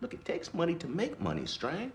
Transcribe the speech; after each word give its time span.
Look, 0.00 0.14
it 0.14 0.24
takes 0.24 0.54
money 0.54 0.74
to 0.76 0.86
make 0.86 1.20
money, 1.20 1.44
Strang. 1.46 1.90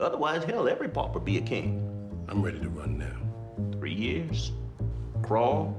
Otherwise, 0.00 0.42
hell, 0.42 0.68
every 0.68 0.88
pauper 0.88 1.20
be 1.20 1.38
a 1.38 1.40
king. 1.40 1.80
I'm 2.28 2.42
ready 2.42 2.58
to 2.58 2.68
run 2.68 2.98
now. 2.98 3.78
Three 3.78 3.94
years. 3.94 4.50
Crawl, 5.22 5.76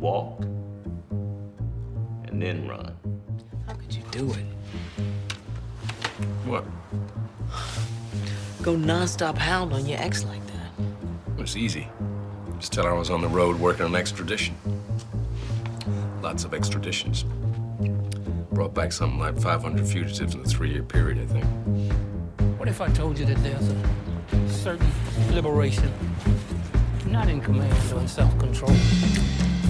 walk, 0.00 0.40
and 2.24 2.40
then 2.40 2.66
run. 2.66 2.96
How 3.66 3.74
could 3.74 3.94
you 3.94 4.02
do 4.10 4.32
it? 4.32 4.46
What? 6.46 6.64
Go 8.62 8.74
nonstop 8.74 9.36
hound 9.36 9.72
on 9.74 9.84
your 9.86 10.00
ex 10.00 10.24
like 10.24 10.44
that. 10.46 10.72
It's 11.38 11.56
easy. 11.56 11.88
Just 12.58 12.72
tell 12.72 12.84
her 12.84 12.94
I 12.94 12.98
was 12.98 13.10
on 13.10 13.20
the 13.20 13.28
road 13.28 13.60
working 13.60 13.84
on 13.84 13.94
extradition. 13.94 14.56
Lots 16.22 16.44
of 16.44 16.54
extraditions. 16.54 17.24
Brought 18.58 18.74
back 18.74 18.90
something 18.90 19.20
like 19.20 19.38
500 19.38 19.86
fugitives 19.86 20.34
in 20.34 20.40
a 20.40 20.44
three-year 20.44 20.82
period, 20.82 21.20
I 21.20 21.26
think. 21.26 21.44
What 22.58 22.68
if 22.68 22.80
I 22.80 22.88
told 22.88 23.16
you 23.16 23.24
that 23.26 23.36
there's 23.44 23.68
a 23.68 24.48
certain 24.48 24.90
liberation, 25.30 25.92
not 27.06 27.28
in 27.28 27.40
command 27.40 27.72
or 27.92 28.00
in 28.00 28.08
self-control, 28.08 28.74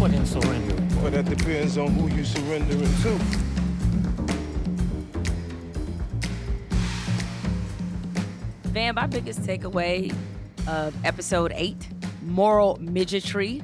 but 0.00 0.14
in 0.14 0.24
surrender? 0.24 0.74
Well, 1.02 1.10
that 1.10 1.26
depends 1.26 1.76
on 1.76 1.88
who 1.88 2.08
you 2.16 2.24
surrendering 2.24 2.80
to. 2.80 3.18
Van, 8.70 8.94
my 8.94 9.06
biggest 9.06 9.42
takeaway 9.42 10.16
of 10.66 10.94
episode 11.04 11.52
eight, 11.54 11.88
moral 12.22 12.78
midgetry, 12.78 13.62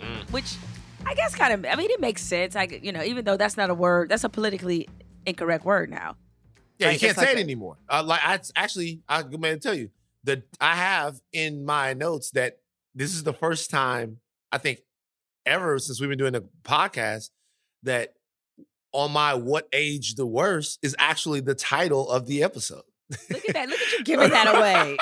mm. 0.00 0.30
which 0.30 0.54
I 1.10 1.14
guess 1.14 1.34
kind 1.34 1.52
of, 1.52 1.66
I 1.70 1.74
mean, 1.74 1.90
it 1.90 2.00
makes 2.00 2.22
sense. 2.22 2.54
I, 2.54 2.64
you 2.82 2.92
know, 2.92 3.02
even 3.02 3.24
though 3.24 3.36
that's 3.36 3.56
not 3.56 3.68
a 3.68 3.74
word, 3.74 4.08
that's 4.10 4.22
a 4.22 4.28
politically 4.28 4.88
incorrect 5.26 5.64
word 5.64 5.90
now. 5.90 6.16
Yeah, 6.78 6.86
Right, 6.86 6.92
you 6.94 7.00
can't 7.00 7.10
it's 7.10 7.18
like 7.18 7.26
say 7.26 7.32
it 7.32 7.38
a- 7.38 7.40
anymore. 7.42 7.76
Uh, 7.88 8.04
like 8.06 8.20
I 8.24 8.38
actually, 8.54 9.00
I'm 9.08 9.28
going 9.30 9.42
to 9.54 9.58
tell 9.58 9.74
you 9.74 9.90
that 10.24 10.42
I 10.60 10.76
have 10.76 11.20
in 11.32 11.64
my 11.64 11.94
notes 11.94 12.30
that 12.32 12.58
this 12.94 13.12
is 13.14 13.24
the 13.24 13.32
first 13.32 13.70
time 13.70 14.18
I 14.52 14.58
think 14.58 14.80
ever 15.44 15.78
since 15.80 16.00
we've 16.00 16.08
been 16.08 16.18
doing 16.18 16.32
the 16.34 16.44
podcast 16.62 17.30
that 17.82 18.14
on 18.92 19.10
my 19.10 19.34
what 19.34 19.68
age 19.72 20.14
the 20.14 20.26
worst 20.26 20.78
is 20.82 20.94
actually 20.98 21.40
the 21.40 21.54
title 21.54 22.08
of 22.08 22.26
the 22.26 22.42
episode. 22.44 22.82
Look 23.30 23.44
at 23.48 23.54
that. 23.54 23.68
Look 23.68 23.78
at 23.80 23.92
you 23.98 24.04
giving 24.04 24.30
that 24.30 24.54
away. 24.54 24.96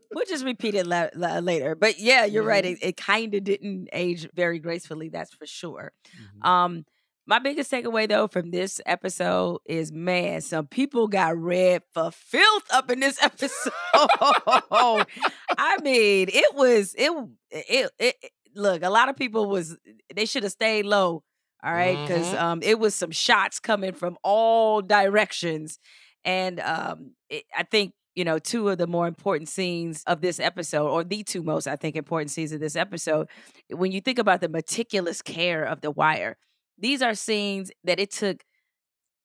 we'll 0.14 0.24
just 0.26 0.44
repeat 0.44 0.74
it 0.74 0.86
la- 0.86 1.08
la- 1.14 1.38
later. 1.38 1.74
But 1.74 1.98
yeah, 1.98 2.24
you're 2.24 2.42
right. 2.42 2.64
Mm-hmm. 2.64 2.84
It, 2.84 2.88
it 2.90 2.96
kind 2.96 3.34
of 3.34 3.44
didn't 3.44 3.88
age 3.92 4.28
very 4.34 4.58
gracefully. 4.58 5.08
That's 5.08 5.34
for 5.34 5.46
sure. 5.46 5.92
Mm-hmm. 6.16 6.48
Um, 6.48 6.86
my 7.26 7.38
biggest 7.38 7.70
takeaway 7.70 8.08
though 8.08 8.26
from 8.26 8.50
this 8.50 8.80
episode 8.84 9.58
is 9.66 9.92
man, 9.92 10.40
some 10.40 10.66
people 10.66 11.06
got 11.08 11.36
red 11.36 11.82
for 11.94 12.10
filth 12.10 12.64
up 12.72 12.90
in 12.90 13.00
this 13.00 13.16
episode. 13.22 13.72
I 13.94 15.76
mean, 15.82 16.28
it 16.32 16.54
was 16.54 16.94
it 16.98 17.12
it, 17.50 17.90
it 17.98 18.16
look, 18.54 18.82
a 18.82 18.90
lot 18.90 19.08
of 19.08 19.16
people 19.16 19.48
was 19.48 19.76
they 20.14 20.26
should 20.26 20.42
have 20.42 20.52
stayed 20.52 20.84
low. 20.86 21.22
All 21.64 21.72
right, 21.72 21.96
because 22.08 22.26
Mhm. 22.26 22.40
um, 22.42 22.60
it 22.64 22.80
was 22.80 22.92
some 22.92 23.12
shots 23.12 23.60
coming 23.60 23.92
from 23.92 24.16
all 24.24 24.82
directions, 24.82 25.78
and 26.24 26.60
um, 26.60 27.12
it, 27.28 27.44
I 27.56 27.62
think 27.64 27.92
you 28.14 28.24
know 28.24 28.38
two 28.38 28.68
of 28.68 28.78
the 28.78 28.86
more 28.86 29.06
important 29.06 29.48
scenes 29.48 30.02
of 30.06 30.20
this 30.20 30.38
episode, 30.40 30.88
or 30.88 31.04
the 31.04 31.22
two 31.22 31.42
most 31.42 31.66
I 31.66 31.76
think 31.76 31.96
important 31.96 32.30
scenes 32.30 32.52
of 32.52 32.60
this 32.60 32.76
episode. 32.76 33.28
When 33.70 33.92
you 33.92 34.00
think 34.00 34.18
about 34.18 34.40
the 34.40 34.48
meticulous 34.48 35.22
care 35.22 35.64
of 35.64 35.80
the 35.80 35.90
wire, 35.90 36.36
these 36.78 37.02
are 37.02 37.14
scenes 37.14 37.70
that 37.84 37.98
it 38.00 38.10
took 38.10 38.42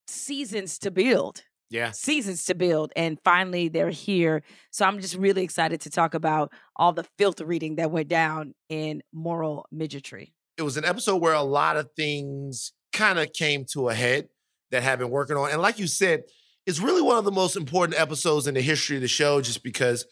seasons 0.07 0.77
to 0.79 0.91
build 0.91 1.43
Yeah. 1.69 1.91
seasons 1.91 2.45
to 2.45 2.55
build 2.55 2.93
and 2.95 3.19
finally 3.25 3.67
they're 3.67 3.89
here 3.89 4.41
so 4.71 4.85
i'm 4.85 5.01
just 5.01 5.15
really 5.15 5.43
excited 5.43 5.81
to 5.81 5.89
talk 5.89 6.13
about 6.13 6.51
all 6.77 6.93
the 6.93 7.03
filth 7.17 7.41
reading 7.41 7.75
that 7.75 7.91
went 7.91 8.07
down 8.07 8.53
in 8.69 9.03
moral 9.13 9.65
midgetry 9.73 10.31
it 10.57 10.61
was 10.61 10.77
an 10.77 10.85
episode 10.85 11.17
where 11.17 11.33
a 11.33 11.41
lot 11.43 11.75
of 11.75 11.89
things 11.97 12.71
kind 12.93 13.19
of 13.19 13.33
came 13.33 13.65
to 13.73 13.89
a 13.89 13.93
head 13.93 14.29
that 14.71 14.81
have 14.81 14.97
been 14.97 15.11
working 15.11 15.37
on. 15.37 15.51
And 15.51 15.61
like 15.61 15.77
you 15.77 15.85
said, 15.85 16.23
it's 16.67 16.79
really 16.79 17.01
one 17.01 17.17
of 17.17 17.25
the 17.25 17.31
most 17.31 17.55
important 17.55 17.99
episodes 17.99 18.45
in 18.45 18.53
the 18.53 18.61
history 18.61 18.97
of 18.97 19.01
the 19.01 19.07
show, 19.07 19.41
just 19.41 19.63
because 19.63 20.05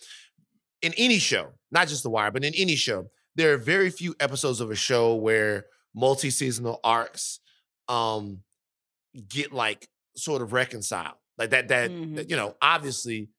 in 0.82 0.94
any 0.98 1.20
show, 1.20 1.50
not 1.70 1.88
just 1.88 2.02
The 2.04 2.10
Wire, 2.10 2.32
but 2.32 2.44
in 2.44 2.54
any 2.56 2.76
show, 2.76 3.10
there 3.36 3.54
are 3.54 3.58
very 3.58 3.90
few 3.92 4.16
episodes 4.20 4.60
of 4.62 4.72
a 4.72 4.76
show 4.76 5.16
where 5.16 5.66
multi-seasonal 5.94 6.80
arcs 6.84 7.40
um 7.88 8.40
get 9.30 9.54
like 9.54 9.88
sort 10.18 10.42
of 10.42 10.54
reconciled. 10.54 11.16
Like 11.38 11.50
that, 11.52 11.68
that, 11.68 11.92
Mhm. 11.92 12.16
that, 12.16 12.30
you 12.30 12.36
know, 12.36 12.56
obviously 12.62 13.30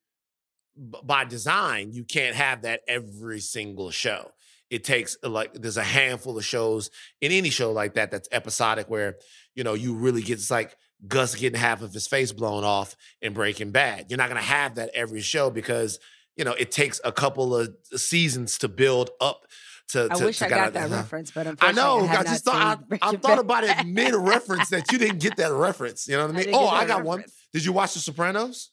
b- 0.75 0.99
by 1.03 1.25
design, 1.25 1.91
you 1.91 2.03
can't 2.03 2.35
have 2.35 2.61
that 2.61 2.81
every 2.87 3.39
single 3.39 3.89
show. 3.91 4.31
It 4.69 4.83
takes 4.83 5.17
uh, 5.23 5.29
like 5.29 5.53
there's 5.53 5.77
a 5.77 5.83
handful 5.83 6.37
of 6.37 6.45
shows 6.45 6.89
in 7.21 7.31
any 7.31 7.49
show 7.49 7.71
like 7.71 7.93
that 7.95 8.11
that's 8.11 8.27
episodic 8.31 8.89
where 8.89 9.17
you 9.55 9.63
know 9.63 9.73
you 9.73 9.95
really 9.95 10.21
get 10.21 10.33
it's 10.39 10.51
like 10.51 10.75
Gus 11.07 11.35
getting 11.35 11.59
half 11.59 11.81
of 11.81 11.93
his 11.93 12.07
face 12.07 12.31
blown 12.31 12.63
off 12.63 12.95
in 13.21 13.33
Breaking 13.33 13.71
Bad. 13.71 14.07
You're 14.09 14.17
not 14.17 14.29
gonna 14.29 14.41
have 14.41 14.75
that 14.75 14.89
every 14.93 15.21
show 15.21 15.49
because 15.49 15.99
you 16.35 16.45
know 16.45 16.53
it 16.53 16.71
takes 16.71 16.99
a 17.03 17.11
couple 17.11 17.55
of 17.55 17.75
seasons 17.95 18.57
to 18.59 18.67
build 18.67 19.09
up 19.21 19.41
to. 19.89 20.07
i 20.11 20.15
to- 20.15 20.25
wish 20.25 20.39
to 20.39 20.45
i 20.45 20.49
got 20.49 20.73
that 20.73 20.85
uh-huh. 20.85 20.95
reference 21.01 21.31
but 21.31 21.47
I 21.61 21.71
know. 21.71 22.05
have 22.05 22.21
I 22.21 22.23
just 22.23 22.45
thought 22.45 22.83
I, 22.91 22.97
I 23.09 23.15
thought 23.17 23.39
about 23.39 23.63
it 23.63 23.85
mid 23.85 24.13
reference 24.15 24.69
that 24.69 24.91
you 24.91 24.97
didn't 24.97 25.19
get 25.19 25.37
that 25.37 25.51
reference. 25.53 26.07
You 26.07 26.17
know 26.17 26.27
what 26.27 26.35
I 26.35 26.41
I 26.41 26.45
mean? 26.45 26.55
Oh, 26.55 26.67
I 26.67 26.85
got 26.85 27.03
one. 27.03 27.23
Did 27.53 27.63
you 27.65 27.73
watch 27.73 27.93
The 27.93 27.99
Sopranos? 27.99 28.71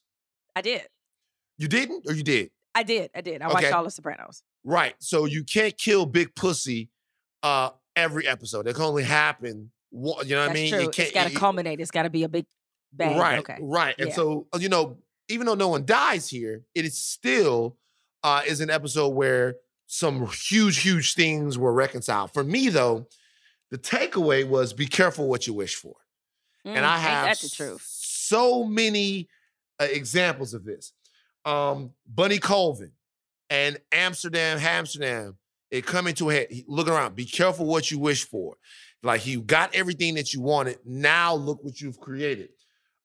i 0.56 0.60
did 0.62 0.82
You 1.58 1.68
didn't, 1.68 2.04
or 2.08 2.14
you 2.14 2.22
did? 2.22 2.50
i 2.74 2.82
did 2.82 3.10
i 3.14 3.20
did 3.20 3.40
i 3.42 3.46
watched 3.48 3.58
Okay. 3.66 3.70
all 3.70 3.84
the 3.84 3.90
sopranos 3.90 4.42
Right. 4.64 4.94
So 4.98 5.26
you 5.26 5.44
can't 5.44 5.76
kill 5.76 6.06
Big 6.06 6.34
Pussy 6.34 6.88
uh 7.42 7.70
every 7.94 8.26
episode. 8.26 8.66
It 8.66 8.74
can 8.74 8.84
only 8.84 9.04
happen 9.04 9.70
one. 9.94 10.26
You 10.28 10.34
know 10.34 10.42
what 10.42 10.48
that's 10.48 10.58
I 10.58 10.62
mean? 10.62 10.72
true 10.72 10.80
It 10.80 10.86
it's 10.88 10.96
can't- 10.96 11.14
got 11.14 11.28
to 11.28 11.34
culminate 11.34 11.80
it's 11.80 11.90
got 11.90 12.02
to 12.02 12.10
be 12.10 12.24
a 12.24 12.28
big 12.28 12.46
bang 12.92 13.16
Right. 13.18 13.38
okay 13.40 13.58
Right. 13.60 13.94
And 13.98 14.08
Yeah. 14.08 14.14
so 14.14 14.46
uh, 14.54 14.58
you 14.58 14.68
know, 14.68 14.98
even 15.28 15.46
though 15.46 15.54
no 15.54 15.68
one 15.68 15.84
dies 15.86 16.28
here, 16.28 16.62
it 16.74 16.84
is 16.84 16.98
still 16.98 17.76
uh 18.22 18.42
is 18.46 18.60
an 18.60 18.70
episode 18.70 19.08
where 19.10 19.56
some 19.86 20.26
huge, 20.28 20.78
huge 20.82 21.14
things 21.14 21.56
were 21.58 21.72
reconciled. 21.72 22.32
For 22.32 22.42
me, 22.42 22.68
though, 22.70 23.06
the 23.70 23.78
takeaway 23.78 24.46
was 24.46 24.72
be 24.72 24.86
careful 24.86 25.28
what 25.28 25.46
you 25.46 25.52
wish 25.54 25.74
for. 25.76 25.94
Mm, 26.66 26.76
and 26.76 26.86
I 26.86 26.98
have 26.98 27.24
that 27.26 27.38
the 27.40 27.48
truth 27.48 27.82
so 27.86 28.64
many 28.64 29.28
uh, 29.80 29.84
examples 29.90 30.54
of 30.54 30.64
this. 30.64 30.92
Um, 31.44 31.92
Bunny 32.06 32.38
Colvin 32.38 32.92
and 33.50 33.78
Amsterdam, 33.92 34.58
Amsterdam, 34.58 35.36
it 35.70 35.84
coming 35.84 36.14
to 36.14 36.30
a 36.30 36.34
head. 36.34 36.46
He- 36.50 36.64
Look 36.66 36.88
around. 36.88 37.14
Be 37.16 37.26
careful 37.26 37.66
what 37.66 37.90
you 37.90 37.98
wish 37.98 38.24
for. 38.24 38.56
Like 39.04 39.26
you 39.26 39.42
got 39.42 39.74
everything 39.74 40.14
that 40.14 40.32
you 40.32 40.40
wanted. 40.40 40.78
Now 40.84 41.34
look 41.34 41.62
what 41.62 41.80
you've 41.80 42.00
created. 42.00 42.50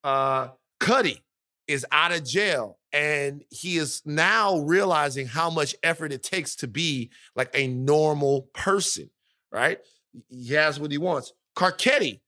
Uh, 0.03 0.49
Cutty 0.79 1.21
is 1.67 1.85
out 1.91 2.11
of 2.11 2.23
jail 2.23 2.79
and 2.93 3.43
he 3.49 3.77
is 3.77 4.01
now 4.05 4.59
realizing 4.59 5.27
how 5.27 5.49
much 5.49 5.75
effort 5.83 6.11
it 6.11 6.23
takes 6.23 6.55
to 6.55 6.67
be 6.67 7.11
like 7.35 7.51
a 7.53 7.67
normal 7.67 8.49
person, 8.53 9.09
right? 9.51 9.79
He 10.29 10.53
has 10.53 10.79
what 10.79 10.91
he 10.91 10.97
wants. 10.97 11.33
Carcetti 11.55 12.21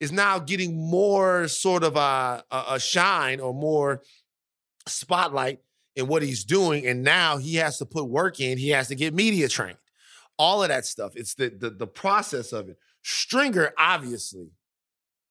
is 0.00 0.12
now 0.12 0.38
getting 0.38 0.76
more 0.76 1.48
sort 1.48 1.84
of 1.84 1.96
a, 1.96 2.44
a, 2.50 2.64
a 2.72 2.80
shine 2.80 3.40
or 3.40 3.54
more 3.54 4.02
spotlight 4.86 5.60
in 5.96 6.08
what 6.08 6.22
he's 6.22 6.44
doing. 6.44 6.86
And 6.86 7.02
now 7.02 7.38
he 7.38 7.54
has 7.56 7.78
to 7.78 7.86
put 7.86 8.08
work 8.08 8.40
in. 8.40 8.58
He 8.58 8.70
has 8.70 8.88
to 8.88 8.94
get 8.94 9.14
media 9.14 9.48
trained. 9.48 9.78
All 10.36 10.62
of 10.62 10.68
that 10.68 10.84
stuff. 10.84 11.12
It's 11.14 11.34
the 11.34 11.48
the, 11.48 11.70
the 11.70 11.86
process 11.86 12.52
of 12.52 12.68
it. 12.68 12.76
Stringer, 13.04 13.72
obviously. 13.78 14.48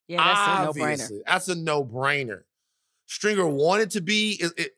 yeah 0.08 0.18
that's 0.24 0.78
a 0.78 0.80
no-brainer 0.80 1.20
That's 1.26 1.48
a 1.50 1.56
no-brainer. 1.56 2.42
Stringer 3.08 3.48
wanted 3.48 3.92
to 3.92 4.02
be 4.02 4.38
it, 4.40 4.52
it- 4.58 4.72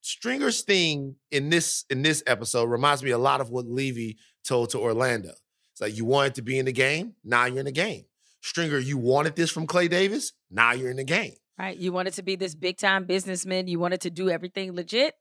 Stringer's 0.00 0.62
thing 0.62 1.16
in 1.32 1.50
this 1.50 1.84
in 1.90 2.02
this 2.02 2.22
episode 2.28 2.64
reminds 2.70 3.02
me 3.02 3.10
a 3.10 3.18
lot 3.18 3.40
of 3.40 3.50
what 3.50 3.66
Levy 3.66 4.18
told 4.46 4.70
to 4.70 4.78
Orlando. 4.78 5.30
It's 5.72 5.80
like 5.80 5.96
you 5.96 6.04
wanted 6.04 6.36
to 6.36 6.42
be 6.42 6.58
in 6.60 6.64
the 6.66 6.72
game, 6.72 7.14
now 7.24 7.46
you're 7.46 7.58
in 7.58 7.64
the 7.66 7.72
game. 7.72 8.04
Stringer, 8.40 8.78
you 8.78 8.98
wanted 8.98 9.34
this 9.34 9.50
from 9.50 9.66
Clay 9.66 9.88
Davis, 9.88 10.32
now 10.50 10.72
you're 10.72 10.90
in 10.90 10.96
the 10.98 11.04
game. 11.04 11.34
right 11.58 11.76
you 11.76 11.92
wanted 11.92 12.12
to 12.14 12.22
be 12.22 12.36
this 12.36 12.54
big 12.54 12.76
time 12.78 13.04
businessman 13.04 13.66
you 13.66 13.78
wanted 13.80 14.00
to 14.02 14.10
do 14.10 14.30
everything 14.30 14.72
legit 14.74 15.14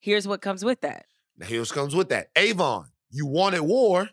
here's 0.00 0.28
what 0.28 0.40
comes 0.40 0.64
with 0.64 0.80
that 0.82 1.06
Now 1.36 1.46
here 1.46 1.64
comes 1.64 1.94
with 1.94 2.08
that. 2.10 2.28
Avon, 2.36 2.86
you 3.10 3.26
wanted 3.26 3.62
war. 3.62 4.08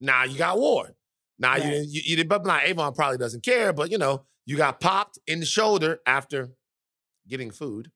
Now 0.00 0.24
you 0.24 0.38
got 0.38 0.58
war. 0.58 0.94
Now 1.38 1.56
you 1.56 1.62
Right. 1.62 1.70
didn't, 1.70 1.90
you, 1.90 2.00
you 2.04 2.16
didn't, 2.16 2.28
but 2.28 2.44
now 2.46 2.60
Avon 2.62 2.92
probably 2.94 3.18
doesn't 3.18 3.42
care, 3.42 3.72
but 3.72 3.90
you 3.90 3.98
know, 3.98 4.24
you 4.46 4.56
got 4.56 4.80
popped 4.80 5.18
in 5.26 5.40
the 5.40 5.46
shoulder 5.46 6.00
after 6.06 6.50
getting 7.28 7.50
food. 7.50 7.90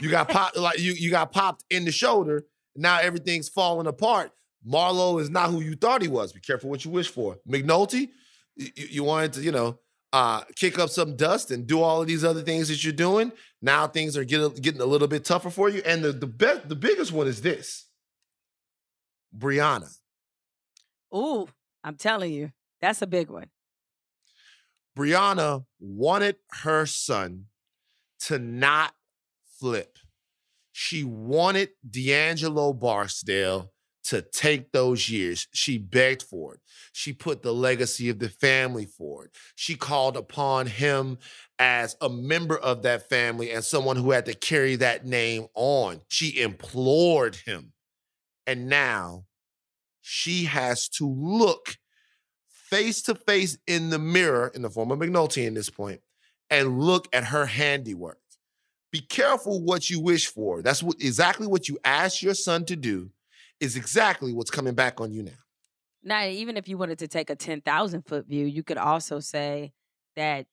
You 0.00 0.10
got 0.10 0.28
popped 0.36 0.56
like 0.56 0.78
you 0.78 0.92
you 0.92 1.10
got 1.10 1.32
popped 1.32 1.64
in 1.70 1.84
the 1.84 1.92
shoulder. 1.92 2.44
Now 2.76 2.98
everything's 3.00 3.48
falling 3.48 3.86
apart. 3.86 4.32
Marlo 4.66 5.20
is 5.20 5.28
not 5.28 5.50
who 5.50 5.60
you 5.60 5.74
thought 5.74 6.02
he 6.02 6.08
was. 6.08 6.32
Be 6.32 6.40
careful 6.40 6.70
what 6.70 6.84
you 6.84 6.90
wish 6.90 7.08
for. 7.08 7.38
McNulty, 7.48 8.08
you, 8.56 8.68
you- 8.76 8.86
you 8.90 9.04
wanted 9.04 9.32
to, 9.34 9.42
you 9.42 9.52
know, 9.52 9.78
uh, 10.12 10.42
kick 10.56 10.78
up 10.78 10.88
some 10.90 11.16
dust 11.16 11.50
and 11.50 11.66
do 11.66 11.80
all 11.82 12.00
of 12.02 12.06
these 12.06 12.22
other 12.24 12.42
things 12.42 12.68
that 12.68 12.84
you're 12.84 12.92
doing. 12.92 13.32
Now 13.62 13.86
things 13.86 14.16
are 14.16 14.24
getting 14.24 14.52
getting 14.54 14.80
a 14.80 14.86
little 14.86 15.08
bit 15.08 15.24
tougher 15.24 15.50
for 15.50 15.68
you. 15.70 15.82
And 15.86 16.02
the 16.04 16.12
the 16.12 16.26
best, 16.26 16.68
the 16.68 16.76
biggest 16.76 17.12
one 17.12 17.26
is 17.26 17.40
this: 17.42 17.86
Brianna. 19.36 19.90
Ooh, 21.14 21.48
I'm 21.84 21.96
telling 21.96 22.32
you, 22.32 22.52
that's 22.80 23.02
a 23.02 23.06
big 23.06 23.30
one. 23.30 23.50
Brianna 24.96 25.64
wanted 25.80 26.36
her 26.62 26.86
son 26.86 27.46
to 28.20 28.38
not 28.38 28.94
flip. 29.58 29.98
She 30.72 31.04
wanted 31.04 31.70
D'Angelo 31.88 32.72
Barksdale 32.72 33.72
to 34.04 34.22
take 34.22 34.72
those 34.72 35.08
years. 35.08 35.46
She 35.52 35.78
begged 35.78 36.22
for 36.22 36.54
it. 36.54 36.60
She 36.92 37.12
put 37.12 37.42
the 37.42 37.54
legacy 37.54 38.08
of 38.08 38.18
the 38.18 38.28
family 38.28 38.86
for 38.86 39.24
it. 39.24 39.30
She 39.54 39.74
called 39.74 40.16
upon 40.16 40.66
him 40.66 41.18
as 41.58 41.96
a 42.00 42.08
member 42.08 42.58
of 42.58 42.82
that 42.82 43.08
family 43.08 43.52
and 43.52 43.64
someone 43.64 43.96
who 43.96 44.10
had 44.10 44.26
to 44.26 44.34
carry 44.34 44.76
that 44.76 45.06
name 45.06 45.46
on. 45.54 46.00
She 46.08 46.40
implored 46.40 47.36
him. 47.36 47.72
And 48.46 48.68
now 48.68 49.24
she 50.02 50.44
has 50.44 50.88
to 50.88 51.08
look 51.08 51.78
face 52.48 53.02
to 53.02 53.14
face 53.14 53.56
in 53.66 53.90
the 53.90 53.98
mirror, 53.98 54.50
in 54.54 54.62
the 54.62 54.70
form 54.70 54.90
of 54.90 54.98
McNulty 54.98 55.46
in 55.46 55.54
this 55.54 55.70
point, 55.70 56.00
and 56.50 56.80
look 56.80 57.08
at 57.12 57.24
her 57.24 57.46
handiwork. 57.46 58.18
Be 58.90 59.00
careful 59.00 59.62
what 59.62 59.88
you 59.88 60.00
wish 60.00 60.26
for. 60.26 60.60
That's 60.60 60.82
what, 60.82 60.96
exactly 61.00 61.46
what 61.46 61.68
you 61.68 61.78
ask 61.84 62.22
your 62.22 62.34
son 62.34 62.66
to 62.66 62.76
do 62.76 63.10
is 63.60 63.76
exactly 63.76 64.32
what's 64.32 64.50
coming 64.50 64.74
back 64.74 65.00
on 65.00 65.12
you 65.12 65.22
now. 65.22 65.32
Now, 66.02 66.26
even 66.26 66.56
if 66.56 66.68
you 66.68 66.76
wanted 66.76 66.98
to 66.98 67.08
take 67.08 67.30
a 67.30 67.36
10,000 67.36 68.02
foot 68.02 68.26
view, 68.26 68.44
you 68.44 68.62
could 68.62 68.76
also 68.76 69.20
say 69.20 69.72
that 70.16 70.46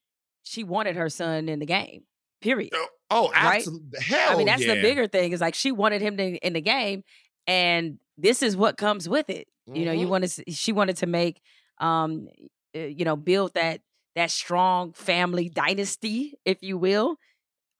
she 0.43 0.63
wanted 0.63 0.95
her 0.95 1.09
son 1.09 1.49
in 1.49 1.59
the 1.59 1.65
game, 1.65 2.03
period. 2.39 2.71
Oh, 2.73 2.87
oh 3.09 3.31
Right? 3.31 3.65
Hell 3.99 4.33
I 4.33 4.35
mean, 4.37 4.45
that's 4.45 4.65
the 4.65 4.81
bigger 4.81 5.07
thing 5.07 5.31
is 5.31 5.41
like 5.41 5.55
she 5.55 5.71
wanted 5.71 6.01
him 6.01 6.17
to, 6.17 6.37
in 6.37 6.53
the 6.53 6.61
game, 6.61 7.03
and 7.49 7.99
this 8.17 8.43
is 8.43 8.55
what 8.55 8.77
comes 8.77 9.09
with 9.09 9.29
it. 9.29 9.47
You 9.73 9.85
know, 9.85 9.91
you 9.91 10.05
Mhm. 10.07 10.09
want 10.09 10.23
to, 10.29 10.51
she 10.51 10.71
wanted 10.71 10.97
to 10.97 11.07
make, 11.07 11.41
um, 11.79 12.27
uh, 12.75 12.79
you 12.79 13.05
know, 13.05 13.15
build 13.15 13.53
that 13.55 13.81
that 14.15 14.31
strong 14.31 14.91
family 14.93 15.49
dynasty, 15.49 16.33
if 16.43 16.61
you 16.61 16.77
will. 16.77 17.17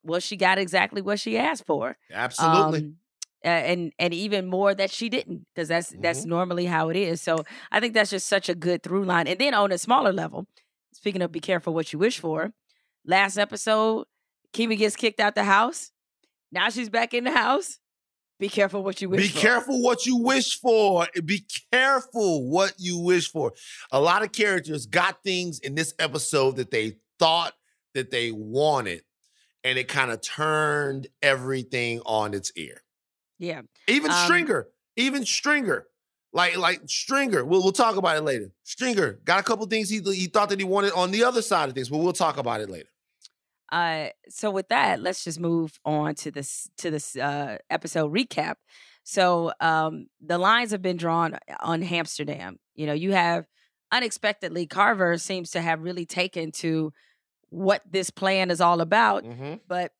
Well, 0.02 0.20
she 0.20 0.36
got 0.36 0.58
exactly 0.58 1.02
what 1.02 1.20
she 1.20 1.36
asked 1.36 1.66
for. 1.66 1.96
Absolutely. 2.12 2.80
Um, 2.80 2.96
and 3.42 3.92
and 3.98 4.12
even 4.12 4.46
more 4.46 4.74
that 4.74 4.90
she 4.90 5.08
didn't 5.08 5.46
because 5.54 5.68
that's 5.68 5.94
that's 6.00 6.26
normally 6.26 6.66
how 6.66 6.90
it 6.90 6.96
is 6.96 7.22
so 7.22 7.42
i 7.72 7.80
think 7.80 7.94
that's 7.94 8.10
just 8.10 8.26
such 8.28 8.50
a 8.50 8.54
good 8.54 8.82
through 8.82 9.02
line 9.04 9.26
and 9.26 9.38
then 9.38 9.54
on 9.54 9.72
a 9.72 9.78
smaller 9.78 10.12
level 10.12 10.46
speaking 10.92 11.22
of 11.22 11.32
be 11.32 11.40
careful 11.40 11.72
what 11.72 11.90
you 11.90 11.98
wish 11.98 12.18
for 12.20 12.52
last 13.06 13.38
episode 13.38 14.04
Kima 14.52 14.76
gets 14.76 14.94
kicked 14.94 15.20
out 15.20 15.34
the 15.34 15.44
house 15.44 15.90
now 16.52 16.68
she's 16.68 16.90
back 16.90 17.14
in 17.14 17.24
the 17.24 17.32
house 17.32 17.78
be 18.40 18.48
careful 18.48 18.82
what 18.82 19.00
you 19.00 19.08
wish 19.10 19.20
Be 19.20 19.28
for 19.28 19.38
careful 19.38 19.82
what 19.82 20.06
you 20.06 20.16
wish 20.16 20.58
for. 20.58 21.06
Be 21.24 21.44
careful 21.70 22.48
what 22.48 22.72
you 22.78 22.98
wish 22.98 23.30
for. 23.30 23.52
A 23.92 24.00
lot 24.00 24.22
of 24.22 24.32
characters 24.32 24.86
got 24.86 25.22
things 25.22 25.60
in 25.60 25.74
this 25.74 25.94
episode 25.98 26.56
that 26.56 26.70
they 26.70 26.96
thought 27.18 27.52
that 27.94 28.10
they 28.10 28.32
wanted, 28.32 29.02
and 29.62 29.78
it 29.78 29.88
kind 29.88 30.10
of 30.10 30.20
turned 30.22 31.06
everything 31.22 32.00
on 32.06 32.34
its 32.34 32.50
ear. 32.56 32.82
yeah 33.38 33.62
Even 33.86 34.10
Um, 34.10 34.24
Stringer, 34.24 34.68
even 34.96 35.24
Stringer, 35.26 35.86
like 36.32 36.56
like 36.56 36.80
Stringer. 36.86 37.44
We'll 37.44 37.62
we'll 37.62 37.72
talk 37.72 37.96
about 37.96 38.16
it 38.16 38.22
later. 38.22 38.50
Stringer 38.64 39.20
got 39.24 39.40
a 39.40 39.42
couple 39.42 39.66
things 39.66 39.90
he 39.90 40.00
he 40.00 40.26
thought 40.26 40.48
that 40.48 40.58
he 40.58 40.64
wanted 40.64 40.92
on 40.92 41.10
the 41.10 41.24
other 41.24 41.42
side 41.42 41.68
of 41.68 41.74
things, 41.74 41.88
but 41.88 41.98
we'll 41.98 42.12
talk 42.12 42.38
about 42.38 42.60
it 42.60 42.70
later. 42.70 42.88
Uh, 43.70 44.08
so 44.28 44.50
with 44.50 44.68
that, 44.68 45.00
let's 45.00 45.24
just 45.24 45.38
move 45.40 45.78
on 45.84 46.14
to 46.16 46.30
this 46.30 46.68
to 46.78 46.90
this 46.90 47.16
uh, 47.16 47.58
episode 47.70 48.12
recap. 48.12 48.54
So 49.04 49.52
um, 49.60 50.06
the 50.20 50.38
lines 50.38 50.72
have 50.72 50.82
been 50.82 50.96
drawn 50.96 51.38
on 51.60 51.82
Amsterdam. 51.82 52.58
You 52.74 52.86
know, 52.86 52.92
you 52.92 53.12
have 53.12 53.46
unexpectedly 53.92 54.66
Carver 54.66 55.18
seems 55.18 55.50
to 55.52 55.60
have 55.60 55.82
really 55.82 56.06
taken 56.06 56.52
to 56.52 56.92
what 57.48 57.82
this 57.90 58.10
plan 58.10 58.50
is 58.50 58.60
all 58.60 58.80
about, 58.80 59.24
but 59.66 59.92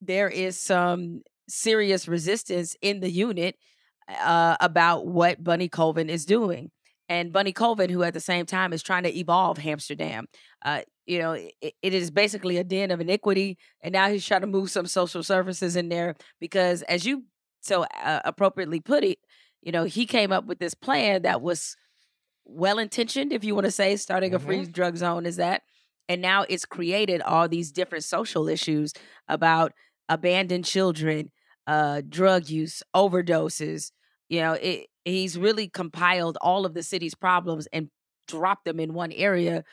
there 0.00 0.28
is 0.28 0.58
some 0.58 1.22
serious 1.48 2.06
resistance 2.08 2.76
in 2.80 3.00
the 3.00 3.10
unit 3.10 3.56
uh, 4.08 4.56
about 4.60 5.06
what 5.06 5.42
Bunny 5.42 5.68
Colvin 5.68 6.08
is 6.10 6.24
doing. 6.24 6.70
And 7.08 7.32
Bunny 7.32 7.52
Colvin, 7.52 7.90
who 7.90 8.02
at 8.02 8.14
the 8.14 8.20
same 8.20 8.46
time 8.46 8.72
is 8.72 8.82
trying 8.82 9.02
to 9.02 9.16
evolve 9.16 9.58
Amsterdam, 9.58 10.26
uh, 10.64 10.82
you 11.04 11.18
know, 11.18 11.32
it, 11.32 11.74
it 11.82 11.94
is 11.94 12.10
basically 12.10 12.56
a 12.56 12.64
den 12.64 12.90
of 12.90 13.00
iniquity. 13.00 13.58
And 13.82 13.92
now 13.92 14.08
he's 14.08 14.26
trying 14.26 14.42
to 14.42 14.46
move 14.46 14.70
some 14.70 14.86
social 14.86 15.22
services 15.22 15.76
in 15.76 15.88
there 15.88 16.14
because, 16.40 16.82
as 16.82 17.04
you 17.04 17.24
so 17.60 17.84
uh, 18.02 18.20
appropriately 18.24 18.80
put 18.80 19.04
it, 19.04 19.18
you 19.62 19.72
know, 19.72 19.84
he 19.84 20.06
came 20.06 20.32
up 20.32 20.46
with 20.46 20.58
this 20.58 20.74
plan 20.74 21.22
that 21.22 21.42
was 21.42 21.76
well 22.44 22.78
intentioned, 22.78 23.32
if 23.32 23.44
you 23.44 23.54
want 23.54 23.66
to 23.66 23.70
say, 23.70 23.96
starting 23.96 24.34
a 24.34 24.38
free 24.38 24.66
drug 24.66 24.96
zone 24.96 25.26
is 25.26 25.36
that. 25.36 25.62
And 26.08 26.20
now 26.20 26.44
it's 26.48 26.64
created 26.64 27.22
all 27.22 27.48
these 27.48 27.70
different 27.70 28.04
social 28.04 28.48
issues 28.48 28.92
about 29.28 29.72
abandoned 30.08 30.64
children, 30.64 31.30
uh, 31.66 32.02
drug 32.08 32.48
use, 32.48 32.82
overdoses. 32.94 33.92
You 34.28 34.40
know, 34.40 34.52
it, 34.54 34.86
he's 35.04 35.38
really 35.38 35.68
compiled 35.68 36.38
all 36.40 36.66
of 36.66 36.74
the 36.74 36.82
city's 36.82 37.14
problems 37.14 37.66
and 37.72 37.88
dropped 38.28 38.64
them 38.64 38.80
in 38.80 38.94
one 38.94 39.12
area 39.12 39.64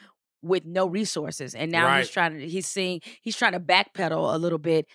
with 0.42 0.66
no 0.66 0.88
resources. 0.88 1.54
And 1.54 1.72
now 1.72 1.98
he's 1.98 2.10
trying 2.10 2.40
to 2.40 2.48
he's 2.48 2.68
seeing 2.68 3.02
he's 3.22 3.36
trying 3.36 3.54
to 3.54 3.60
backpedal 3.60 4.34
a 4.34 4.38
little 4.38 4.58
bit 4.58 4.86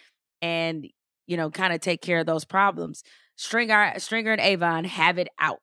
and 0.43 0.87
you 1.27 1.37
know 1.37 1.51
kind 1.51 1.73
of 1.73 1.81
take 1.81 2.01
care 2.01 2.19
of 2.19 2.27
those 2.27 2.45
problems. 2.45 3.03
Stringer 3.37 3.95
Stringer 3.99 4.33
and 4.33 4.41
Avon 4.41 4.85
have 4.85 5.19
it 5.19 5.29
out. 5.39 5.61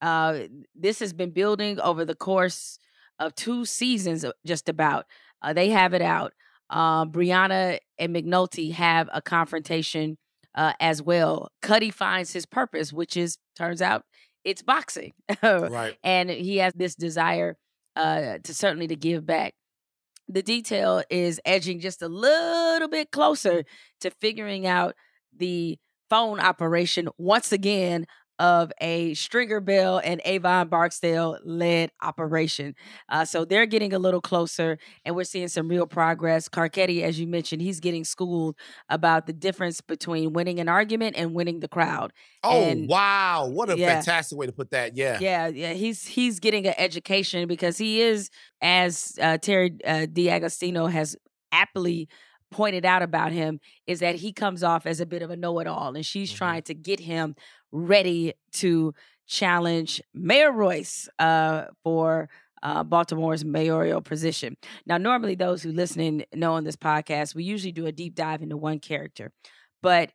Uh, 0.00 0.40
this 0.74 0.98
has 0.98 1.12
been 1.12 1.30
building 1.30 1.80
over 1.80 2.04
the 2.04 2.14
course 2.14 2.78
of 3.18 3.34
two 3.34 3.64
seasons, 3.64 4.24
uh, 4.24 4.32
just 4.44 4.68
about. 4.68 5.06
Uh, 5.40 5.52
they 5.52 5.70
have 5.70 5.94
it 5.94 6.02
out. 6.02 6.32
Um, 6.70 7.12
Brianna 7.12 7.78
and 7.98 8.14
McNulty 8.14 8.72
have 8.72 9.08
a 9.12 9.22
confrontation 9.22 10.18
uh, 10.54 10.72
as 10.80 11.02
well. 11.02 11.48
Cutty 11.62 11.90
finds 11.90 12.32
his 12.32 12.46
purpose, 12.46 12.92
which 12.92 13.16
is 13.16 13.38
turns 13.56 13.82
out 13.82 14.04
it's 14.44 14.62
boxing, 14.62 15.12
Right. 15.42 15.96
and 16.04 16.28
he 16.30 16.58
has 16.58 16.72
this 16.74 16.94
desire 16.94 17.56
uh, 17.96 18.38
to 18.42 18.54
certainly 18.54 18.86
to 18.88 18.96
give 18.96 19.24
back. 19.26 19.54
The 20.28 20.42
detail 20.42 21.02
is 21.10 21.40
edging 21.44 21.80
just 21.80 22.02
a 22.02 22.08
little 22.08 22.88
bit 22.88 23.10
closer 23.10 23.64
to 24.00 24.10
figuring 24.10 24.66
out 24.66 24.94
the 25.36 25.78
phone 26.10 26.40
operation 26.40 27.08
once 27.18 27.52
again 27.52 28.06
of 28.38 28.72
a 28.80 29.14
Stringer 29.14 29.60
Bell 29.60 30.00
and 30.02 30.20
Avon 30.24 30.68
Barksdale 30.68 31.38
led 31.44 31.90
operation. 32.02 32.74
Uh, 33.08 33.24
so 33.24 33.44
they're 33.44 33.66
getting 33.66 33.92
a 33.92 33.98
little 33.98 34.20
closer 34.20 34.78
and 35.04 35.14
we're 35.14 35.24
seeing 35.24 35.48
some 35.48 35.68
real 35.68 35.86
progress. 35.86 36.48
Carcetti, 36.48 37.02
as 37.02 37.18
you 37.20 37.26
mentioned, 37.26 37.62
he's 37.62 37.80
getting 37.80 38.04
schooled 38.04 38.56
about 38.88 39.26
the 39.26 39.32
difference 39.32 39.80
between 39.80 40.32
winning 40.32 40.58
an 40.58 40.68
argument 40.68 41.14
and 41.16 41.34
winning 41.34 41.60
the 41.60 41.68
crowd. 41.68 42.12
Oh 42.42 42.62
And- 42.62 42.88
wow, 42.88 43.46
what 43.48 43.70
a 43.70 43.78
Yeah. 43.78 43.94
fantastic 43.94 44.36
way 44.38 44.46
to 44.46 44.52
put 44.52 44.70
that. 44.70 44.96
Yeah. 44.96 45.18
Yeah, 45.20 45.46
yeah, 45.48 45.72
he's 45.72 46.06
he's 46.06 46.40
getting 46.40 46.66
an 46.66 46.74
education 46.76 47.46
because 47.48 47.78
he 47.78 48.00
is, 48.00 48.30
as 48.60 49.16
uh, 49.22 49.38
Terry 49.38 49.76
uh, 49.84 50.06
D'Agostino 50.06 50.86
has 50.86 51.16
aptly 51.52 52.08
pointed 52.54 52.84
out 52.84 53.02
about 53.02 53.32
him, 53.32 53.60
is 53.86 53.98
that 54.00 54.14
he 54.16 54.32
comes 54.32 54.62
off 54.62 54.86
as 54.86 55.00
a 55.00 55.06
bit 55.06 55.22
of 55.22 55.30
a 55.30 55.36
know-it-all, 55.36 55.94
and 55.96 56.06
she's 56.06 56.32
Mhm. 56.32 56.36
trying 56.36 56.62
to 56.62 56.74
get 56.74 57.00
him 57.00 57.34
ready 57.72 58.32
to 58.52 58.94
challenge 59.26 60.00
Mayor 60.14 60.52
Royce 60.52 61.08
uh, 61.18 61.66
for. 61.82 62.28
Uh, 62.62 62.82
Baltimore's 62.82 63.44
mayoral 63.44 64.00
position. 64.00 64.56
Now, 64.86 64.96
normally, 64.96 65.34
those 65.34 65.62
who 65.62 65.70
listening 65.70 66.24
know 66.32 66.54
on 66.54 66.64
this 66.64 66.76
podcast, 66.76 67.34
we 67.34 67.44
usually 67.44 67.72
do 67.72 67.84
a 67.84 67.92
deep 67.92 68.14
dive 68.14 68.40
into 68.40 68.56
one 68.56 68.78
character, 68.78 69.32
but 69.82 70.12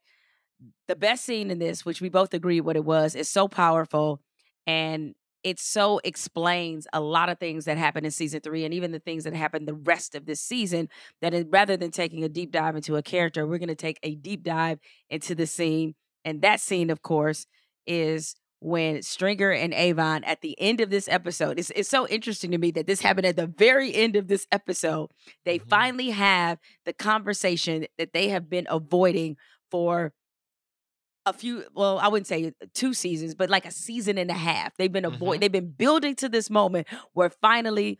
the 0.87 0.95
best 0.95 1.25
scene 1.25 1.51
in 1.51 1.59
this, 1.59 1.85
which 1.85 2.01
we 2.01 2.09
both 2.09 2.33
agree 2.33 2.59
what 2.59 2.75
it 2.75 2.83
was, 2.83 3.13
is 3.13 3.29
so 3.29 3.47
powerful 3.47 4.19
and 4.65 5.13
it 5.43 5.59
so 5.59 5.99
explains 6.03 6.87
a 6.93 6.99
lot 6.99 7.29
of 7.29 7.39
things 7.39 7.65
that 7.65 7.77
happened 7.77 8.05
in 8.05 8.11
season 8.11 8.41
three 8.41 8.65
and 8.65 8.73
even 8.73 8.91
the 8.91 8.99
things 8.99 9.23
that 9.23 9.33
happened 9.33 9.67
the 9.67 9.73
rest 9.73 10.15
of 10.15 10.25
this 10.25 10.41
season. 10.41 10.89
That 11.21 11.33
it, 11.33 11.47
rather 11.49 11.77
than 11.77 11.91
taking 11.91 12.23
a 12.23 12.29
deep 12.29 12.51
dive 12.51 12.75
into 12.75 12.95
a 12.95 13.03
character, 13.03 13.47
we're 13.47 13.57
going 13.57 13.69
to 13.69 13.75
take 13.75 13.99
a 14.03 14.15
deep 14.15 14.43
dive 14.43 14.79
into 15.09 15.35
the 15.35 15.47
scene. 15.47 15.95
And 16.25 16.41
that 16.41 16.59
scene, 16.59 16.89
of 16.89 17.01
course, 17.01 17.47
is 17.87 18.35
when 18.61 19.01
Stringer 19.01 19.51
and 19.51 19.73
Avon 19.73 20.25
at 20.25 20.41
the 20.41 20.59
end 20.59 20.81
of 20.81 20.89
this 20.89 21.07
episode. 21.07 21.57
It's, 21.57 21.71
it's 21.75 21.87
so 21.87 22.05
interesting 22.07 22.51
to 22.51 22.57
me 22.57 22.71
that 22.71 22.87
this 22.87 22.99
happened 22.99 23.25
at 23.25 23.37
the 23.37 23.47
very 23.47 23.95
end 23.95 24.17
of 24.17 24.27
this 24.27 24.45
episode. 24.51 25.11
They 25.45 25.59
Mhm. 25.59 25.69
finally 25.69 26.09
have 26.09 26.59
the 26.85 26.91
conversation 26.91 27.87
that 27.97 28.11
they 28.11 28.27
have 28.27 28.49
been 28.49 28.67
avoiding 28.69 29.37
for 29.71 30.11
a 31.29 31.33
few 31.33 31.63
well 31.73 31.99
i 31.99 32.07
wouldn't 32.07 32.27
say 32.27 32.51
two 32.73 32.93
seasons 32.93 33.35
but 33.35 33.49
like 33.49 33.65
a 33.65 33.71
season 33.71 34.17
and 34.17 34.29
a 34.29 34.33
half 34.49 34.75
they've 34.77 34.91
been 34.91 35.05
avoid 35.05 35.37
Mhm. 35.37 35.41
they've 35.41 35.51
been 35.51 35.71
building 35.71 36.15
to 36.15 36.27
this 36.29 36.49
moment 36.49 36.87
where 37.13 37.29
finally 37.29 37.99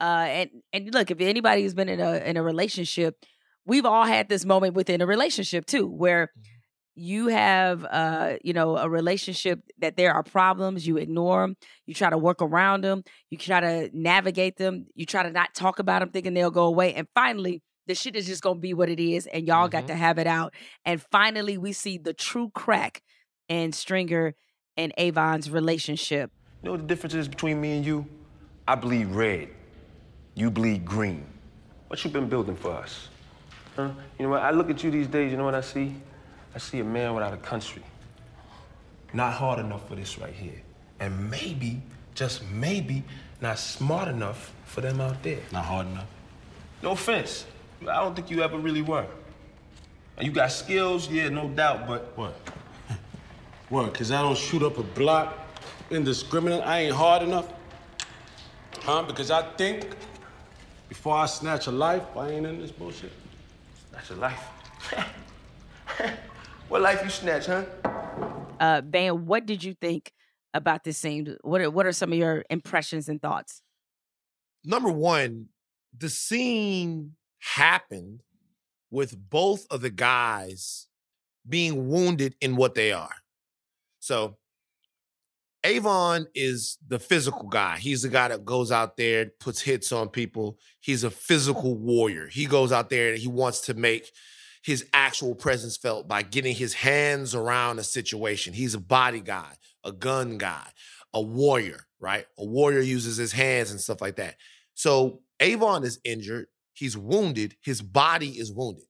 Uh, 0.00 0.26
and 0.38 0.50
and 0.72 0.94
look, 0.94 1.10
if 1.10 1.20
anybody 1.20 1.62
has 1.64 1.74
been 1.74 1.88
in 1.88 1.98
a 2.00 2.12
in 2.30 2.36
a 2.36 2.42
relationship, 2.52 3.12
we've 3.66 3.84
all 3.92 4.04
had 4.06 4.28
this 4.28 4.44
moment 4.44 4.74
within 4.74 5.00
a 5.00 5.06
relationship 5.06 5.66
too, 5.66 5.86
where 6.02 6.30
you 6.94 7.26
have 7.28 7.84
uh 7.84 8.36
you 8.42 8.52
know 8.52 8.76
a 8.76 8.88
relationship 8.88 9.58
that 9.82 9.96
there 9.96 10.12
are 10.12 10.22
problems 10.22 10.86
you 10.86 10.96
ignore 10.98 11.40
them 11.42 11.56
you 11.86 11.94
try 11.94 12.10
to 12.10 12.18
work 12.28 12.40
around 12.42 12.82
them 12.84 13.02
you 13.30 13.38
try 13.38 13.60
to 13.60 13.74
navigate 13.92 14.56
them 14.56 14.86
you 14.94 15.06
try 15.06 15.22
to 15.22 15.30
not 15.30 15.54
talk 15.54 15.78
about 15.78 16.00
them 16.00 16.10
thinking 16.10 16.34
they'll 16.34 16.50
go 16.62 16.66
away 16.66 16.88
and 16.94 17.06
finally 17.14 17.62
the 17.88 17.94
shit 17.94 18.14
is 18.14 18.26
just 18.26 18.42
gonna 18.42 18.60
be 18.60 18.72
what 18.74 18.88
it 18.88 19.00
is 19.00 19.26
and 19.26 19.46
y'all 19.48 19.66
got 19.68 19.84
Mhm. 19.84 19.88
to 19.88 19.94
have 19.96 20.18
it 20.18 20.26
out 20.28 20.54
and 20.84 21.02
finally 21.10 21.58
we 21.58 21.72
see 21.72 21.98
the 21.98 22.12
true 22.14 22.50
crack 22.54 23.02
in 23.48 23.72
stringer 23.72 24.34
and 24.76 24.92
avon's 24.96 25.50
relationship 25.50 26.30
You 26.62 26.66
know 26.66 26.72
what 26.72 26.82
the 26.82 26.86
difference 26.86 27.14
is 27.14 27.28
between 27.28 27.60
me 27.60 27.76
and 27.76 27.84
you? 27.86 28.06
I 28.66 28.74
bleed 28.74 29.06
red. 29.06 29.48
You 30.34 30.50
bleed 30.50 30.84
green. 30.84 31.24
What 31.88 32.04
you 32.04 32.10
been 32.10 32.28
building 32.28 32.56
for 32.56 32.72
us? 32.72 33.08
Huh? 33.76 33.90
You 34.18 34.24
know 34.24 34.30
what? 34.30 34.42
I 34.42 34.50
look 34.50 34.68
at 34.68 34.82
you 34.84 34.90
these 34.90 35.06
days, 35.06 35.30
you 35.30 35.36
know 35.38 35.44
what 35.44 35.54
I 35.54 35.60
see? 35.62 35.94
I 36.54 36.58
see 36.58 36.80
a 36.80 36.84
man 36.84 37.14
without 37.14 37.32
a 37.32 37.36
country. 37.38 37.82
Not 39.12 39.32
hard 39.34 39.58
enough 39.60 39.88
for 39.88 39.94
this 39.94 40.18
right 40.18 40.34
here. 40.34 40.60
And 41.00 41.30
maybe, 41.30 41.80
just 42.14 42.42
maybe, 42.50 43.04
not 43.40 43.58
smart 43.58 44.08
enough 44.08 44.52
for 44.64 44.80
them 44.80 45.00
out 45.00 45.22
there. 45.22 45.40
Not 45.52 45.64
hard 45.64 45.86
enough. 45.86 46.08
No 46.82 46.90
offense. 46.90 47.46
I 47.82 48.02
don't 48.02 48.14
think 48.14 48.30
you 48.30 48.42
ever 48.42 48.58
really 48.58 48.82
were. 48.82 49.06
And 50.16 50.26
you 50.26 50.32
got 50.32 50.50
skills, 50.50 51.08
yeah, 51.08 51.28
no 51.28 51.48
doubt, 51.48 51.86
but 51.86 52.12
What? 52.16 52.34
What? 53.68 53.92
Cause 53.94 54.10
I 54.10 54.22
don't 54.22 54.36
shoot 54.36 54.62
up 54.62 54.78
a 54.78 54.82
block 54.82 55.38
indiscriminate. 55.90 56.62
I 56.66 56.80
ain't 56.80 56.94
hard 56.94 57.22
enough. 57.22 57.52
Huh? 58.80 59.02
Because 59.02 59.30
I 59.30 59.42
think 59.56 59.88
before 60.88 61.16
I 61.16 61.26
snatch 61.26 61.66
a 61.66 61.70
life, 61.70 62.02
I 62.16 62.30
ain't 62.30 62.46
in 62.46 62.60
this 62.60 62.72
bullshit. 62.72 63.12
that's 63.92 64.08
your 64.08 64.18
life. 64.18 64.42
what 66.68 66.80
life 66.80 67.02
you 67.04 67.10
snatch, 67.10 67.46
huh? 67.46 67.64
uh 68.60 68.82
van 68.84 69.26
what 69.26 69.46
did 69.46 69.62
you 69.62 69.74
think 69.74 70.12
about 70.54 70.84
this 70.84 70.98
scene 70.98 71.36
what 71.42 71.60
are, 71.60 71.70
what 71.70 71.86
are 71.86 71.92
some 71.92 72.12
of 72.12 72.18
your 72.18 72.44
impressions 72.50 73.08
and 73.08 73.20
thoughts 73.22 73.62
number 74.64 74.90
one, 74.90 75.46
the 75.96 76.08
scene 76.08 77.14
happened 77.38 78.22
with 78.90 79.16
both 79.30 79.66
of 79.70 79.80
the 79.80 79.90
guys 79.90 80.86
being 81.48 81.88
wounded 81.88 82.34
in 82.40 82.56
what 82.56 82.74
they 82.74 82.92
are. 82.92 83.14
So 84.00 84.36
Avon 85.64 86.26
is 86.34 86.78
the 86.86 86.98
physical 86.98 87.48
guy. 87.48 87.78
He's 87.78 88.02
the 88.02 88.08
guy 88.08 88.28
that 88.28 88.44
goes 88.44 88.70
out 88.70 88.96
there, 88.96 89.26
puts 89.40 89.60
hits 89.60 89.92
on 89.92 90.08
people. 90.08 90.58
He's 90.80 91.04
a 91.04 91.10
physical 91.10 91.76
warrior. 91.76 92.28
He 92.28 92.46
goes 92.46 92.70
out 92.72 92.90
there 92.90 93.10
and 93.10 93.18
he 93.18 93.28
wants 93.28 93.62
to 93.62 93.74
make 93.74 94.10
his 94.62 94.86
actual 94.92 95.34
presence 95.34 95.76
felt 95.76 96.06
by 96.06 96.22
getting 96.22 96.54
his 96.54 96.74
hands 96.74 97.34
around 97.34 97.78
a 97.78 97.84
situation. 97.84 98.52
He's 98.52 98.74
a 98.74 98.80
body 98.80 99.20
guy, 99.20 99.54
a 99.84 99.92
gun 99.92 100.38
guy, 100.38 100.68
a 101.12 101.20
warrior, 101.20 101.86
right? 102.00 102.26
A 102.38 102.44
warrior 102.44 102.80
uses 102.80 103.16
his 103.16 103.32
hands 103.32 103.70
and 103.70 103.80
stuff 103.80 104.00
like 104.00 104.16
that. 104.16 104.36
So 104.74 105.20
Avon 105.40 105.84
is 105.84 106.00
injured. 106.04 106.46
He's 106.78 106.96
wounded. 106.96 107.56
His 107.60 107.82
body 107.82 108.38
is 108.38 108.52
wounded. 108.52 108.84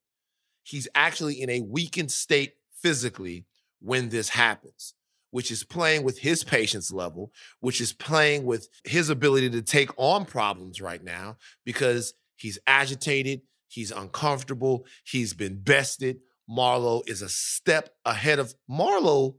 He's 0.62 0.88
actually 0.94 1.40
in 1.40 1.48
a 1.48 1.62
weakened 1.62 2.12
state 2.12 2.52
physically 2.82 3.46
when 3.80 4.10
this 4.10 4.28
happens, 4.28 4.92
which 5.30 5.50
is 5.50 5.64
playing 5.64 6.02
with 6.02 6.18
his 6.18 6.44
patience 6.44 6.92
level, 6.92 7.32
which 7.60 7.80
is 7.80 7.94
playing 7.94 8.44
with 8.44 8.68
his 8.84 9.08
ability 9.08 9.48
to 9.48 9.62
take 9.62 9.88
on 9.96 10.26
problems 10.26 10.82
right 10.82 11.02
now 11.02 11.38
because 11.64 12.12
he's 12.36 12.58
agitated, 12.66 13.40
he's 13.68 13.90
uncomfortable, 13.90 14.84
he's 15.04 15.32
been 15.32 15.58
bested. 15.58 16.18
Marlo 16.46 17.00
is 17.08 17.22
a 17.22 17.28
step 17.30 17.88
ahead 18.04 18.38
of 18.38 18.52
Marlo, 18.70 19.36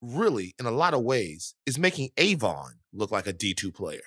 really, 0.00 0.54
in 0.60 0.66
a 0.66 0.70
lot 0.70 0.94
of 0.94 1.02
ways, 1.02 1.56
is 1.66 1.80
making 1.80 2.10
Avon 2.16 2.74
look 2.92 3.10
like 3.10 3.26
a 3.26 3.32
D2 3.32 3.74
player. 3.74 4.02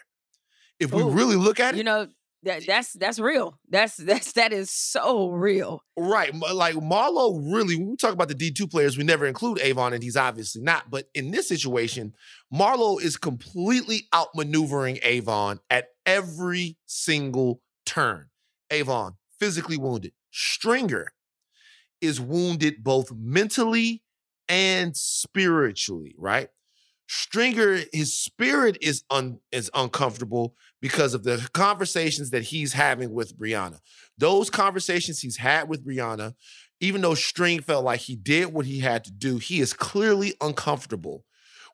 If 0.80 0.94
we 0.94 1.02
Ooh, 1.02 1.10
really 1.10 1.36
look 1.36 1.60
at 1.60 1.74
it, 1.74 1.78
you 1.78 1.84
know 1.84 2.08
that 2.46 2.66
that's 2.66 2.94
that's 2.94 3.20
real 3.20 3.60
that's 3.70 3.98
that's 4.10 4.32
that 4.34 4.54
is 4.54 4.72
so 4.72 5.30
real 5.30 5.84
Right. 5.98 6.34
Like 6.36 6.76
Marlo 6.76 7.42
really, 7.54 7.78
when 7.78 7.92
we 7.92 7.96
talk 7.96 8.14
about 8.14 8.28
the 8.28 8.36
D2 8.36 8.70
players, 8.70 8.98
we 8.98 9.06
never 9.06 9.26
include 9.26 9.60
Avon, 9.62 9.94
and 9.94 10.04
he's 10.04 10.18
obviously 10.18 10.62
not. 10.62 10.90
But 10.90 11.08
in 11.14 11.32
this 11.32 11.48
situation, 11.48 12.14
Marlo 12.54 13.02
is 13.02 13.16
completely 13.16 14.08
outmaneuvering 14.14 15.00
Avon 15.04 15.60
at 15.70 15.88
every 16.06 16.78
single 16.86 17.62
turn. 17.86 18.28
Avon, 18.72 19.16
physically 19.40 19.78
wounded. 19.78 20.12
Stringer 20.32 21.14
is 22.02 22.20
wounded 22.20 22.84
both 22.84 23.12
mentally 23.14 24.04
and 24.50 24.98
spiritually, 24.98 26.14
right? 26.18 26.50
Stringer, 27.08 27.82
his 27.94 28.14
spirit 28.14 28.78
is 28.82 29.04
un, 29.10 29.40
is 29.52 29.70
uncomfortable 29.74 30.56
because 30.82 31.14
of 31.14 31.24
the 31.24 31.48
conversations 31.54 32.32
that 32.32 32.44
he's 32.44 32.74
having 32.74 33.14
with 33.14 33.38
Brianna. 33.38 33.80
Those 34.18 34.50
conversations 34.50 35.20
he's 35.20 35.38
had 35.38 35.70
with 35.70 35.86
Brianna, 35.86 36.34
even 36.80 37.02
though 37.02 37.14
String 37.14 37.62
felt 37.62 37.86
like 37.86 38.02
he 38.02 38.16
did 38.16 38.54
what 38.54 38.66
he 38.66 38.80
had 38.80 39.04
to 39.04 39.12
do, 39.12 39.38
he 39.38 39.60
is 39.60 39.74
clearly 39.74 40.34
uncomfortable 40.42 41.26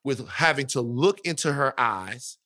with 0.03 0.27
having 0.27 0.67
to 0.67 0.81
look 0.81 1.19
into 1.21 1.53
her 1.53 1.79
eyes, 1.79 2.37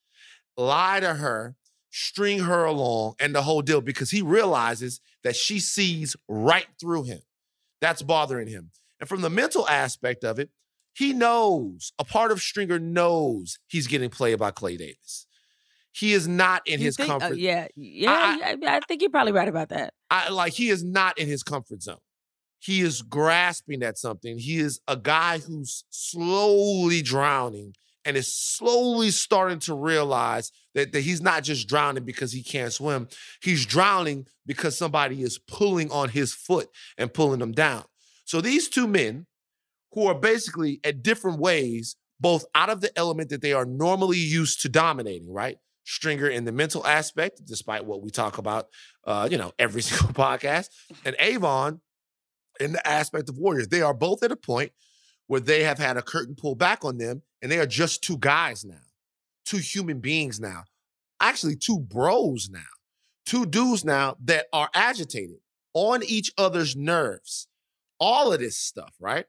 lie 0.57 0.99
to 0.99 1.15
her, 1.15 1.55
string 1.89 2.39
her 2.39 2.65
along, 2.65 3.15
and 3.19 3.33
the 3.33 3.41
whole 3.41 3.61
deal 3.61 3.81
because 3.81 4.11
he 4.11 4.21
realizes 4.21 4.99
that 5.23 5.35
she 5.35 5.59
sees 5.59 6.15
right 6.27 6.67
through 6.79 7.03
him. 7.03 7.19
That's 7.81 8.01
bothering 8.01 8.47
him. 8.47 8.71
And 8.99 9.07
from 9.07 9.21
the 9.21 9.29
mental 9.29 9.67
aspect 9.67 10.23
of 10.23 10.39
it, 10.39 10.49
he 10.95 11.13
knows, 11.13 11.91
a 11.99 12.03
part 12.05 12.31
of 12.31 12.41
Stringer 12.41 12.79
knows 12.79 13.59
he's 13.67 13.87
getting 13.87 14.09
played 14.09 14.39
by 14.39 14.51
Clay 14.51 14.77
Davis. 14.77 15.27
He 15.91 16.13
is 16.13 16.27
not 16.27 16.61
in 16.67 16.79
You 16.79 16.87
his 16.87 16.97
think- 16.97 17.09
uh, 17.09 17.19
comfort. 17.19 17.37
yeah 17.37 17.67
yeah 17.75 18.11
I- 18.43 18.57
yeah, 18.61 18.75
I 18.75 18.79
think 18.87 19.01
you're 19.01 19.09
probably 19.11 19.31
right 19.33 19.47
about 19.47 19.69
that 19.69 19.93
I 20.09 20.29
like 20.29 20.53
he 20.53 20.69
is 20.69 20.83
not 20.83 21.17
in 21.17 21.27
his 21.27 21.41
comfort 21.43 21.81
zone. 21.83 21.99
He 22.59 22.81
is 22.81 23.01
grasping 23.01 23.83
at 23.83 23.97
something. 23.97 24.37
He 24.39 24.57
is 24.57 24.79
a 24.87 24.97
guy 24.97 25.37
who's 25.37 25.83
slowly 25.89 27.01
drowning 27.01 27.75
and 28.03 28.17
is 28.17 28.31
slowly 28.33 29.11
starting 29.11 29.59
to 29.59 29.73
realize 29.73 30.51
that, 30.73 30.91
that 30.91 31.01
he's 31.01 31.21
not 31.21 31.43
just 31.43 31.67
drowning 31.67 32.03
because 32.05 32.31
he 32.31 32.43
can't 32.43 32.71
swim. 32.73 33.07
He's 33.41 33.65
drowning 33.65 34.25
because 34.45 34.77
somebody 34.77 35.21
is 35.23 35.37
pulling 35.39 35.91
on 35.91 36.09
his 36.09 36.33
foot 36.33 36.69
and 36.97 37.13
pulling 37.13 37.41
him 37.41 37.51
down. 37.51 37.85
So 38.25 38.41
these 38.41 38.67
two 38.69 38.87
men, 38.87 39.25
who 39.95 40.05
are 40.07 40.13
basically 40.13 40.79
at 40.83 41.01
different 41.01 41.39
ways, 41.39 41.95
both 42.19 42.45
out 42.53 42.69
of 42.69 42.81
the 42.81 42.95
element 42.97 43.29
that 43.29 43.41
they 43.41 43.53
are 43.53 43.65
normally 43.65 44.17
used 44.17 44.61
to 44.61 44.69
dominating, 44.69 45.33
right? 45.33 45.57
Stringer 45.85 46.27
in 46.27 46.45
the 46.45 46.51
mental 46.51 46.85
aspect, 46.85 47.41
despite 47.45 47.85
what 47.85 48.01
we 48.03 48.09
talk 48.11 48.37
about, 48.37 48.67
uh, 49.05 49.27
you 49.31 49.37
know, 49.37 49.53
every 49.57 49.81
single 49.81 50.13
podcast, 50.13 50.67
and 51.03 51.15
Avon 51.17 51.81
in 52.59 52.73
the 52.73 52.87
aspect 52.87 53.29
of 53.29 53.37
warriors. 53.37 53.69
They 53.69 53.81
are 53.81 53.93
both 53.93 54.21
at 54.21 54.31
a 54.31 54.35
point 54.35 54.71
where 55.27 55.39
they 55.41 55.63
have 55.63 55.79
had 55.79 55.97
a 55.97 56.01
curtain 56.01 56.35
pulled 56.35 56.59
back 56.59 56.85
on 56.85 56.97
them, 56.97 57.23
and 57.41 57.51
they 57.51 57.59
are 57.59 57.65
just 57.65 58.03
two 58.03 58.17
guys 58.17 58.63
now, 58.63 58.75
two 59.45 59.57
human 59.57 59.99
beings 59.99 60.39
now, 60.39 60.63
actually 61.19 61.55
two 61.55 61.79
bros 61.79 62.49
now, 62.49 62.59
two 63.25 63.45
dudes 63.45 63.85
now 63.85 64.17
that 64.23 64.47
are 64.51 64.69
agitated 64.73 65.37
on 65.73 66.03
each 66.03 66.31
other's 66.37 66.75
nerves. 66.75 67.47
All 67.97 68.33
of 68.33 68.39
this 68.39 68.57
stuff, 68.57 68.93
right? 68.99 69.25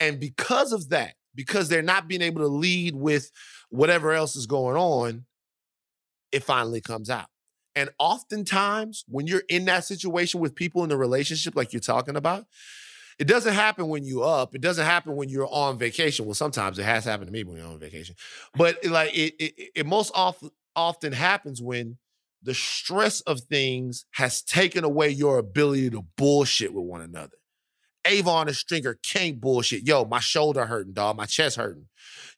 And 0.00 0.18
because 0.18 0.72
of 0.72 0.88
that, 0.88 1.14
because 1.34 1.68
they're 1.68 1.82
not 1.82 2.08
being 2.08 2.22
able 2.22 2.40
to 2.40 2.48
lead 2.48 2.96
with 2.96 3.30
whatever 3.68 4.12
else 4.12 4.34
is 4.34 4.46
going 4.46 4.76
on, 4.76 5.26
it 6.32 6.42
finally 6.42 6.80
comes 6.80 7.10
out. 7.10 7.26
And 7.76 7.90
oftentimes, 7.98 9.04
when 9.06 9.26
you're 9.26 9.44
in 9.48 9.66
that 9.66 9.84
situation 9.84 10.40
with 10.40 10.54
people 10.54 10.82
in 10.82 10.90
a 10.90 10.96
relationship 10.96 11.54
like 11.54 11.72
you're 11.72 11.80
talking 11.80 12.16
about, 12.16 12.46
it 13.18 13.28
doesn't 13.28 13.52
happen 13.52 13.88
when 13.88 14.04
you're 14.04 14.24
up. 14.24 14.54
It 14.54 14.60
doesn't 14.60 14.84
happen 14.84 15.14
when 15.14 15.28
you're 15.28 15.48
on 15.52 15.78
vacation. 15.78 16.24
Well, 16.24 16.34
sometimes 16.34 16.78
it 16.78 16.84
has 16.84 17.04
happened 17.04 17.28
to 17.28 17.32
me 17.32 17.44
when 17.44 17.58
you're 17.58 17.66
on 17.66 17.78
vacation, 17.78 18.16
but 18.54 18.84
like 18.84 19.14
it, 19.14 19.34
it, 19.38 19.70
it 19.76 19.86
most 19.86 20.10
often 20.14 20.50
often 20.74 21.12
happens 21.12 21.60
when 21.60 21.98
the 22.42 22.54
stress 22.54 23.20
of 23.22 23.40
things 23.40 24.06
has 24.12 24.42
taken 24.42 24.84
away 24.84 25.10
your 25.10 25.38
ability 25.38 25.90
to 25.90 26.02
bullshit 26.16 26.72
with 26.72 26.84
one 26.84 27.02
another. 27.02 27.36
Avon 28.06 28.48
and 28.48 28.56
Stringer 28.56 28.98
can't 29.02 29.40
bullshit. 29.40 29.86
Yo, 29.86 30.04
my 30.04 30.20
shoulder 30.20 30.66
hurting, 30.66 30.92
dog. 30.92 31.16
My 31.16 31.26
chest 31.26 31.56
hurting. 31.56 31.86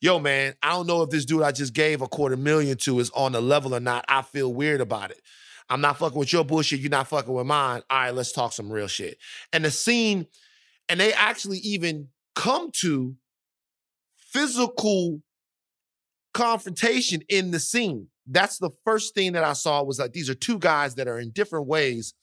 Yo, 0.01 0.19
man, 0.19 0.55
I 0.63 0.71
don't 0.71 0.87
know 0.87 1.03
if 1.03 1.11
this 1.11 1.25
dude 1.25 1.43
I 1.43 1.53
just 1.53 1.75
gave 1.75 2.03
a 2.03 2.09
quarter 2.09 2.37
million 2.37 2.77
to 2.79 2.99
is 2.99 3.11
on 3.11 3.33
the 3.33 3.41
level 3.41 3.75
or 3.75 3.81
not. 3.81 4.05
I 4.09 4.23
feel 4.23 4.53
weird 4.53 4.81
about 4.81 5.11
it. 5.11 5.21
I'm 5.69 5.81
not 5.81 5.99
fucking 5.99 6.19
with 6.19 6.33
your 6.33 6.45
bullshit. 6.45 6.81
You're 6.81 6.91
not 6.91 7.09
fucking 7.09 7.33
with 7.33 7.47
mine. 7.47 7.83
All 7.89 7.99
right, 7.99 8.15
let's 8.15 8.33
talk 8.33 8.53
some 8.53 8.71
real 8.71 8.89
shit. 8.89 9.19
And 9.53 9.65
the 9.65 9.71
scene, 9.71 10.27
and 10.89 10.99
they 10.99 11.13
actually 11.13 11.59
even 11.59 12.09
come 12.35 12.71
to 12.81 13.15
physical 14.17 15.23
confrontation 16.35 17.23
in 17.29 17.51
the 17.53 17.61
scene. 17.61 18.09
That's 18.27 18.59
the 18.59 18.71
first 18.85 19.15
thing 19.15 19.33
that 19.33 19.45
I 19.45 19.53
saw 19.53 19.83
was 19.83 19.99
like 19.99 20.13
these 20.13 20.31
are 20.31 20.35
two 20.35 20.59
guys 20.59 20.95
that 20.97 21.09
are 21.09 21.19
in 21.19 21.31
different 21.31 21.67
ways 21.67 22.15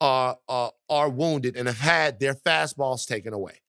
uh, 0.00 0.34
uh, 0.48 0.70
are 0.88 1.08
wounded 1.08 1.56
and 1.56 1.66
have 1.66 1.78
had 1.78 2.20
their 2.20 2.34
fastballs 2.34 3.06
taken 3.06 3.32
away. 3.32 3.60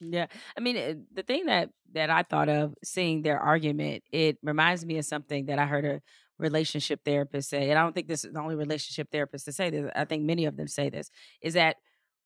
Yeah, 0.00 0.26
I 0.56 0.60
mean, 0.60 0.76
uh, 0.76 0.94
the 1.12 1.22
thing 1.22 1.46
that 1.46 1.70
that 1.92 2.10
I 2.10 2.22
thought 2.22 2.48
of 2.48 2.74
seeing 2.84 3.22
their 3.22 3.38
argument, 3.38 4.02
it 4.12 4.38
reminds 4.42 4.84
me 4.84 4.98
of 4.98 5.04
something 5.04 5.46
that 5.46 5.58
I 5.58 5.66
heard 5.66 5.84
a 5.84 6.00
relationship 6.38 7.00
therapist 7.04 7.48
say, 7.48 7.70
and 7.70 7.78
I 7.78 7.82
don't 7.82 7.94
think 7.94 8.08
this 8.08 8.24
is 8.24 8.32
the 8.32 8.40
only 8.40 8.56
relationship 8.56 9.08
therapist 9.10 9.44
to 9.46 9.52
say 9.52 9.70
this. 9.70 9.90
I 9.94 10.04
think 10.04 10.24
many 10.24 10.44
of 10.46 10.56
them 10.56 10.68
say 10.68 10.90
this 10.90 11.10
is 11.40 11.54
that 11.54 11.76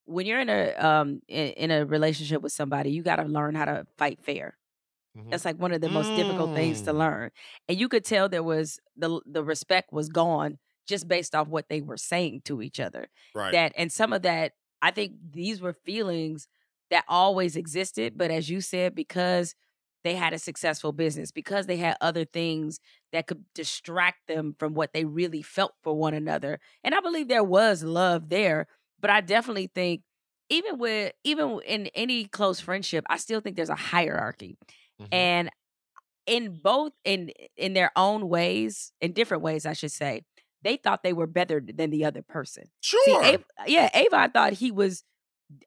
when 0.07 0.26
you're 0.26 0.40
in 0.40 0.49
a 0.49 0.73
um 0.75 1.21
in, 1.28 1.49
in 1.50 1.71
a 1.71 1.87
relationship 1.87 2.43
with 2.43 2.52
somebody, 2.52 2.90
you 2.90 3.02
got 3.02 3.17
to 3.17 3.25
learn 3.25 3.55
how 3.55 3.67
to 3.67 3.87
fight 3.97 4.21
fair. 4.23 4.57
Mhm. 5.19 5.31
That's 5.31 5.45
like 5.45 5.57
one 5.57 5.73
of 5.73 5.81
the 5.81 5.91
most 5.91 6.15
difficult 6.15 6.53
things 6.55 6.83
to 6.83 6.93
Mm. 6.93 6.95
learn. 6.95 7.31
And 7.69 7.79
you 7.79 7.89
could 7.89 8.05
tell 8.05 8.29
there 8.29 8.43
was 8.43 8.79
the 8.97 9.21
the 9.27 9.45
respect 9.45 9.93
was 9.93 10.09
gone 10.09 10.59
just 10.87 11.07
based 11.09 11.35
off 11.35 11.49
what 11.49 11.69
they 11.69 11.83
were 11.83 11.97
saying 11.99 12.43
to 12.47 12.63
each 12.63 12.81
other. 12.81 13.09
Right. 13.35 13.59
That 13.59 13.73
and 13.77 13.93
some 13.93 14.13
of 14.13 14.23
that, 14.23 14.53
I 14.83 14.91
think 14.91 15.15
these 15.33 15.61
were 15.61 15.75
feelings 15.75 16.49
that 16.91 17.05
always 17.09 17.57
existed, 17.57 18.15
but 18.17 18.31
as 18.31 18.49
you 18.49 18.61
said, 18.63 18.95
because 18.95 19.55
they 20.05 20.15
had 20.15 20.33
a 20.33 20.39
successful 20.39 20.93
business, 20.93 21.31
because 21.33 21.67
they 21.67 21.77
had 21.77 21.97
other 22.01 22.25
things 22.25 22.81
that 23.13 23.27
could 23.27 23.45
distract 23.55 24.27
them 24.29 24.55
from 24.59 24.75
what 24.75 24.93
they 24.93 25.05
really 25.05 25.43
felt 25.43 25.73
for 25.83 25.95
one 25.95 26.15
another. 26.15 26.61
And 26.85 26.95
I 26.95 27.01
believe 27.01 27.29
there 27.29 27.45
was 27.45 27.83
love 27.83 28.29
there, 28.29 28.67
but 29.01 29.11
I 29.11 29.21
definitely 29.21 29.71
think 29.75 30.03
even 30.51 30.79
with 30.79 31.13
even 31.25 31.61
in 31.67 31.89
any 31.95 32.25
close 32.25 32.61
friendship, 32.61 33.05
I 33.11 33.19
still 33.19 33.41
think 33.41 33.57
there's 33.57 33.69
a 33.69 33.75
hierarchy 33.75 34.57
Mhm. 35.00 35.09
and 35.12 35.50
in 36.26 36.61
both 36.62 36.93
in 37.05 37.31
in 37.57 37.73
their 37.75 37.90
own 37.97 38.28
ways 38.28 38.93
in 39.00 39.12
different 39.12 39.43
ways 39.43 39.64
i 39.67 39.73
should 39.73 39.93
say 39.93 40.23
they 40.62 40.76
thought 40.76 41.02
they 41.02 41.12
were 41.12 41.26
better 41.26 41.62
than 41.64 41.90
the 41.90 42.05
other 42.05 42.23
person 42.23 42.64
Sure. 42.81 43.00
See, 43.05 43.35
Av- 43.35 43.45
yeah 43.67 43.88
avon 43.95 44.31
thought 44.33 44.55
he 44.55 44.71
was 44.71 45.05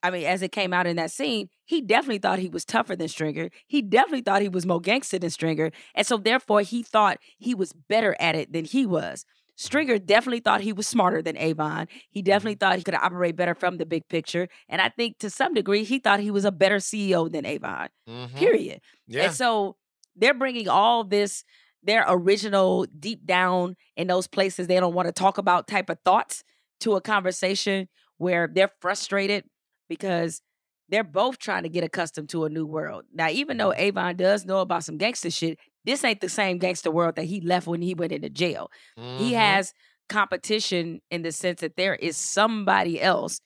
i 0.04 0.12
mean 0.12 0.26
as 0.26 0.42
it 0.44 0.52
came 0.52 0.74
out 0.74 0.86
in 0.86 0.98
that 0.98 1.10
scene 1.12 1.50
he 1.66 1.82
definitely 1.82 2.20
thought 2.20 2.38
he 2.40 2.50
was 2.50 2.64
tougher 2.66 2.96
than 2.96 3.08
stringer 3.08 3.50
he 3.68 3.82
definitely 3.82 4.22
thought 4.22 4.42
he 4.44 4.50
was 4.50 4.66
more 4.66 4.82
gangster 4.82 5.18
than 5.18 5.30
stringer 5.32 5.72
and 5.96 6.06
so 6.06 6.18
therefore 6.18 6.62
he 6.62 6.84
thought 6.84 7.18
he 7.40 7.56
was 7.56 7.74
better 7.74 8.16
at 8.20 8.36
it 8.36 8.54
than 8.54 8.66
he 8.66 8.86
was 8.86 9.26
Stringer 9.56 10.00
definitely 10.00 10.40
thought 10.40 10.62
he 10.62 10.74
was 10.74 10.88
smarter 10.88 11.22
than 11.22 11.38
Avon. 11.38 11.88
He 12.10 12.22
definitely 12.22 12.56
thought 12.56 12.78
he 12.78 12.84
could 12.84 12.96
operate 12.96 13.36
better 13.36 13.54
from 13.54 13.78
the 13.78 13.86
big 13.86 14.08
picture. 14.08 14.48
And 14.68 14.82
I 14.82 14.90
think 14.90 15.20
to 15.20 15.30
some 15.30 15.54
degree, 15.54 15.84
he 15.84 16.00
thought 16.00 16.20
he 16.20 16.32
was 16.32 16.46
a 16.46 16.52
better 16.52 16.78
CEO 16.80 17.28
than 17.32 17.46
Avon 17.46 17.90
Mhm. 18.10 18.36
period. 18.36 18.82
Yeah. 19.08 19.26
And 19.26 19.34
so 19.34 19.78
they're 20.16 20.34
bringing 20.34 20.68
all 20.68 21.04
this, 21.04 21.44
their 21.84 22.06
original 22.08 22.86
deep 23.00 23.26
down 23.26 23.76
in 23.96 24.08
those 24.08 24.28
places 24.28 24.68
they 24.68 24.80
don't 24.80 24.94
want 24.96 25.08
to 25.08 25.12
talk 25.12 25.38
about 25.38 25.68
type 25.68 25.90
of 25.90 26.00
thoughts 26.04 26.44
to 26.82 26.96
a 26.96 27.02
conversation 27.02 27.88
where 28.18 28.48
they're 28.52 28.72
frustrated 28.82 29.46
because 29.90 30.42
they're 30.90 31.04
both 31.04 31.38
trying 31.38 31.64
to 31.64 31.70
get 31.70 31.84
accustomed 31.84 32.30
to 32.30 32.44
a 32.46 32.50
new 32.50 32.66
world. 32.66 33.06
Now, 33.14 33.30
even 33.30 33.58
though 33.58 33.70
Mm-hmm. 33.72 33.82
Avon 33.82 34.16
does 34.18 34.46
know 34.46 34.60
about 34.60 34.84
some 34.84 34.98
gangster 34.98 35.30
shit, 35.32 35.58
this 35.86 36.04
ain't 36.04 36.22
the 36.22 36.30
same 36.30 36.58
gangster 36.58 36.92
world 36.92 37.16
that 37.16 37.26
he 37.26 37.42
left 37.42 37.68
when 37.68 37.82
he 37.82 37.94
went 37.94 38.12
into 38.12 38.30
jail. 38.30 38.70
He 39.16 39.32
Mhm. 39.32 39.36
has 39.38 39.74
competition 40.10 41.02
in 41.10 41.22
the 41.22 41.32
sense 41.32 41.62
that 41.62 41.76
there 41.78 41.96
is 41.96 42.18
somebody 42.18 43.02
else 43.02 43.40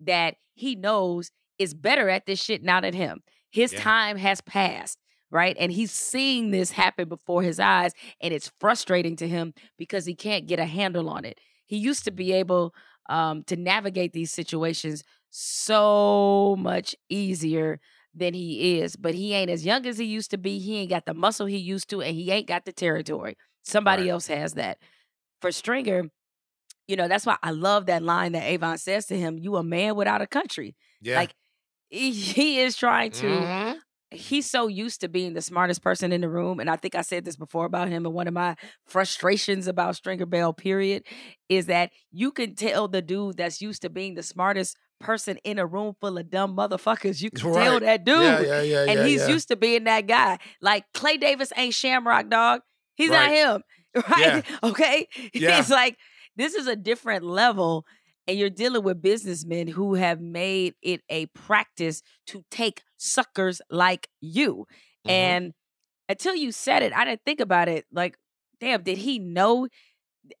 that 0.00 0.36
he 0.54 0.74
knows 0.76 1.30
is 1.58 1.74
better 1.74 2.08
at 2.08 2.26
this 2.26 2.42
shit 2.42 2.62
now 2.62 2.80
than 2.80 2.94
him. 2.94 3.22
His 3.50 3.72
Yeah. 3.72 3.80
time 3.82 4.16
has 4.18 4.40
passed, 4.40 4.98
right? 5.30 5.56
And 5.58 5.72
he's 5.72 5.92
seeing 5.92 6.50
this 6.50 6.70
happen 6.70 7.08
before 7.08 7.42
his 7.42 7.58
eyes, 7.60 7.92
and 8.20 8.32
it's 8.34 8.50
frustrating 8.60 9.16
to 9.16 9.28
him 9.28 9.54
because 9.78 10.04
he 10.04 10.14
can't 10.14 10.46
get 10.46 10.58
a 10.58 10.66
handle 10.66 11.08
on 11.08 11.24
it. 11.24 11.38
He 11.66 11.76
used 11.78 12.04
to 12.04 12.10
be 12.10 12.32
able 12.32 12.74
um, 13.08 13.44
to 13.44 13.56
navigate 13.56 14.12
these 14.12 14.32
situations 14.32 15.04
so 15.30 16.56
much 16.58 16.94
easier 17.08 17.80
than 18.16 18.34
he 18.34 18.80
is, 18.80 18.96
but 18.96 19.14
he 19.14 19.34
ain't 19.34 19.50
as 19.50 19.66
young 19.66 19.86
as 19.86 19.98
he 19.98 20.04
used 20.06 20.30
to 20.32 20.38
be. 20.38 20.58
He 20.58 20.78
ain't 20.78 20.90
got 20.90 21.06
the 21.06 21.14
muscle 21.14 21.46
he 21.46 21.58
used 21.58 21.90
to, 21.90 22.02
and 22.02 22.16
he 22.16 22.30
ain't 22.30 22.48
got 22.48 22.64
the 22.64 22.72
territory. 22.72 23.36
Somebody 23.64 24.04
Right. 24.04 24.10
else 24.10 24.26
has 24.28 24.54
that. 24.54 24.78
For 25.40 25.52
Stringer, 25.52 26.04
you 26.88 26.96
know, 26.96 27.08
that's 27.08 27.26
why 27.26 27.36
I 27.42 27.50
love 27.50 27.86
that 27.86 28.02
line 28.02 28.32
that 28.32 28.44
Avon 28.44 28.78
says 28.78 29.06
to 29.06 29.18
him, 29.18 29.38
You 29.38 29.56
a 29.56 29.62
man 29.64 29.96
without 29.96 30.22
a 30.22 30.26
country. 30.26 30.76
yeah. 31.00 31.16
Like 31.16 31.34
he, 31.90 32.12
he 32.12 32.60
is 32.60 32.76
trying 32.76 33.12
to 33.12 33.50
Mhm. 33.50 33.80
he's 34.10 34.48
so 34.50 34.68
used 34.68 35.00
to 35.00 35.08
being 35.08 35.34
the 35.34 35.42
smartest 35.42 35.82
person 35.82 36.12
in 36.12 36.20
the 36.20 36.28
room. 36.28 36.60
And 36.60 36.70
I 36.70 36.76
think 36.76 36.94
I 36.94 37.02
said 37.02 37.24
this 37.24 37.36
before 37.36 37.66
about 37.66 37.88
him. 37.88 38.06
And 38.06 38.14
one 38.14 38.28
of 38.28 38.34
my 38.34 38.56
frustrations 38.86 39.66
about 39.66 39.96
Stringer 39.96 40.26
Bell, 40.26 40.52
period, 40.52 41.04
is 41.48 41.66
that 41.66 41.90
you 42.12 42.30
can 42.32 42.54
tell 42.54 42.88
the 42.88 43.02
dude 43.02 43.36
that's 43.36 43.60
used 43.60 43.82
to 43.82 43.90
being 43.90 44.14
the 44.14 44.22
smartest 44.22 44.76
person 45.00 45.38
in 45.44 45.58
a 45.58 45.66
room 45.66 45.94
full 46.00 46.18
of 46.18 46.30
dumb 46.30 46.56
motherfuckers. 46.56 47.22
You 47.22 47.30
can 47.34 47.52
tell 47.52 47.80
that 47.80 48.04
dude. 48.04 48.22
Yeah, 48.22 48.40
yeah, 48.40 48.62
yeah, 48.62 48.80
and 48.82 49.00
yeah, 49.00 49.06
he's 49.06 49.22
yeah. 49.22 49.28
used 49.34 49.48
to 49.48 49.56
being 49.56 49.84
that 49.84 50.06
guy. 50.06 50.38
Like 50.60 50.84
Clay 50.94 51.16
Davis 51.16 51.52
ain't 51.56 51.74
Shamrock, 51.74 52.28
dog. 52.28 52.60
He's 52.96 53.10
not 53.10 53.30
him. 53.30 53.62
Right? 54.10 54.44
Okay. 54.62 55.08
Yeah. 55.32 55.58
It's 55.58 55.70
like 55.70 55.96
this 56.36 56.54
is 56.54 56.66
a 56.66 56.76
different 56.76 57.24
level. 57.24 57.86
And 58.28 58.38
you're 58.38 58.50
dealing 58.50 58.82
with 58.82 59.00
businessmen 59.00 59.68
who 59.68 59.94
have 59.94 60.20
made 60.20 60.74
it 60.82 61.00
a 61.08 61.26
practice 61.26 62.02
to 62.26 62.44
take 62.50 62.82
suckers 62.96 63.62
like 63.70 64.08
you. 64.20 64.66
Mhm. 65.06 65.10
And 65.10 65.54
until 66.08 66.34
you 66.34 66.52
said 66.52 66.82
it, 66.82 66.92
I 66.92 67.04
didn't 67.04 67.22
think 67.24 67.40
about 67.40 67.68
it. 67.68 67.86
Like, 67.92 68.18
damn, 68.60 68.82
did 68.82 68.98
he 68.98 69.18
know? 69.18 69.68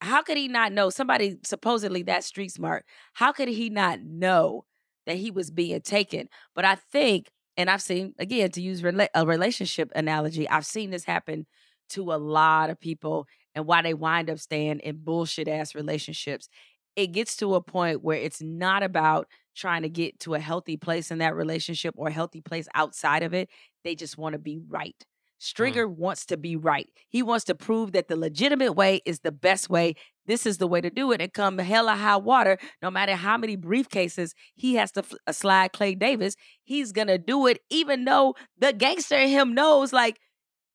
How 0.00 0.22
could 0.22 0.36
he 0.36 0.48
not 0.48 0.72
know? 0.72 0.90
Somebody 0.90 1.38
supposedly 1.44 2.02
that 2.04 2.24
street 2.24 2.52
smart. 2.52 2.84
How 3.14 3.32
could 3.32 3.48
he 3.48 3.70
not 3.70 4.00
know 4.02 4.64
that 5.06 5.16
he 5.16 5.30
was 5.30 5.50
being 5.50 5.80
taken? 5.80 6.28
But 6.54 6.64
I 6.64 6.76
think, 6.76 7.30
and 7.56 7.70
I've 7.70 7.82
seen 7.82 8.14
again 8.18 8.50
to 8.52 8.62
use 8.62 8.82
rela- 8.82 9.08
a 9.14 9.26
relationship 9.26 9.90
analogy, 9.94 10.48
I've 10.48 10.66
seen 10.66 10.90
this 10.90 11.04
happen 11.04 11.46
to 11.90 12.12
a 12.12 12.16
lot 12.16 12.70
of 12.70 12.80
people, 12.80 13.26
and 13.54 13.66
why 13.66 13.82
they 13.82 13.94
wind 13.94 14.28
up 14.28 14.38
staying 14.38 14.80
in 14.80 14.98
bullshit 15.02 15.48
ass 15.48 15.74
relationships. 15.74 16.48
It 16.96 17.08
gets 17.08 17.36
to 17.36 17.54
a 17.54 17.62
point 17.62 18.02
where 18.02 18.18
it's 18.18 18.42
not 18.42 18.82
about 18.82 19.28
trying 19.54 19.82
to 19.82 19.88
get 19.88 20.18
to 20.20 20.34
a 20.34 20.40
healthy 20.40 20.76
place 20.76 21.10
in 21.10 21.18
that 21.18 21.34
relationship 21.34 21.94
or 21.96 22.08
a 22.08 22.12
healthy 22.12 22.40
place 22.40 22.68
outside 22.74 23.22
of 23.22 23.34
it. 23.34 23.48
They 23.84 23.94
just 23.94 24.18
want 24.18 24.32
to 24.34 24.38
be 24.38 24.60
right. 24.68 24.96
Stringer 25.38 25.86
wants 25.88 26.24
to 26.26 26.36
be 26.36 26.56
right. 26.56 26.88
He 27.08 27.22
wants 27.22 27.44
to 27.46 27.54
prove 27.54 27.92
that 27.92 28.08
the 28.08 28.16
legitimate 28.16 28.72
way 28.72 29.02
is 29.04 29.20
the 29.20 29.32
best 29.32 29.68
way. 29.68 29.94
This 30.26 30.46
is 30.46 30.58
the 30.58 30.66
way 30.66 30.80
to 30.80 30.90
do 30.90 31.12
it. 31.12 31.20
And 31.20 31.32
come 31.32 31.58
hell 31.58 31.88
or 31.88 31.94
high 31.94 32.16
water, 32.16 32.58
no 32.82 32.90
matter 32.90 33.14
how 33.14 33.36
many 33.36 33.56
briefcases 33.56 34.32
he 34.54 34.74
has 34.76 34.92
to 34.92 35.00
f- 35.00 35.12
uh, 35.26 35.32
slide 35.32 35.72
Clay 35.72 35.94
Davis, 35.94 36.36
he's 36.64 36.90
going 36.92 37.08
to 37.08 37.18
do 37.18 37.46
it, 37.46 37.60
even 37.70 38.04
though 38.04 38.34
the 38.58 38.72
gangster 38.72 39.16
in 39.16 39.28
him 39.28 39.54
knows, 39.54 39.92
like, 39.92 40.18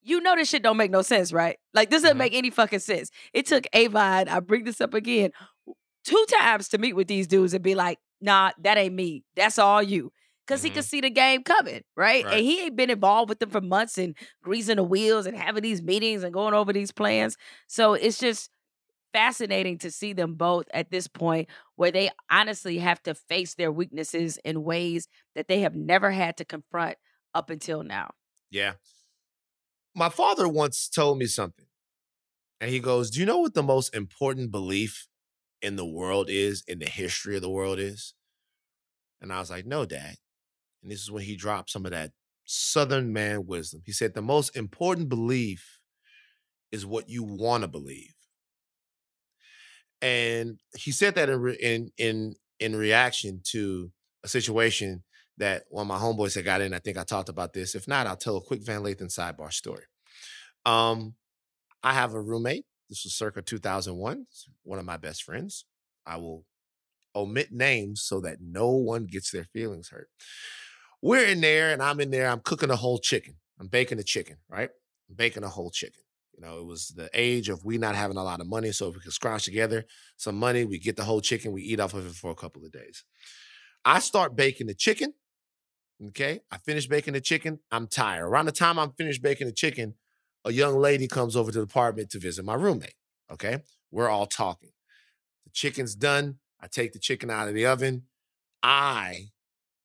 you 0.04 0.20
know 0.20 0.34
this 0.34 0.48
shit 0.48 0.62
don't 0.62 0.76
make 0.76 0.90
no 0.90 1.02
sense, 1.02 1.32
right? 1.32 1.58
Like 1.74 1.90
this 1.90 2.02
doesn't 2.02 2.16
Mhm. 2.16 2.20
make 2.20 2.34
any 2.34 2.50
fucking 2.50 2.80
sense. 2.80 3.10
It 3.32 3.46
took 3.46 3.66
Avon, 3.72 4.28
I 4.28 4.40
bring 4.40 4.64
this 4.64 4.80
up 4.80 4.94
again, 4.94 5.30
two 6.04 6.26
times 6.40 6.68
to 6.68 6.78
meet 6.78 6.94
with 6.94 7.08
these 7.08 7.26
dudes 7.26 7.54
and 7.54 7.62
be 7.62 7.74
like, 7.74 7.98
nah, 8.20 8.52
that 8.60 8.78
ain't 8.78 8.94
me. 8.94 9.24
That's 9.36 9.58
all 9.58 9.82
you. 9.82 10.12
Cause 10.52 10.62
he 10.62 10.68
could 10.68 10.80
mm-hmm. 10.80 10.88
see 10.88 11.00
the 11.00 11.10
game 11.10 11.42
coming, 11.44 11.82
right? 11.96 12.24
Right. 12.24 12.34
And 12.34 12.44
he 12.44 12.60
ain't 12.60 12.76
been 12.76 12.90
involved 12.90 13.30
with 13.30 13.38
them 13.38 13.48
for 13.48 13.62
months 13.62 13.96
and 13.96 14.14
greasing 14.42 14.76
the 14.76 14.84
wheels 14.84 15.24
and 15.24 15.36
having 15.36 15.62
these 15.62 15.82
meetings 15.82 16.22
and 16.22 16.32
going 16.32 16.52
over 16.52 16.74
these 16.74 16.92
plans. 16.92 17.36
So 17.68 17.94
it's 17.94 18.18
just 18.18 18.50
fascinating 19.14 19.78
to 19.78 19.90
see 19.90 20.12
them 20.12 20.34
both 20.34 20.66
at 20.74 20.90
this 20.90 21.08
point 21.08 21.48
where 21.76 21.90
they 21.90 22.10
honestly 22.30 22.78
have 22.78 23.02
to 23.04 23.14
face 23.14 23.54
their 23.54 23.72
weaknesses 23.72 24.38
in 24.44 24.62
ways 24.62 25.08
that 25.34 25.48
they 25.48 25.60
have 25.60 25.74
never 25.74 26.10
had 26.10 26.36
to 26.36 26.44
confront 26.44 26.96
up 27.34 27.48
until 27.48 27.82
now. 27.82 28.10
Yeah. 28.50 28.74
My 29.94 30.10
father 30.10 30.48
once 30.48 30.88
told 30.88 31.18
me 31.18 31.26
something. 31.26 31.66
And 32.60 32.70
he 32.70 32.78
goes, 32.78 33.10
Do 33.10 33.20
you 33.20 33.26
know 33.26 33.38
what 33.38 33.54
the 33.54 33.62
most 33.62 33.94
important 33.94 34.50
belief 34.50 35.08
in 35.62 35.76
the 35.76 35.86
world 35.86 36.28
is, 36.28 36.62
in 36.68 36.78
the 36.78 36.88
history 36.88 37.36
of 37.36 37.42
the 37.42 37.50
world 37.50 37.78
is? 37.78 38.14
And 39.20 39.32
I 39.32 39.40
was 39.40 39.50
like, 39.50 39.66
No, 39.66 39.84
dad. 39.84 40.16
And 40.82 40.90
this 40.90 41.00
is 41.00 41.10
when 41.10 41.22
he 41.22 41.36
dropped 41.36 41.70
some 41.70 41.84
of 41.84 41.92
that 41.92 42.12
Southern 42.44 43.12
man 43.12 43.46
wisdom. 43.46 43.82
He 43.84 43.92
said, 43.92 44.14
The 44.14 44.22
most 44.22 44.56
important 44.56 45.08
belief 45.08 45.80
is 46.70 46.84
what 46.84 47.08
you 47.08 47.22
want 47.22 47.62
to 47.62 47.68
believe. 47.68 48.14
And 50.00 50.58
he 50.76 50.90
said 50.90 51.14
that 51.14 51.28
in, 51.28 51.56
in, 51.60 51.90
in, 51.96 52.34
in 52.58 52.76
reaction 52.76 53.40
to 53.50 53.92
a 54.24 54.28
situation 54.28 55.04
that 55.38 55.64
one 55.68 55.82
of 55.82 55.88
my 55.88 55.98
homeboys 55.98 56.34
had 56.34 56.44
got 56.44 56.60
in. 56.60 56.74
I 56.74 56.78
think 56.78 56.98
I 56.98 57.04
talked 57.04 57.28
about 57.28 57.52
this. 57.52 57.74
If 57.74 57.86
not, 57.86 58.06
I'll 58.06 58.16
tell 58.16 58.36
a 58.36 58.40
quick 58.40 58.62
Van 58.62 58.82
Lathan 58.82 59.12
sidebar 59.16 59.52
story. 59.52 59.84
Um, 60.66 61.14
I 61.82 61.94
have 61.94 62.14
a 62.14 62.20
roommate. 62.20 62.64
This 62.88 63.04
was 63.04 63.14
circa 63.14 63.42
2001. 63.42 64.26
One 64.64 64.78
of 64.78 64.84
my 64.84 64.96
best 64.96 65.22
friends. 65.22 65.64
I 66.06 66.16
will 66.16 66.44
omit 67.14 67.52
names 67.52 68.02
so 68.02 68.20
that 68.20 68.38
no 68.40 68.70
one 68.70 69.06
gets 69.06 69.30
their 69.30 69.44
feelings 69.44 69.88
hurt. 69.88 70.08
We're 71.02 71.26
in 71.26 71.40
there, 71.40 71.72
and 71.72 71.82
I'm 71.82 72.00
in 72.00 72.10
there. 72.10 72.28
I'm 72.28 72.40
cooking 72.40 72.70
a 72.70 72.76
whole 72.76 72.98
chicken. 72.98 73.34
I'm 73.58 73.66
baking 73.66 73.98
a 73.98 74.04
chicken, 74.04 74.36
right? 74.48 74.70
I'm 75.08 75.16
baking 75.16 75.42
a 75.42 75.48
whole 75.48 75.70
chicken. 75.70 76.02
You 76.34 76.40
know, 76.40 76.58
it 76.60 76.64
was 76.64 76.88
the 76.88 77.10
age 77.12 77.48
of 77.48 77.64
we 77.64 77.76
not 77.76 77.96
having 77.96 78.16
a 78.16 78.22
lot 78.22 78.40
of 78.40 78.46
money, 78.46 78.72
so 78.72 78.88
if 78.88 78.94
we 78.94 79.00
could 79.00 79.12
scrounge 79.12 79.44
together 79.44 79.84
some 80.16 80.36
money, 80.36 80.64
we 80.64 80.78
get 80.78 80.96
the 80.96 81.04
whole 81.04 81.20
chicken, 81.20 81.52
we 81.52 81.62
eat 81.62 81.80
off 81.80 81.92
of 81.92 82.06
it 82.06 82.14
for 82.14 82.30
a 82.30 82.36
couple 82.36 82.64
of 82.64 82.72
days. 82.72 83.04
I 83.84 83.98
start 83.98 84.36
baking 84.36 84.68
the 84.68 84.74
chicken. 84.74 85.12
Okay, 86.08 86.40
I 86.50 86.58
finish 86.58 86.86
baking 86.86 87.14
the 87.14 87.20
chicken. 87.20 87.60
I'm 87.70 87.86
tired. 87.86 88.24
Around 88.24 88.46
the 88.46 88.52
time 88.52 88.78
I'm 88.78 88.92
finished 88.92 89.22
baking 89.22 89.46
the 89.46 89.52
chicken, 89.52 89.94
a 90.44 90.52
young 90.52 90.76
lady 90.76 91.06
comes 91.06 91.36
over 91.36 91.52
to 91.52 91.58
the 91.58 91.64
apartment 91.64 92.10
to 92.10 92.18
visit 92.18 92.44
my 92.44 92.54
roommate. 92.54 92.94
Okay, 93.30 93.58
we're 93.90 94.08
all 94.08 94.26
talking. 94.26 94.70
The 95.44 95.50
chicken's 95.52 95.94
done. 95.94 96.38
I 96.60 96.68
take 96.68 96.92
the 96.92 96.98
chicken 96.98 97.30
out 97.30 97.48
of 97.48 97.54
the 97.54 97.66
oven. 97.66 98.04
I 98.62 99.30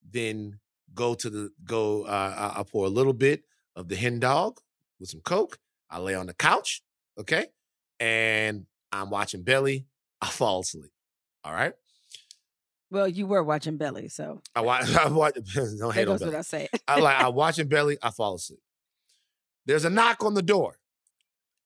then 0.09 0.59
go 0.97 1.13
to 1.13 1.29
the 1.29 1.51
go. 1.63 2.03
Uh, 2.03 2.51
I 2.55 2.59
I 2.59 2.63
pour 2.63 2.85
a 2.85 2.89
little 2.89 3.13
bit 3.13 3.43
of 3.77 3.87
the 3.87 3.95
hen 3.95 4.19
dog 4.19 4.59
with 4.99 5.09
some 5.09 5.21
coke. 5.21 5.57
I 5.89 5.99
lay 5.99 6.15
on 6.15 6.25
the 6.25 6.33
couch. 6.33 6.81
Okay, 7.17 7.45
and 8.01 8.65
I'm 8.91 9.09
watching 9.09 9.43
Belly. 9.43 9.85
I 10.21 10.27
fall 10.27 10.61
asleep. 10.61 10.91
All 11.45 11.53
right. 11.53 11.73
Well, 12.89 13.07
you 13.07 13.27
were 13.27 13.43
watching 13.43 13.77
Belly, 13.77 14.09
so 14.09 14.41
I 14.55 14.61
watch. 14.61 14.93
I 14.95 15.07
watch. 15.09 15.35
Don't 15.53 15.93
hate 15.93 16.07
on 16.07 16.17
Belly. 16.17 16.31
what 16.31 16.39
I 16.39 16.41
say. 16.41 16.67
I 16.87 16.99
like. 16.99 17.17
I 17.17 17.29
watching 17.29 17.67
Belly. 17.67 17.97
I 18.01 18.09
fall 18.09 18.35
asleep. 18.35 18.59
There's 19.65 19.85
a 19.85 19.89
knock 19.89 20.23
on 20.23 20.33
the 20.33 20.41
door. 20.41 20.79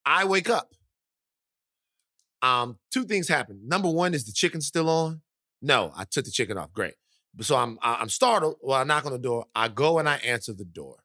I 0.04 0.24
wake 0.24 0.50
up. 0.50 0.74
Um, 2.42 2.78
two 2.90 3.04
things 3.04 3.28
happen. 3.28 3.60
Number 3.64 3.88
one 3.88 4.14
is 4.14 4.24
the 4.24 4.32
chicken 4.32 4.60
still 4.60 4.90
on. 4.90 5.22
No, 5.62 5.92
I 5.96 6.04
took 6.04 6.24
the 6.24 6.32
chicken 6.32 6.58
off. 6.58 6.72
Great. 6.72 6.94
So 7.40 7.56
I'm 7.56 7.78
I'm 7.82 8.08
startled. 8.08 8.56
Well, 8.60 8.78
I 8.78 8.84
knock 8.84 9.06
on 9.06 9.12
the 9.12 9.18
door. 9.18 9.46
I 9.54 9.68
go 9.68 9.98
and 9.98 10.08
I 10.08 10.16
answer 10.16 10.52
the 10.52 10.64
door. 10.64 10.98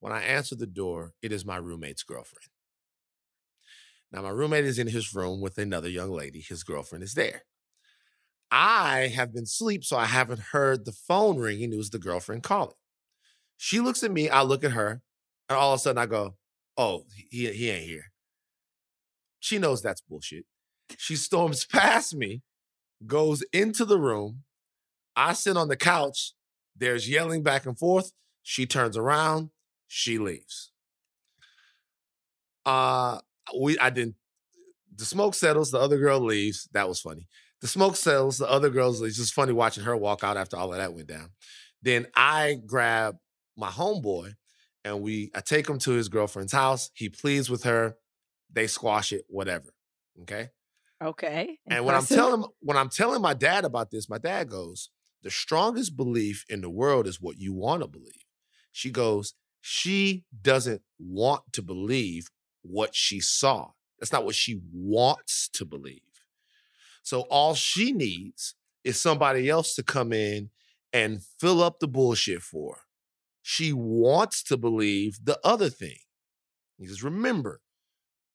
When 0.00 0.12
I 0.12 0.22
answer 0.22 0.54
the 0.54 0.66
door, 0.66 1.12
it 1.22 1.32
is 1.32 1.44
my 1.44 1.56
roommate's 1.56 2.02
girlfriend. 2.02 2.48
Now 4.12 4.22
my 4.22 4.30
roommate 4.30 4.64
is 4.64 4.78
in 4.78 4.88
his 4.88 5.14
room 5.14 5.40
with 5.40 5.58
another 5.58 5.88
young 5.88 6.10
lady. 6.10 6.40
His 6.40 6.64
girlfriend 6.64 7.04
is 7.04 7.14
there. 7.14 7.42
I 8.50 9.12
have 9.14 9.32
been 9.32 9.44
asleep, 9.44 9.84
so 9.84 9.96
I 9.96 10.06
haven't 10.06 10.40
heard 10.52 10.84
the 10.84 10.92
phone 10.92 11.38
ringing. 11.38 11.72
It 11.72 11.76
was 11.76 11.90
the 11.90 11.98
girlfriend 11.98 12.42
calling. 12.42 12.74
She 13.56 13.78
looks 13.78 14.02
at 14.02 14.10
me, 14.10 14.28
I 14.28 14.42
look 14.42 14.64
at 14.64 14.72
her, 14.72 15.02
and 15.48 15.58
all 15.58 15.74
of 15.74 15.78
a 15.78 15.82
sudden 15.82 15.98
I 15.98 16.06
go, 16.06 16.36
Oh, 16.76 17.04
he, 17.30 17.52
he 17.52 17.70
ain't 17.70 17.84
here. 17.84 18.12
She 19.38 19.58
knows 19.58 19.82
that's 19.82 20.00
bullshit. 20.00 20.46
She 20.96 21.14
storms 21.16 21.64
past 21.70 22.14
me, 22.14 22.42
goes 23.06 23.42
into 23.52 23.84
the 23.84 23.98
room. 23.98 24.44
I 25.16 25.32
sit 25.32 25.56
on 25.56 25.68
the 25.68 25.76
couch. 25.76 26.32
There's 26.76 27.08
yelling 27.08 27.42
back 27.42 27.66
and 27.66 27.78
forth. 27.78 28.12
She 28.42 28.66
turns 28.66 28.96
around. 28.96 29.50
She 29.86 30.18
leaves. 30.18 30.72
Uh, 32.64 33.18
we 33.58 33.78
I 33.78 33.90
didn't. 33.90 34.16
The 34.94 35.04
smoke 35.04 35.34
settles. 35.34 35.70
The 35.70 35.78
other 35.78 35.98
girl 35.98 36.20
leaves. 36.20 36.68
That 36.72 36.88
was 36.88 37.00
funny. 37.00 37.26
The 37.60 37.68
smoke 37.68 37.96
settles. 37.96 38.38
The 38.38 38.48
other 38.48 38.70
girls. 38.70 39.02
It's 39.02 39.16
just 39.16 39.34
funny 39.34 39.52
watching 39.52 39.84
her 39.84 39.96
walk 39.96 40.24
out 40.24 40.36
after 40.36 40.56
all 40.56 40.72
of 40.72 40.78
that 40.78 40.94
went 40.94 41.08
down. 41.08 41.30
Then 41.82 42.06
I 42.14 42.58
grab 42.66 43.16
my 43.56 43.68
homeboy 43.68 44.34
and 44.84 45.02
we 45.02 45.30
I 45.34 45.40
take 45.40 45.68
him 45.68 45.78
to 45.80 45.92
his 45.92 46.08
girlfriend's 46.08 46.52
house. 46.52 46.90
He 46.94 47.08
pleads 47.08 47.50
with 47.50 47.64
her. 47.64 47.96
They 48.52 48.66
squash 48.66 49.12
it, 49.12 49.24
whatever. 49.28 49.72
Okay. 50.22 50.48
Okay. 51.02 51.58
And 51.68 51.84
when 51.84 51.94
I'm 51.94 52.04
telling 52.04 52.44
when 52.60 52.76
I'm 52.76 52.90
telling 52.90 53.22
my 53.22 53.34
dad 53.34 53.64
about 53.64 53.90
this, 53.90 54.08
my 54.08 54.18
dad 54.18 54.48
goes, 54.48 54.90
"The 55.22 55.30
strongest 55.30 55.96
belief 55.96 56.44
in 56.48 56.60
the 56.60 56.70
world 56.70 57.06
is 57.06 57.20
what 57.20 57.38
you 57.38 57.52
want 57.52 57.82
to 57.82 57.88
believe." 57.88 58.24
She 58.72 58.90
goes, 58.90 59.34
"She 59.60 60.24
doesn't 60.40 60.82
want 60.98 61.52
to 61.52 61.62
believe 61.62 62.28
what 62.62 62.94
she 62.94 63.20
saw. 63.20 63.72
That's 63.98 64.12
not 64.12 64.24
what 64.24 64.34
she 64.34 64.60
wants 64.72 65.48
to 65.54 65.64
believe. 65.64 66.00
So 67.02 67.22
all 67.22 67.54
she 67.54 67.92
needs 67.92 68.54
is 68.84 69.00
somebody 69.00 69.48
else 69.48 69.74
to 69.74 69.82
come 69.82 70.12
in 70.12 70.50
and 70.92 71.22
fill 71.38 71.62
up 71.62 71.80
the 71.80 71.88
bullshit 71.88 72.42
for 72.42 72.74
her. 72.74 72.80
She 73.42 73.72
wants 73.72 74.42
to 74.44 74.56
believe 74.56 75.18
the 75.24 75.38
other 75.44 75.70
thing. 75.70 75.98
He 76.78 76.86
says, 76.86 77.02
remember, 77.02 77.60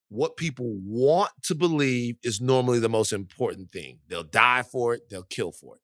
what 0.10 0.38
people 0.38 0.78
want 0.86 1.32
to 1.44 1.56
believe 1.56 2.18
is 2.24 2.40
normally 2.40 2.80
the 2.80 2.90
most 2.90 3.12
important 3.12 3.72
thing. 3.72 4.00
They'll 4.08 4.24
die 4.24 4.64
for 4.64 4.94
it, 4.94 5.10
they'll 5.10 5.24
kill 5.24 5.52
for 5.52 5.76
it. 5.76 5.82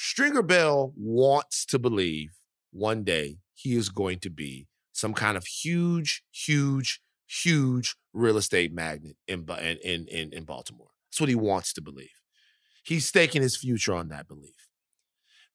Stringer 0.00 0.42
Bell 0.42 0.92
wants 0.96 1.66
to 1.66 1.76
believe 1.76 2.30
one 2.70 3.02
day 3.02 3.38
he 3.54 3.74
is 3.74 3.88
going 3.88 4.20
to 4.20 4.30
be 4.30 4.68
some 4.92 5.12
kind 5.12 5.36
of 5.36 5.44
huge, 5.44 6.22
huge, 6.30 7.00
huge 7.26 7.96
real 8.12 8.36
estate 8.36 8.72
magnet 8.72 9.16
in, 9.26 9.44
in, 9.82 10.06
in, 10.06 10.32
in 10.32 10.44
Baltimore. 10.44 10.90
That's 11.10 11.18
what 11.18 11.28
he 11.28 11.34
wants 11.34 11.72
to 11.72 11.82
believe. 11.82 12.12
He's 12.84 13.06
staking 13.06 13.42
his 13.42 13.56
future 13.56 13.92
on 13.92 14.08
that 14.10 14.28
belief. 14.28 14.68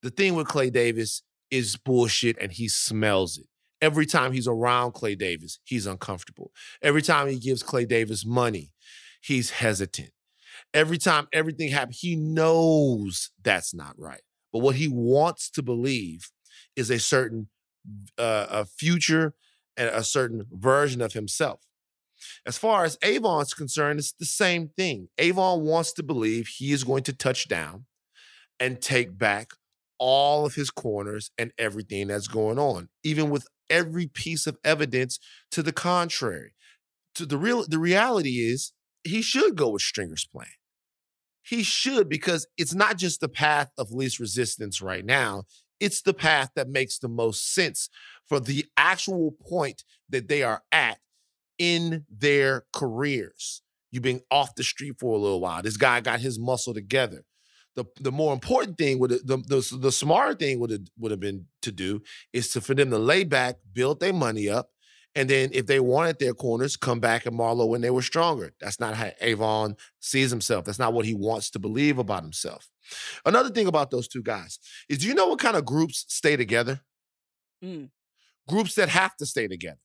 The 0.02 0.10
thing 0.10 0.36
with 0.36 0.50
Clay 0.50 0.70
Davis 0.70 1.24
is 1.50 1.78
bullshit 1.78 2.38
and 2.42 2.52
he 2.52 2.68
smells 2.68 3.38
it. 3.38 3.48
Every 3.82 4.06
time 4.06 4.34
he's 4.34 4.48
around 4.48 4.92
Clay 4.92 5.16
Davis, 5.16 5.60
he's 5.64 5.88
uncomfortable. 5.88 6.52
Every 6.82 7.02
time 7.02 7.30
he 7.30 7.40
gives 7.40 7.64
Clay 7.64 7.86
Davis 7.86 8.26
money, 8.26 8.74
he's 9.22 9.52
hesitant. 9.52 10.12
Every 10.74 10.98
time 10.98 11.30
everything 11.32 11.72
happens, 11.72 12.02
he 12.02 12.18
knows 12.18 13.32
that's 13.42 13.74
not 13.74 13.98
right. 13.98 14.20
But 14.54 14.60
what 14.60 14.76
he 14.76 14.88
wants 14.88 15.50
to 15.50 15.64
believe 15.64 16.30
is 16.76 16.90
a 16.90 17.00
certain 17.00 17.50
uh, 18.18 18.48
a 18.50 18.66
future 18.66 19.34
and 19.76 19.90
a 19.90 20.04
certain 20.04 20.46
version 20.52 21.02
of 21.02 21.14
himself. 21.14 21.62
As 22.46 22.58
far 22.58 22.86
as 22.86 22.98
Avon's 23.02 23.54
concerned, 23.54 24.00
it's 24.00 24.14
the 24.14 24.26
same 24.26 24.70
thing. 24.78 25.10
Avon 25.18 25.62
wants 25.62 25.92
to 25.94 26.04
believe 26.04 26.48
he 26.48 26.72
is 26.72 26.86
going 26.86 27.04
to 27.04 27.14
touch 27.14 27.50
down 27.50 27.86
and 28.60 28.82
take 28.82 29.18
back 29.18 29.52
all 30.00 30.46
of 30.46 30.56
his 30.56 30.70
corners 30.70 31.32
and 31.38 31.52
everything 31.58 32.08
that's 32.08 32.28
going 32.28 32.60
on, 32.60 32.90
even 33.04 33.30
with 33.30 33.48
every 33.70 34.08
piece 34.08 34.48
of 34.48 34.58
evidence 34.64 35.20
to 35.52 35.64
the 35.64 35.74
contrary. 35.74 36.54
To 37.16 37.26
the 37.26 37.38
real 37.38 37.66
the 37.68 37.80
reality 37.80 38.40
is 38.40 38.74
he 39.04 39.22
should 39.22 39.56
go 39.56 39.70
with 39.70 39.82
Stringer's 39.82 40.26
plan. 40.26 40.48
He 41.44 41.62
should 41.64 42.10
because 42.10 42.48
it's 42.58 42.74
not 42.74 42.98
just 42.98 43.20
the 43.20 43.30
path 43.30 43.72
of 43.78 43.92
least 43.92 44.20
resistance 44.20 44.82
right 44.82 45.06
now. 45.06 45.44
It's 45.80 46.02
the 46.02 46.14
path 46.14 46.52
that 46.56 46.70
makes 46.70 46.98
the 46.98 47.10
most 47.10 47.54
sense 47.54 47.90
for 48.28 48.40
the 48.40 48.66
actual 48.78 49.36
point 49.46 49.84
that 50.10 50.30
they 50.30 50.42
are 50.42 50.64
at 50.72 51.00
in 51.60 52.06
their 52.10 52.66
careers. 52.72 53.62
You've 53.92 54.04
been 54.04 54.22
off 54.32 54.56
the 54.56 54.64
street 54.64 54.96
for 55.00 55.14
a 55.14 55.20
little 55.20 55.42
while. 55.42 55.62
This 55.62 55.78
guy 55.78 56.00
got 56.02 56.22
his 56.22 56.40
muscle 56.40 56.74
together. 56.74 57.26
The, 57.76 57.86
the 58.00 58.12
more 58.12 58.34
important 58.34 58.78
thing 58.78 59.00
would 59.00 59.12
the, 59.12 59.38
the 59.38 59.78
the 59.78 59.92
smart 59.92 60.40
thing 60.40 60.60
would 60.60 60.90
would 60.98 61.12
have 61.12 61.20
been 61.20 61.48
to 61.64 61.72
do 61.72 62.02
is 62.32 62.50
to 62.52 62.62
for 62.62 62.76
them 62.76 62.92
to 62.92 63.00
lay 63.00 63.24
back, 63.24 63.58
build 63.74 64.00
their 64.00 64.14
money 64.14 64.48
up, 64.48 64.70
and 65.16 65.30
then 65.30 65.50
if 65.54 65.68
they 65.68 65.80
wanted 65.80 66.20
their 66.20 66.34
corners, 66.34 66.76
come 66.76 67.00
back 67.00 67.26
and 67.26 67.38
Marlo 67.38 67.68
when 67.68 67.82
they 67.82 67.92
were 67.92 68.02
stronger. 68.02 68.54
That's 68.60 68.80
not 68.80 68.96
how 68.96 69.12
Avon 69.22 69.76
sees 70.00 70.32
himself. 70.32 70.66
That's 70.66 70.80
not 70.80 70.94
what 70.94 71.06
he 71.06 71.14
wants 71.14 71.52
to 71.52 71.60
believe 71.60 72.00
about 72.00 72.24
himself. 72.24 72.70
Another 73.26 73.50
thing 73.50 73.68
about 73.68 73.92
those 73.92 74.08
two 74.08 74.24
guys 74.24 74.60
is 74.90 75.00
do 75.00 75.08
you 75.08 75.14
know 75.14 75.28
what 75.28 75.40
kind 75.40 75.56
of 75.56 75.66
groups 75.66 76.06
stay 76.08 76.36
together? 76.36 76.82
Mm. 77.64 77.90
Groups 78.48 78.76
that 78.76 78.90
have 78.90 79.16
to 79.18 79.26
stay 79.26 79.48
together. 79.48 79.80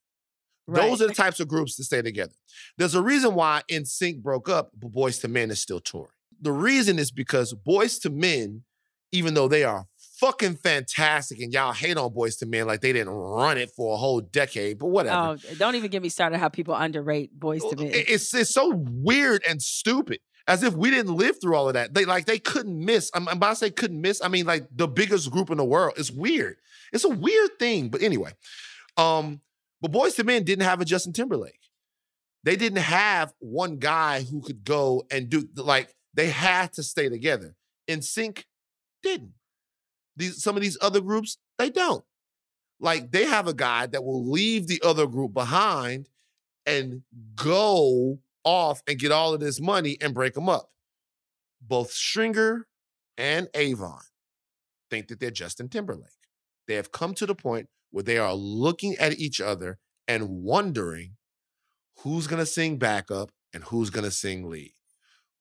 Right. 0.66 0.82
Those 0.82 1.00
are 1.00 1.06
the 1.06 1.14
types 1.14 1.40
of 1.40 1.48
groups 1.48 1.76
that 1.76 1.84
stay 1.84 2.02
together. 2.02 2.34
There's 2.76 2.94
a 2.94 3.02
reason 3.02 3.34
why 3.34 3.62
NSYNC 3.70 4.22
broke 4.22 4.48
up, 4.48 4.70
but 4.78 4.92
Boyz 4.92 5.24
II 5.24 5.30
Men 5.30 5.50
is 5.50 5.60
still 5.60 5.80
touring. 5.80 6.12
The 6.40 6.52
reason 6.52 6.98
is 6.98 7.10
because 7.10 7.54
Boyz 7.54 8.04
II 8.04 8.12
Men, 8.12 8.64
even 9.12 9.34
though 9.34 9.48
they 9.48 9.64
are 9.64 9.86
fucking 10.18 10.57
fantastic, 10.57 11.40
and 11.40 11.52
y'all 11.52 11.72
hate 11.72 11.96
on 11.96 12.11
Boyz 12.11 12.42
II 12.42 12.48
Men 12.48 12.66
like 12.66 12.81
they 12.81 12.92
didn't 12.92 13.12
run 13.12 13.59
it 13.59 13.70
for 13.70 13.94
a 13.94 13.96
whole 13.96 14.20
decade, 14.20 14.78
but 14.78 14.88
whatever. 14.88 15.38
Oh, 15.38 15.54
don't 15.57 15.74
even 15.74 15.90
get 15.90 16.02
me 16.02 16.09
started 16.09 16.38
how 16.38 16.48
people 16.48 16.74
underrate 16.74 17.38
Boyz 17.38 17.62
II 17.62 17.85
Men. 17.85 17.92
It's 17.94 18.35
it's 18.35 18.52
so 18.52 18.74
weird 18.74 19.42
and 19.48 19.62
stupid. 19.62 20.20
As 20.46 20.62
if 20.62 20.72
we 20.72 20.90
didn't 20.90 21.14
live 21.14 21.38
through 21.42 21.54
all 21.54 21.68
of 21.68 21.74
that. 21.74 21.92
They 21.92 22.07
like 22.07 22.24
they 22.24 22.38
couldn't 22.38 22.83
miss. 22.83 23.11
I'm, 23.12 23.28
I'm 23.28 23.37
about 23.37 23.50
to 23.50 23.57
say 23.57 23.70
couldn't 23.70 24.00
miss. 24.00 24.22
I 24.22 24.28
mean, 24.28 24.46
like 24.46 24.66
the 24.74 24.88
biggest 24.88 25.31
group 25.31 25.50
in 25.50 25.59
the 25.59 25.64
world. 25.64 25.94
It's 25.98 26.11
weird. 26.11 26.57
It's 26.90 27.04
a 27.04 27.11
weird 27.11 27.59
thing. 27.59 27.90
But 27.90 28.02
anyway, 28.02 28.33
um, 28.96 29.42
but 29.83 29.92
Boyz 29.92 30.18
II 30.18 30.24
Men 30.24 30.44
didn't 30.44 30.64
have 30.64 30.81
a 30.81 30.87
Justin 30.87 31.12
Timberlake. 31.12 31.61
They 32.44 32.57
didn't 32.57 32.78
have 32.78 33.35
one 33.40 33.76
guy 33.76 34.22
who 34.22 34.40
could 34.40 34.64
go 34.64 35.04
and 35.11 35.28
do 35.28 35.46
like 35.54 35.94
they 36.14 36.31
had 36.31 36.72
to 36.74 36.83
stay 36.83 37.11
together. 37.11 37.54
NSYNC 37.88 38.44
didn't. 39.02 39.35
These 40.18 40.42
some 40.42 40.57
of 40.57 40.62
these 40.62 40.76
other 40.81 41.00
groups, 41.00 41.38
they 41.59 41.70
don't. 41.70 42.04
Like 42.81 43.11
they 43.12 43.24
have 43.24 43.48
a 43.48 43.54
guy 43.54 43.87
that 43.87 44.04
will 44.04 44.28
leave 44.28 44.66
the 44.66 44.83
other 44.85 45.07
group 45.07 45.33
behind 45.33 46.09
and 46.66 47.02
go 47.35 48.18
off 48.44 48.83
and 48.87 48.98
get 48.98 49.12
all 49.12 49.35
of 49.35 49.40
this 49.40 49.61
money 49.61 49.96
and 50.00 50.14
break 50.14 50.35
them 50.35 50.48
up. 50.48 50.70
Both 51.61 51.92
Stringer 51.92 52.66
and 53.16 53.48
Avon 53.54 54.00
think 54.90 55.09
that 55.09 55.20
they're 55.20 55.31
Justin 55.31 55.68
Timberlake. 55.68 56.11
They 56.66 56.74
have 56.74 56.92
come 56.92 57.14
to 57.14 57.26
the 57.26 57.35
point 57.35 57.68
where 57.90 58.04
they 58.04 58.18
are 58.18 58.35
looking 58.35 58.96
at 58.96 59.18
each 59.18 59.40
other 59.40 59.78
and 60.07 60.42
wondering 60.42 61.16
who's 62.00 62.26
gonna 62.26 62.46
sing 62.46 62.78
backup 62.78 63.31
and 63.52 63.64
who's 63.64 63.90
gonna 63.90 64.11
sing 64.11 64.48
lead. 64.48 64.72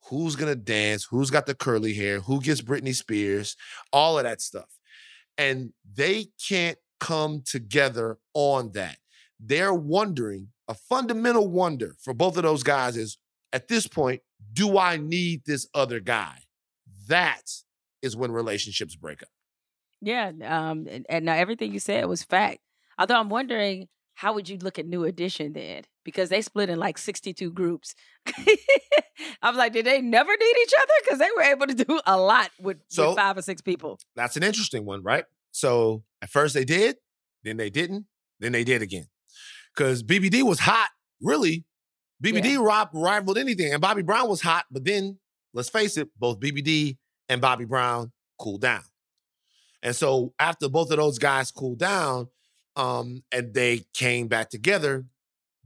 Who's 0.09 0.35
gonna 0.35 0.55
dance? 0.55 1.05
Who's 1.09 1.29
got 1.29 1.45
the 1.45 1.55
curly 1.55 1.93
hair? 1.93 2.19
Who 2.21 2.41
gets 2.41 2.61
Britney 2.61 2.95
Spears? 2.95 3.55
All 3.91 4.17
of 4.17 4.23
that 4.23 4.41
stuff. 4.41 4.69
And 5.37 5.73
they 5.93 6.27
can't 6.47 6.77
come 6.99 7.41
together 7.45 8.17
on 8.33 8.71
that. 8.71 8.97
They're 9.39 9.73
wondering, 9.73 10.49
a 10.67 10.73
fundamental 10.73 11.47
wonder 11.47 11.95
for 12.01 12.13
both 12.13 12.37
of 12.37 12.43
those 12.43 12.63
guys 12.63 12.97
is 12.97 13.17
at 13.53 13.67
this 13.67 13.87
point, 13.87 14.21
do 14.51 14.77
I 14.77 14.97
need 14.97 15.43
this 15.45 15.67
other 15.73 15.99
guy? 15.99 16.39
That 17.07 17.43
is 18.01 18.15
when 18.15 18.31
relationships 18.31 18.95
break 18.95 19.21
up. 19.21 19.29
Yeah, 20.01 20.31
um, 20.43 20.87
and, 20.89 21.05
and 21.09 21.25
now 21.25 21.33
everything 21.33 21.73
you 21.73 21.79
said 21.79 22.05
was 22.05 22.23
fact. 22.23 22.59
Although 22.97 23.19
I'm 23.19 23.29
wondering, 23.29 23.87
how 24.17 24.33
would 24.33 24.49
you 24.49 24.57
look 24.57 24.79
at 24.79 24.87
New 24.87 25.03
Edition 25.03 25.53
then? 25.53 25.83
Because 26.03 26.29
they 26.29 26.41
split 26.41 26.71
in 26.71 26.79
like 26.79 26.97
62 26.97 27.51
groups. 27.51 27.93
Mm. 28.27 28.57
I 29.43 29.49
was 29.51 29.57
like, 29.59 29.73
did 29.73 29.85
they 29.85 30.01
never 30.01 30.31
need 30.31 30.55
each 30.63 30.73
other? 30.75 30.93
Because 31.03 31.19
they 31.19 31.29
were 31.35 31.43
able 31.43 31.67
to 31.67 31.75
do 31.75 32.01
a 32.03 32.17
lot 32.17 32.49
with, 32.59 32.77
So- 32.89 33.09
with 33.09 33.17
five 33.17 33.37
or 33.37 33.43
six 33.43 33.61
people. 33.61 33.99
That's 34.15 34.35
an 34.35 34.41
interesting 34.41 34.85
one, 34.85 35.03
right? 35.03 35.25
So 35.51 36.03
at 36.23 36.31
first 36.31 36.55
they 36.55 36.65
did, 36.65 36.95
then 37.43 37.57
they 37.57 37.69
didn't, 37.69 38.07
then 38.39 38.53
they 38.53 38.63
did 38.63 38.81
again. 38.81 39.05
Because 39.75 40.01
BBD 40.01 40.41
was 40.41 40.59
hot, 40.61 40.89
really. 41.21 41.65
BBD 42.23 42.59
rob 42.59 42.89
rivaled 42.93 43.37
anything, 43.37 43.71
and 43.71 43.79
Bobby 43.79 44.01
Brown 44.01 44.27
was 44.27 44.41
hot, 44.41 44.65
but 44.71 44.83
then 44.83 45.19
let's 45.53 45.69
face 45.69 45.95
it, 45.95 46.09
both 46.17 46.39
BBD 46.39 46.97
and 47.29 47.39
Bobby 47.39 47.65
Brown 47.65 48.11
cooled 48.39 48.61
down. 48.61 48.81
And 49.83 49.95
so 49.95 50.33
after 50.39 50.69
both 50.69 50.89
of 50.89 50.97
those 50.97 51.19
guys 51.19 51.51
cooled 51.51 51.77
down, 51.77 52.29
um, 52.77 53.23
and 53.31 53.53
they 53.53 53.81
came 53.93 54.27
back 54.27 54.49
together, 54.49 55.05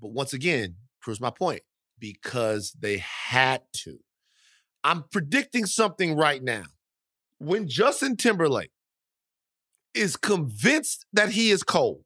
but 0.01 0.11
once 0.11 0.33
again, 0.33 0.77
proves 1.01 1.19
my 1.19 1.29
point, 1.29 1.61
because 1.99 2.71
they 2.79 2.97
had 2.97 3.61
to. 3.73 3.99
I'm 4.83 5.03
predicting 5.11 5.65
something 5.65 6.15
right 6.15 6.41
now. 6.41 6.63
When 7.37 7.67
Justin 7.67 8.15
Timberlake 8.15 8.71
is 9.93 10.15
convinced 10.15 11.05
that 11.13 11.31
he 11.31 11.51
is 11.51 11.63
cold, 11.63 12.05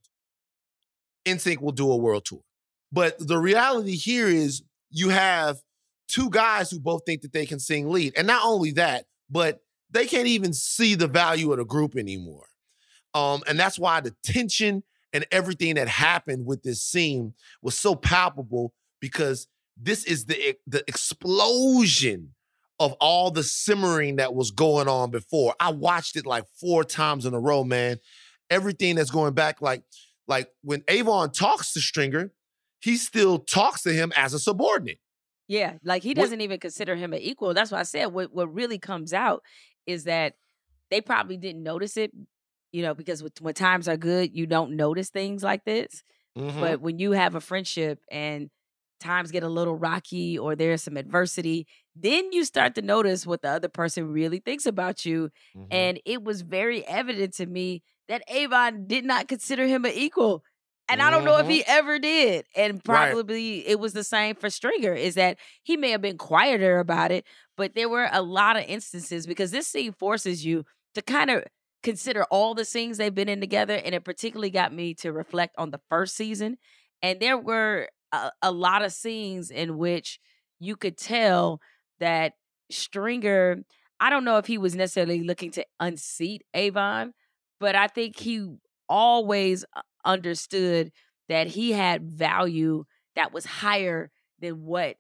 NSYNC 1.26 1.62
will 1.62 1.72
do 1.72 1.91
a 1.91 1.98
world 1.98 2.26
tour. 2.26 2.41
But 2.91 3.15
the 3.20 3.38
reality 3.38 3.96
here 3.96 4.28
is 4.28 4.63
you 4.89 5.10
have 5.10 5.58
two 6.08 6.30
guys 6.30 6.72
who 6.72 6.80
both 6.80 7.04
think 7.06 7.22
that 7.22 7.34
they 7.34 7.46
can 7.46 7.60
sing 7.60 7.89
lead. 7.89 8.13
And 8.18 8.28
not 8.28 8.44
only 8.44 8.72
that, 8.72 9.06
but 9.30 9.60
they 9.91 10.06
can't 10.06 10.28
even 10.28 10.54
see 10.54 10.96
the 10.96 11.08
value 11.08 11.52
of 11.52 11.58
the 11.58 11.65
group 11.65 11.96
anymore. 11.96 12.48
Um, 13.13 13.44
and 13.48 13.60
that's 13.60 13.80
why 13.80 14.02
the 14.02 14.15
tension 14.24 14.84
and 15.15 15.25
everything 15.32 15.75
that 15.75 15.88
happened 15.88 16.45
with 16.45 16.62
this 16.62 16.84
scene 16.84 17.34
was 17.62 17.80
so 17.80 17.95
palpable 17.95 18.73
because 18.99 19.47
this 19.78 20.04
is 20.04 20.25
the 20.25 20.58
the 20.67 20.84
explosion 20.89 22.34
of 22.82 22.91
all 22.99 23.32
the 23.32 23.41
simmering 23.41 24.17
that 24.17 24.36
was 24.36 24.51
going 24.51 24.89
on 24.89 25.12
before. 25.12 25.56
I 25.58 25.71
watched 25.71 26.17
it 26.17 26.25
like 26.25 26.43
four 26.60 26.84
times 26.84 27.25
in 27.25 27.34
a 27.34 27.39
row, 27.39 27.63
man. 27.63 27.99
Everything 28.49 28.95
that's 28.95 29.10
going 29.10 29.34
back, 29.34 29.62
like 29.62 29.84
like 30.28 30.49
when 30.63 30.84
Avon 30.89 31.32
talks 31.32 31.71
to 31.73 31.80
Stringer, 31.80 32.34
he 32.82 32.97
still 32.97 33.39
talks 33.39 33.84
to 33.84 33.93
him 33.93 34.12
as 34.17 34.34
a 34.34 34.39
subordinate. 34.39 34.99
Yeah, 35.47 35.75
like 35.82 36.04
he 36.04 36.13
doesn't 36.13 36.41
even 36.41 36.60
consider 36.60 36.97
him 36.97 37.13
an 37.13 37.19
equal. 37.19 37.54
That's 37.54 37.71
why 37.71 37.80
I 37.80 37.84
said 37.84 38.08
what 38.08 38.34
what 38.34 38.54
really 38.54 38.80
comes 38.80 39.13
out 39.13 39.43
is 39.86 40.04
that 40.04 40.34
they 40.91 40.99
probably 40.99 41.38
didn't 41.38 41.63
notice 41.63 41.95
it, 41.95 42.12
you 42.71 42.82
know, 42.82 42.93
because 42.93 43.23
with, 43.23 43.39
when 43.41 43.54
times 43.54 43.88
are 43.88 43.97
good, 43.97 44.36
you 44.36 44.45
don't 44.47 44.75
notice 44.75 45.10
things 45.10 45.43
like 45.43 45.63
this. 45.65 46.04
Mhm. 46.36 46.60
But 46.60 46.82
when 46.82 46.99
you 46.99 47.12
have 47.12 47.36
a 47.36 47.41
friendship 47.41 47.99
and 48.12 48.49
times 48.99 49.32
get 49.32 49.43
a 49.43 49.49
little 49.49 49.75
rocky 49.75 50.38
or 50.38 50.56
there's 50.56 50.84
some 50.84 50.97
adversity, 50.97 51.67
then 51.95 52.32
you 52.32 52.45
start 52.45 52.75
to 52.75 52.82
notice 52.82 53.25
what 53.25 53.41
the 53.41 53.49
other 53.49 53.69
person 53.69 54.08
really 54.12 54.39
thinks 54.39 54.65
about 54.65 55.06
you. 55.06 55.30
Mhm. 55.54 55.67
And 55.71 55.99
it 56.06 56.23
was 56.23 56.41
very 56.41 56.86
evident 56.88 57.34
to 57.36 57.45
me 57.45 57.84
that 58.08 58.23
Avon 58.30 58.88
did 58.88 59.06
not 59.06 59.28
consider 59.28 59.65
him 59.67 59.86
an 59.86 59.91
equal. 59.93 60.43
And 60.88 61.01
I 61.01 61.10
don't 61.10 61.25
know 61.25 61.39
if 61.39 61.47
he 61.47 61.63
ever 61.65 61.97
did. 61.99 62.45
And 62.56 62.84
Right. 62.86 62.86
probably 63.10 63.67
it 63.67 63.80
was 63.80 63.93
the 63.93 64.04
same 64.04 64.36
for 64.36 64.49
Stringer, 64.49 64.93
is 64.93 65.15
that 65.15 65.39
he 65.63 65.78
may 65.78 65.89
have 65.91 66.01
been 66.01 66.17
quieter 66.17 66.80
about 66.80 67.12
it, 67.12 67.25
but 67.58 67.73
there 67.73 67.89
were 67.89 68.08
a 68.12 68.21
lot 68.21 68.56
of 68.56 68.63
instances 68.67 69.25
because 69.25 69.51
this 69.51 69.67
scene 69.67 69.93
forces 69.93 70.45
you 70.45 70.63
to 70.93 71.01
kind 71.01 71.32
of 71.32 71.43
consider 71.86 72.24
all 72.26 72.56
the 72.56 72.65
scenes 72.65 72.98
they've 72.98 73.13
been 73.13 73.30
in 73.30 73.39
together. 73.39 73.76
And 73.76 73.93
it 73.95 74.04
particularly 74.04 74.50
got 74.50 74.74
me 74.74 74.95
to 74.95 75.13
reflect 75.13 75.56
on 75.58 75.69
the 75.69 75.80
first 75.88 76.15
season. 76.15 76.58
And 77.02 77.19
there 77.19 77.38
were 77.38 77.88
a, 78.12 78.32
a 78.41 78.52
lot 78.52 78.84
of 78.84 78.91
scenes 78.91 79.52
in 79.52 79.78
which 79.78 80.19
you 80.60 80.76
could 80.76 80.98
tell 80.98 81.62
that 82.00 82.34
Stringer, 82.71 83.63
I 84.00 84.10
don't 84.10 84.26
know 84.26 84.39
if 84.39 84.48
he 84.48 84.58
was 84.58 84.76
necessarily 84.76 85.21
looking 85.21 85.52
to 85.52 85.65
unseat 85.80 86.41
Avon, 86.56 87.13
but 87.60 87.76
I 87.76 87.88
think 87.88 88.17
he 88.17 88.48
always 88.89 89.63
understood 90.04 90.91
that 91.30 91.48
he 91.48 91.71
had 91.71 92.04
value 92.04 92.86
that 93.15 93.32
was 93.32 93.45
higher 93.45 94.10
than 94.39 94.65
what 94.65 94.98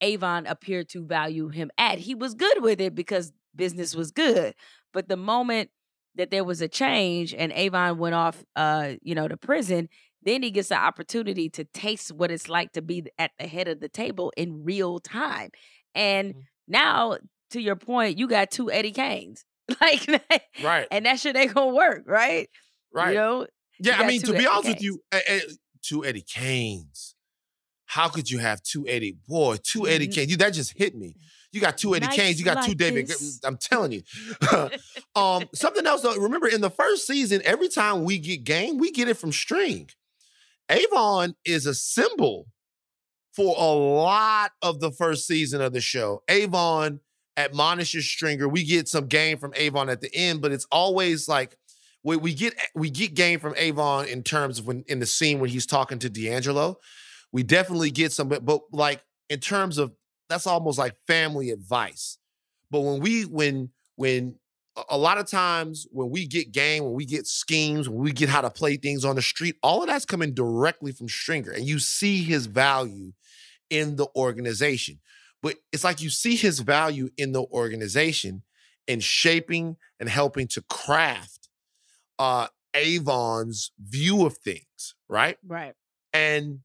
Avon 0.00 0.46
appeared 0.46 0.88
to 0.90 1.04
value 1.04 1.48
him 1.48 1.70
at. 1.76 1.98
He 1.98 2.14
was 2.14 2.34
good 2.34 2.62
with 2.62 2.80
it 2.80 2.94
because 2.94 3.32
business 3.54 3.94
was 3.94 4.10
good. 4.10 4.54
But 4.92 5.08
the 5.08 5.16
moment 5.16 5.70
that 6.16 6.30
there 6.30 6.44
was 6.44 6.60
a 6.60 6.68
change 6.68 7.32
and 7.34 7.52
Avon 7.52 7.98
went 7.98 8.14
off 8.14 8.44
uh, 8.56 8.92
you 9.02 9.14
know, 9.14 9.28
to 9.28 9.36
prison, 9.36 9.88
then 10.22 10.42
he 10.42 10.50
gets 10.50 10.68
the 10.68 10.76
opportunity 10.76 11.48
to 11.50 11.64
taste 11.64 12.12
what 12.12 12.30
it's 12.30 12.48
like 12.48 12.72
to 12.72 12.82
be 12.82 13.04
at 13.18 13.30
the 13.38 13.46
head 13.46 13.66
of 13.68 13.80
the 13.80 13.88
table 13.88 14.32
in 14.36 14.62
real 14.64 14.98
time. 15.00 15.50
And 15.94 16.34
now, 16.68 17.18
to 17.50 17.60
your 17.60 17.76
point, 17.76 18.18
you 18.18 18.28
got 18.28 18.50
two 18.50 18.70
Eddie 18.70 18.92
Kanes. 18.92 19.44
Like 19.80 20.06
Right. 20.62 20.86
and 20.90 21.06
that 21.06 21.18
shit 21.20 21.36
ain't 21.36 21.54
gonna 21.54 21.72
work, 21.74 22.02
right? 22.06 22.48
Right. 22.92 23.10
You 23.10 23.14
know? 23.14 23.46
Yeah, 23.80 23.98
You 23.98 24.04
I 24.04 24.06
mean, 24.06 24.20
two 24.20 24.26
to 24.28 24.32
be 24.32 24.38
Eddie 24.40 24.46
honest 24.48 24.68
with 24.68 24.82
you, 24.82 25.00
eh, 25.12 25.40
two 25.82 26.04
Eddie 26.04 26.22
Kanes. 26.22 27.14
How 27.86 28.08
could 28.08 28.30
you 28.30 28.38
have 28.38 28.62
two 28.62 28.86
Eddie? 28.88 29.16
Boy, 29.28 29.56
2 29.62 29.86
Eddie 29.86 30.08
Mhm. 30.08 30.14
Kanes. 30.14 30.28
You, 30.28 30.36
that 30.38 30.50
just 30.54 30.76
hit 30.76 30.94
me. 30.94 31.14
You 31.52 31.60
got 31.60 31.76
two 31.76 31.94
Eddie 31.94 32.06
Kanes. 32.06 32.38
You 32.38 32.44
got 32.44 32.64
two 32.64 32.74
David. 32.74 33.06
this. 33.08 33.40
I'm 33.44 33.58
telling 33.58 33.92
you. 33.92 34.02
um, 35.14 35.44
something 35.54 35.86
else 35.86 36.00
though. 36.00 36.16
Remember, 36.16 36.48
in 36.48 36.62
the 36.62 36.70
first 36.70 37.06
season, 37.06 37.42
every 37.44 37.68
time 37.68 38.04
we 38.04 38.18
get 38.18 38.44
game, 38.44 38.78
we 38.78 38.90
get 38.90 39.08
it 39.08 39.18
from 39.18 39.32
String. 39.32 39.90
Avon 40.70 41.34
is 41.44 41.66
a 41.66 41.74
symbol 41.74 42.46
for 43.34 43.54
a 43.58 43.72
lot 43.72 44.52
of 44.62 44.80
the 44.80 44.90
first 44.90 45.26
season 45.26 45.60
of 45.60 45.72
the 45.72 45.80
show. 45.80 46.22
Avon 46.28 47.00
admonishes 47.36 48.08
Stringer. 48.08 48.48
We 48.48 48.64
get 48.64 48.88
some 48.88 49.06
game 49.06 49.38
from 49.38 49.52
Avon 49.56 49.88
at 49.88 50.00
the 50.00 50.14
end, 50.14 50.40
but 50.40 50.52
it's 50.52 50.66
always 50.70 51.28
like 51.28 51.56
we, 52.02 52.16
we 52.16 52.34
get 52.34 52.54
we 52.74 52.90
get 52.90 53.14
game 53.14 53.40
from 53.40 53.54
Avon 53.56 54.06
in 54.06 54.22
terms 54.22 54.58
of 54.58 54.66
when 54.66 54.84
in 54.88 55.00
the 55.00 55.06
scene 55.06 55.38
when 55.38 55.50
he's 55.50 55.66
talking 55.66 55.98
to 56.00 56.10
D'Angelo. 56.10 56.78
We 57.30 57.42
definitely 57.42 57.90
get 57.90 58.12
some, 58.12 58.28
but, 58.28 58.44
but 58.44 58.62
like 58.72 59.02
in 59.30 59.40
terms 59.40 59.78
of 59.78 59.92
that's 60.32 60.46
almost 60.46 60.78
like 60.78 60.96
family 61.06 61.50
advice. 61.50 62.18
But 62.70 62.80
when 62.80 63.00
we 63.00 63.22
when 63.24 63.70
when 63.96 64.36
a- 64.88 64.98
lot 64.98 65.18
of 65.18 65.26
times 65.26 65.86
when 65.90 66.10
we 66.10 66.26
get 66.26 66.52
game, 66.52 66.84
when 66.84 66.94
we 66.94 67.04
get 67.04 67.26
schemes, 67.26 67.88
when 67.88 68.00
we 68.00 68.12
get 68.12 68.28
how 68.28 68.40
to 68.40 68.50
play 68.50 68.76
things 68.76 69.04
on 69.04 69.16
the 69.16 69.22
street, 69.22 69.56
all 69.62 69.82
of 69.82 69.88
that's 69.88 70.04
coming 70.04 70.32
directly 70.32 70.92
from 70.92 71.08
Stringer, 71.08 71.50
and 71.52 71.66
you 71.66 71.78
see 71.78 72.22
his 72.22 72.46
value 72.46 73.12
in 73.70 73.96
the 73.96 74.06
organization. 74.16 75.00
But 75.42 75.56
it's 75.72 75.84
like 75.84 76.00
you 76.00 76.10
see 76.10 76.36
his 76.36 76.60
value 76.60 77.10
in 77.16 77.32
the 77.32 77.42
organization 77.42 78.42
in 78.86 79.00
shaping 79.00 79.76
and 80.00 80.08
helping 80.08 80.48
to 80.48 80.62
craft 80.62 81.48
uh 82.18 82.48
Avon's 82.74 83.72
view 83.78 84.24
of 84.24 84.38
things, 84.38 84.94
right? 85.08 85.36
Right. 85.46 85.74
And 86.12 86.60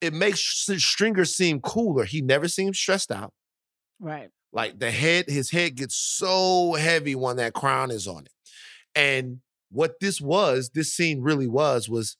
it 0.00 0.14
makes 0.14 0.40
Stringer 0.40 1.24
seem 1.24 1.60
cooler. 1.60 2.04
He 2.04 2.20
never 2.20 2.48
seems 2.48 2.78
stressed 2.78 3.10
out. 3.10 3.32
Right. 4.00 4.30
Like 4.52 4.78
the 4.78 4.90
head, 4.90 5.26
his 5.28 5.50
head 5.50 5.76
gets 5.76 5.94
so 5.94 6.74
heavy 6.74 7.14
when 7.14 7.36
that 7.36 7.52
crown 7.52 7.90
is 7.90 8.06
on 8.06 8.24
it. 8.24 8.32
And 8.94 9.40
what 9.70 10.00
this 10.00 10.20
was, 10.20 10.70
this 10.74 10.92
scene 10.92 11.20
really 11.20 11.48
was, 11.48 11.88
was 11.88 12.16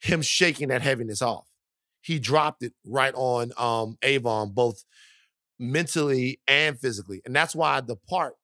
him 0.00 0.22
shaking 0.22 0.68
that 0.68 0.82
heaviness 0.82 1.20
off. 1.20 1.48
He 2.02 2.18
dropped 2.18 2.62
it 2.62 2.72
right 2.86 3.14
on 3.14 3.52
um 3.58 3.98
Avon, 4.02 4.50
both 4.50 4.84
mentally 5.58 6.40
and 6.48 6.78
physically. 6.78 7.20
And 7.24 7.36
that's 7.36 7.54
why 7.54 7.80
the 7.80 7.96
part 7.96 8.34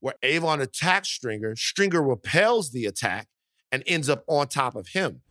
where 0.00 0.14
Avon 0.22 0.60
attacks 0.60 1.08
Stringer, 1.08 1.56
Stringer 1.56 2.02
repels 2.02 2.70
the 2.70 2.86
attack 2.86 3.28
and 3.72 3.82
ends 3.86 4.08
up 4.08 4.24
on 4.26 4.48
top 4.48 4.74
of 4.74 4.88
him. 4.88 5.22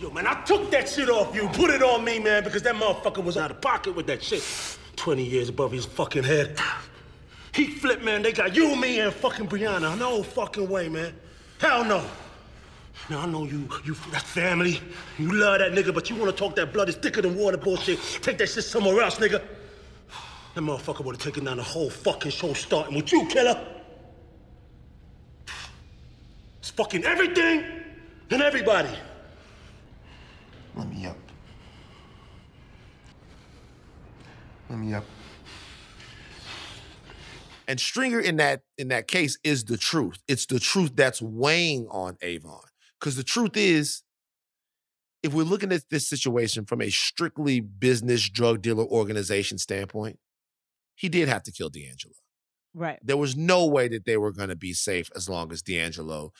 Yo, 0.00 0.10
man, 0.10 0.26
I 0.26 0.42
took 0.56 0.70
that 0.70 0.88
shit 0.88 1.10
off 1.10 1.34
you, 1.34 1.48
put 1.48 1.70
it 1.70 1.82
on 1.82 2.04
me, 2.04 2.18
man, 2.18 2.42
because 2.42 2.62
that 2.62 2.74
motherfucker 2.74 3.22
was 3.22 3.36
out 3.36 3.50
of 3.50 3.60
pocket 3.60 3.94
with 3.94 4.06
that 4.06 4.22
shit. 4.22 4.42
20 4.96 5.22
years 5.22 5.48
above 5.50 5.72
his 5.72 5.84
fucking 5.84 6.24
head. 6.24 6.58
He 7.52 7.66
flip, 7.66 8.02
man. 8.02 8.22
They 8.22 8.32
got 8.32 8.56
you, 8.56 8.74
me, 8.76 9.00
and 9.00 9.12
fucking 9.12 9.48
Brianna. 9.48 9.98
No 9.98 10.22
fucking 10.22 10.68
way, 10.68 10.88
man. 10.88 11.14
Hell 11.58 11.84
no. 11.84 12.04
Now 13.10 13.20
I 13.20 13.26
know 13.26 13.44
you, 13.44 13.68
you 13.84 13.94
that 14.12 14.22
family. 14.22 14.80
You 15.18 15.32
love 15.32 15.58
that 15.58 15.72
nigga, 15.72 15.92
but 15.92 16.08
you 16.08 16.16
wanna 16.16 16.32
talk 16.32 16.56
that 16.56 16.72
blood 16.72 16.88
is 16.88 16.96
thicker 16.96 17.20
than 17.20 17.36
water 17.36 17.58
bullshit. 17.58 17.98
Take 18.22 18.38
that 18.38 18.48
shit 18.48 18.64
somewhere 18.64 19.02
else, 19.02 19.16
nigga. 19.16 19.42
That 20.54 20.60
motherfucker 20.62 21.04
would've 21.04 21.20
taken 21.20 21.44
down 21.44 21.58
the 21.58 21.62
whole 21.62 21.90
fucking 21.90 22.30
show 22.30 22.54
starting 22.54 22.96
with 22.96 23.12
you, 23.12 23.26
killer. 23.26 23.62
It's 26.60 26.70
fucking 26.70 27.04
everything 27.04 27.62
and 28.30 28.42
everybody. 28.42 28.90
Let 30.76 30.88
me 30.90 31.06
up. 31.06 31.16
Let 34.68 34.78
me 34.78 34.94
up. 34.94 35.04
And 37.68 37.80
Stringer 37.80 38.20
in 38.20 38.36
that 38.36 38.62
in 38.78 38.88
that 38.88 39.08
case 39.08 39.38
is 39.42 39.64
the 39.64 39.76
truth. 39.76 40.22
It's 40.28 40.46
the 40.46 40.60
truth 40.60 40.92
that's 40.94 41.20
weighing 41.20 41.88
on 41.90 42.16
Avon. 42.22 42.60
Because 43.00 43.16
the 43.16 43.24
truth 43.24 43.56
is, 43.56 44.02
if 45.22 45.34
we're 45.34 45.42
looking 45.42 45.72
at 45.72 45.82
this 45.90 46.08
situation 46.08 46.64
from 46.64 46.80
a 46.80 46.90
strictly 46.90 47.60
business 47.60 48.28
drug 48.28 48.62
dealer 48.62 48.84
organization 48.84 49.58
standpoint, 49.58 50.18
he 50.94 51.08
did 51.08 51.28
have 51.28 51.42
to 51.44 51.52
kill 51.52 51.68
D'Angelo. 51.68 52.14
Right. 52.74 52.98
There 53.02 53.16
was 53.16 53.36
no 53.36 53.66
way 53.66 53.88
that 53.88 54.04
they 54.04 54.16
were 54.16 54.32
going 54.32 54.50
to 54.50 54.56
be 54.56 54.72
safe 54.72 55.10
as 55.16 55.28
long 55.28 55.50
as 55.50 55.62
D'Angelo. 55.62 56.32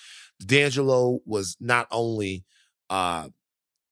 D'Angelo 0.44 1.20
was 1.24 1.56
not 1.60 1.88
only 1.90 2.44
uh, 2.90 3.30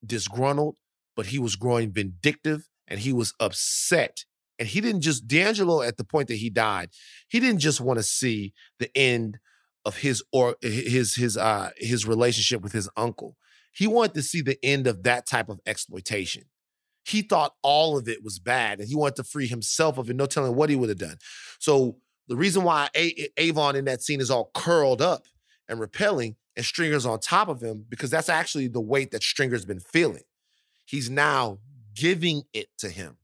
disgruntled, 0.07 0.79
but 1.17 1.27
he 1.27 1.38
was 1.38 1.57
growing 1.57 1.93
vindictive 1.93 2.69
and 2.88 3.01
he 3.01 3.12
was 3.12 3.35
upset. 3.40 4.25
And 4.59 4.69
he 4.69 4.81
didn't 4.81 5.01
just, 5.01 5.27
D'Angelo, 5.27 5.83
at 5.83 5.97
the 5.97 6.05
point 6.05 6.29
that 6.29 6.37
he 6.37 6.51
died, 6.51 6.90
he 7.29 7.40
didn't 7.40 7.61
just 7.61 7.81
want 7.81 7.99
to 7.99 8.03
see 8.03 8.53
the 8.79 8.90
end 8.97 9.38
of 9.85 9.99
his 9.99 10.23
or 10.33 10.57
his 10.62 11.14
his 11.14 11.37
uh 11.37 11.71
his 11.77 12.07
relationship 12.07 12.62
with 12.62 12.73
his 12.73 12.88
uncle. 12.97 13.37
He 13.73 13.87
wanted 13.87 14.14
to 14.14 14.23
see 14.23 14.40
the 14.40 14.59
end 14.64 14.87
of 14.87 15.03
that 15.03 15.27
type 15.27 15.49
of 15.49 15.61
exploitation. 15.67 16.45
He 17.05 17.21
thought 17.21 17.55
all 17.62 17.99
of 17.99 18.09
it 18.09 18.25
was 18.25 18.38
bad 18.38 18.81
and 18.81 18.88
he 18.88 18.95
wanted 18.95 19.17
to 19.17 19.25
free 19.25 19.47
himself 19.47 19.99
of 19.99 20.09
it, 20.09 20.17
no 20.17 20.27
telling 20.27 20.55
what 20.55 20.71
he 20.71 20.77
would 20.77 20.88
have 20.88 20.99
done. 20.99 21.19
So 21.59 21.99
the 22.29 22.37
reason 22.37 22.62
why 22.62 22.88
A- 22.97 23.29
Avon 23.37 23.77
in 23.77 23.85
that 23.85 24.01
scene 24.01 24.21
is 24.21 24.31
all 24.31 24.51
curled 24.55 25.03
up 25.03 25.27
and 25.69 25.79
repelling 25.79 26.37
and 26.57 26.64
Stringer's 26.64 27.07
on 27.07 27.21
top 27.21 27.49
of 27.49 27.61
him, 27.61 27.85
because 27.88 28.11
that's 28.11 28.29
actually 28.29 28.69
the 28.69 28.81
weight 28.81 29.11
that 29.11 29.23
Stringer's 29.23 29.64
been 29.64 29.81
feeling. 29.81 30.23
He's 30.85 31.11
now 31.11 31.59
giving 31.95 32.43
it 32.53 32.69
to 32.79 32.88
him, 32.88 33.17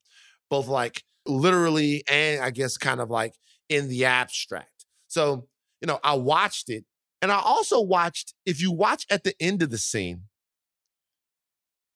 both 0.48 0.66
like 0.66 1.04
literally 1.26 2.02
and 2.08 2.42
I 2.42 2.50
guess 2.50 2.76
kind 2.76 3.00
of 3.00 3.10
like 3.10 3.34
in 3.68 3.88
the 3.88 4.04
abstract. 4.04 4.86
So, 5.06 5.46
you 5.80 5.86
know, 5.86 6.00
I 6.02 6.14
watched 6.14 6.70
it 6.70 6.84
and 7.22 7.30
I 7.30 7.40
also 7.40 7.80
watched, 7.80 8.34
if 8.46 8.60
you 8.60 8.72
watch 8.72 9.06
at 9.10 9.24
the 9.24 9.34
end 9.40 9.62
of 9.62 9.70
the 9.70 9.78
scene, 9.78 10.22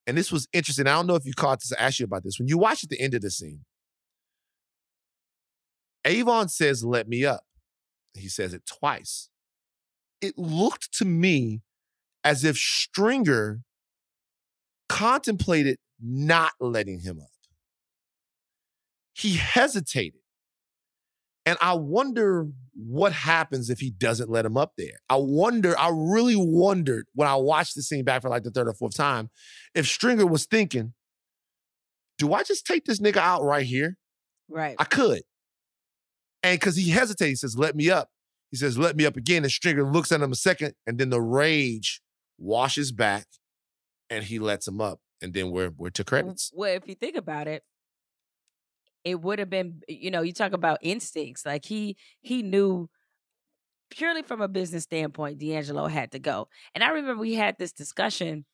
and 0.07 0.19
this 0.19 0.31
was 0.31 0.47
interesting. 0.53 0.87
I 0.87 0.93
don't 0.93 1.07
know 1.07 1.15
if 1.15 1.25
you 1.25 1.33
caught 1.33 1.61
this. 1.61 1.73
I 1.73 1.83
asked 1.83 1.99
you 1.99 2.05
about 2.05 2.25
this. 2.25 2.39
When 2.39 2.49
you 2.49 2.59
watch 2.59 2.85
at 2.85 2.91
the 2.91 3.01
end 3.01 3.15
of 3.15 3.23
the 3.23 3.31
scene, 3.31 3.61
Avon 6.05 6.49
says, 6.49 6.85
Let 6.85 7.09
me 7.09 7.25
up. 7.25 7.45
He 8.13 8.29
says 8.29 8.53
it 8.53 8.67
twice. 8.67 9.31
It 10.25 10.39
looked 10.39 10.91
to 10.95 11.05
me 11.05 11.61
as 12.25 12.45
if 12.45 12.57
Stringer 12.57 13.61
contemplated 14.89 15.77
not 16.01 16.53
letting 16.61 17.01
him 17.01 17.21
up. 17.21 17.29
He 19.13 19.35
hesitated. 19.35 20.21
And 21.45 21.59
I 21.61 21.75
wonder 21.75 22.47
what 22.73 23.13
happens 23.13 23.69
if 23.69 23.81
he 23.81 23.91
doesn't 23.91 24.31
let 24.31 24.47
him 24.47 24.57
up 24.57 24.73
there. 24.79 24.99
I 25.11 25.17
wonder, 25.17 25.79
I 25.79 25.91
really 25.93 26.37
wondered 26.39 27.05
when 27.15 27.29
I 27.29 27.35
watched 27.35 27.75
the 27.75 27.83
scene 27.83 28.07
back 28.07 28.23
for 28.23 28.31
like 28.31 28.45
the 28.45 28.51
third 28.51 28.67
or 28.67 28.73
fourth 28.73 28.97
time, 28.97 29.29
if 29.75 29.87
Stringer 29.87 30.25
was 30.25 30.47
thinking, 30.47 30.95
do 32.17 32.33
I 32.33 32.45
just 32.45 32.67
take 32.67 32.87
this 32.87 32.99
nigga 32.99 33.19
out 33.19 33.43
right 33.43 33.67
here? 33.67 33.99
Right. 34.49 34.75
I 34.79 34.85
could. 34.85 35.21
And 36.43 36.59
because 36.59 36.77
he 36.77 36.89
hesitates, 36.89 37.43
he 37.43 37.47
says, 37.47 37.59
let 37.59 37.77
me 37.77 37.91
up. 37.91 38.09
He 38.51 38.57
says, 38.57 38.79
let 38.79 38.97
me 38.97 39.05
up 39.05 39.17
again. 39.17 39.43
And 39.43 39.51
Stringer 39.51 39.91
looks 39.91 40.13
at 40.13 40.21
him 40.21 40.33
a 40.33 40.37
second, 40.37 40.75
and 40.87 40.99
then 40.99 41.11
the 41.11 41.21
rage 41.21 42.01
washes 42.39 42.93
back 42.93 43.27
and 44.11 44.25
he 44.25 44.39
lets 44.39 44.67
him 44.69 44.81
up. 44.81 45.01
And 45.23 45.33
then 45.33 45.51
we're 45.51 45.71
we're 45.71 45.91
to 45.91 46.05
credits. 46.05 46.51
Well, 46.55 46.75
if 46.75 46.87
you 46.87 46.95
think 46.95 47.17
about 47.17 47.49
it, 47.49 47.63
it 49.05 49.21
would 49.21 49.39
have 49.39 49.49
been, 49.49 49.81
you 49.89 50.11
know, 50.11 50.23
you 50.23 50.33
talk 50.33 50.53
about 50.53 50.79
instincts. 50.83 51.47
Like 51.47 51.65
he 51.65 51.97
he 52.21 52.43
knew 52.43 52.91
purely 53.91 54.23
from 54.23 54.41
a 54.41 54.49
business 54.49 54.85
standpoint, 54.85 55.39
D'Angelo 55.39 55.87
had 55.87 56.13
to 56.13 56.19
go. 56.19 56.49
And 56.75 56.85
I 56.85 56.89
remember 56.91 57.21
we 57.21 57.35
had 57.35 57.57
this 57.59 57.73
discussion 57.73 58.45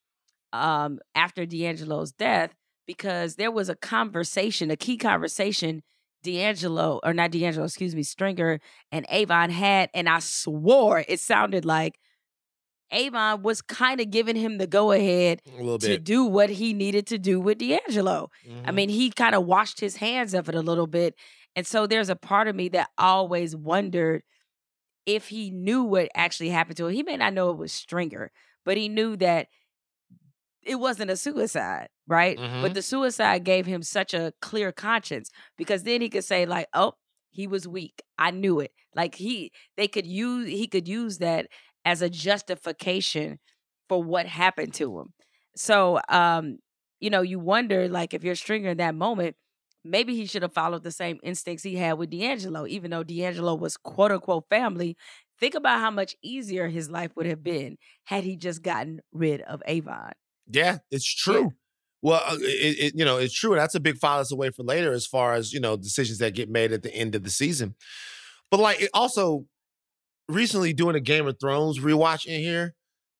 um 0.52 0.98
after 1.14 1.46
D'Angelo's 1.46 2.12
death 2.12 2.54
because 2.86 3.36
there 3.36 3.50
was 3.50 3.68
a 3.68 3.76
conversation, 3.76 4.70
a 4.70 4.76
key 4.76 4.96
conversation 4.96 5.82
D'Angelo, 6.22 7.00
or 7.02 7.14
not 7.14 7.30
D'Angelo, 7.30 7.64
excuse 7.66 7.94
me, 7.94 8.02
Stringer 8.02 8.60
and 8.92 9.06
Avon 9.08 9.50
had, 9.50 9.90
and 9.94 10.08
I 10.08 10.18
swore 10.20 11.04
it 11.08 11.20
sounded 11.20 11.64
like 11.64 11.98
Avon 12.92 13.42
was 13.42 13.62
kind 13.62 14.00
of 14.00 14.10
giving 14.10 14.36
him 14.36 14.58
the 14.58 14.66
go 14.66 14.90
ahead 14.92 15.42
to 15.80 15.98
do 15.98 16.24
what 16.24 16.50
he 16.50 16.72
needed 16.74 17.06
to 17.08 17.18
do 17.18 17.40
with 17.40 17.58
D'Angelo. 17.58 18.30
I 18.64 18.70
Mhm. 18.72 18.74
mean, 18.74 18.88
he 18.88 19.10
kind 19.10 19.34
of 19.34 19.46
washed 19.46 19.80
his 19.80 19.96
hands 19.96 20.34
of 20.34 20.48
it 20.48 20.54
a 20.54 20.60
little 20.60 20.88
bit. 20.88 21.14
And 21.54 21.66
so 21.66 21.86
there's 21.86 22.08
a 22.08 22.16
part 22.16 22.48
of 22.48 22.56
me 22.56 22.68
that 22.70 22.90
always 22.98 23.54
wondered 23.56 24.22
if 25.06 25.28
he 25.28 25.50
knew 25.50 25.84
what 25.84 26.10
actually 26.14 26.50
happened 26.50 26.76
to 26.78 26.86
him. 26.86 26.94
He 26.94 27.02
may 27.02 27.16
not 27.16 27.32
know 27.34 27.50
it 27.50 27.56
was 27.58 27.72
Stringer, 27.72 28.30
but 28.64 28.76
he 28.76 28.88
knew 28.88 29.16
that 29.16 29.48
it 30.62 30.76
wasn't 30.76 31.10
a 31.10 31.16
suicide, 31.16 31.88
right? 32.06 32.40
But 32.60 32.72
Mhm. 32.72 32.74
the 32.74 32.82
suicide 32.82 33.44
gave 33.44 33.66
him 33.66 33.82
such 33.82 34.14
a 34.14 34.32
clear 34.40 34.72
conscience 34.72 35.30
because 35.56 35.82
then 35.84 36.00
he 36.00 36.08
could 36.10 36.24
say, 36.24 36.46
like, 36.46 36.68
oh, 36.74 36.94
he 37.30 37.46
was 37.46 37.66
weak. 37.68 38.02
I 38.18 38.30
knew 38.32 38.60
it. 38.60 38.72
Like 38.94 39.14
he 39.14 39.52
they 39.76 39.88
could 39.88 40.06
use 40.06 40.48
he 40.48 40.66
could 40.66 40.88
use 40.88 41.18
that 41.18 41.46
as 41.84 42.02
a 42.02 42.10
justification 42.10 43.38
for 43.88 44.02
what 44.02 44.26
happened 44.26 44.74
to 44.74 44.98
him. 44.98 45.12
So 45.56 46.00
um, 46.08 46.58
you 47.00 47.10
know, 47.10 47.22
you 47.22 47.38
wonder 47.38 47.88
like 47.88 48.14
if 48.14 48.24
you're 48.24 48.34
Stringer 48.34 48.70
in 48.70 48.78
that 48.78 48.94
moment, 48.94 49.36
maybe 49.84 50.14
he 50.14 50.26
should 50.26 50.42
have 50.42 50.52
followed 50.52 50.82
the 50.82 50.90
same 50.92 51.18
instincts 51.22 51.62
he 51.62 51.76
had 51.76 51.94
with 51.94 52.10
D'Angelo, 52.10 52.66
even 52.66 52.90
though 52.90 53.04
D'Angelo 53.04 53.54
was 53.54 53.76
quote 53.76 54.12
unquote 54.12 54.44
family. 54.50 54.96
Think 55.38 55.54
about 55.54 55.80
how 55.80 55.90
much 55.90 56.16
easier 56.22 56.68
his 56.68 56.90
life 56.90 57.12
would 57.16 57.26
have 57.26 57.42
been 57.42 57.78
had 58.04 58.24
he 58.24 58.36
just 58.36 58.62
gotten 58.62 59.00
rid 59.12 59.40
of 59.42 59.62
Avon. 59.66 60.12
Yeah, 60.50 60.78
it's 60.90 61.12
true. 61.12 61.52
Well, 62.02 62.22
uh, 62.26 62.36
it, 62.40 62.78
it, 62.78 62.92
you 62.96 63.04
know, 63.04 63.18
it's 63.18 63.34
true. 63.34 63.54
That's 63.54 63.74
a 63.74 63.80
big 63.80 63.98
file 63.98 64.18
that's 64.18 64.32
away 64.32 64.50
for 64.50 64.62
later 64.62 64.92
as 64.92 65.06
far 65.06 65.34
as, 65.34 65.52
you 65.52 65.60
know, 65.60 65.76
decisions 65.76 66.18
that 66.18 66.34
get 66.34 66.48
made 66.48 66.72
at 66.72 66.82
the 66.82 66.94
end 66.94 67.14
of 67.14 67.24
the 67.24 67.30
season. 67.30 67.74
But 68.50 68.60
like 68.60 68.80
it 68.80 68.90
also 68.94 69.44
recently 70.28 70.72
doing 70.72 70.96
a 70.96 71.00
Game 71.00 71.26
of 71.26 71.38
Thrones 71.38 71.78
rewatch 71.78 72.26
in 72.26 72.40
here 72.40 72.74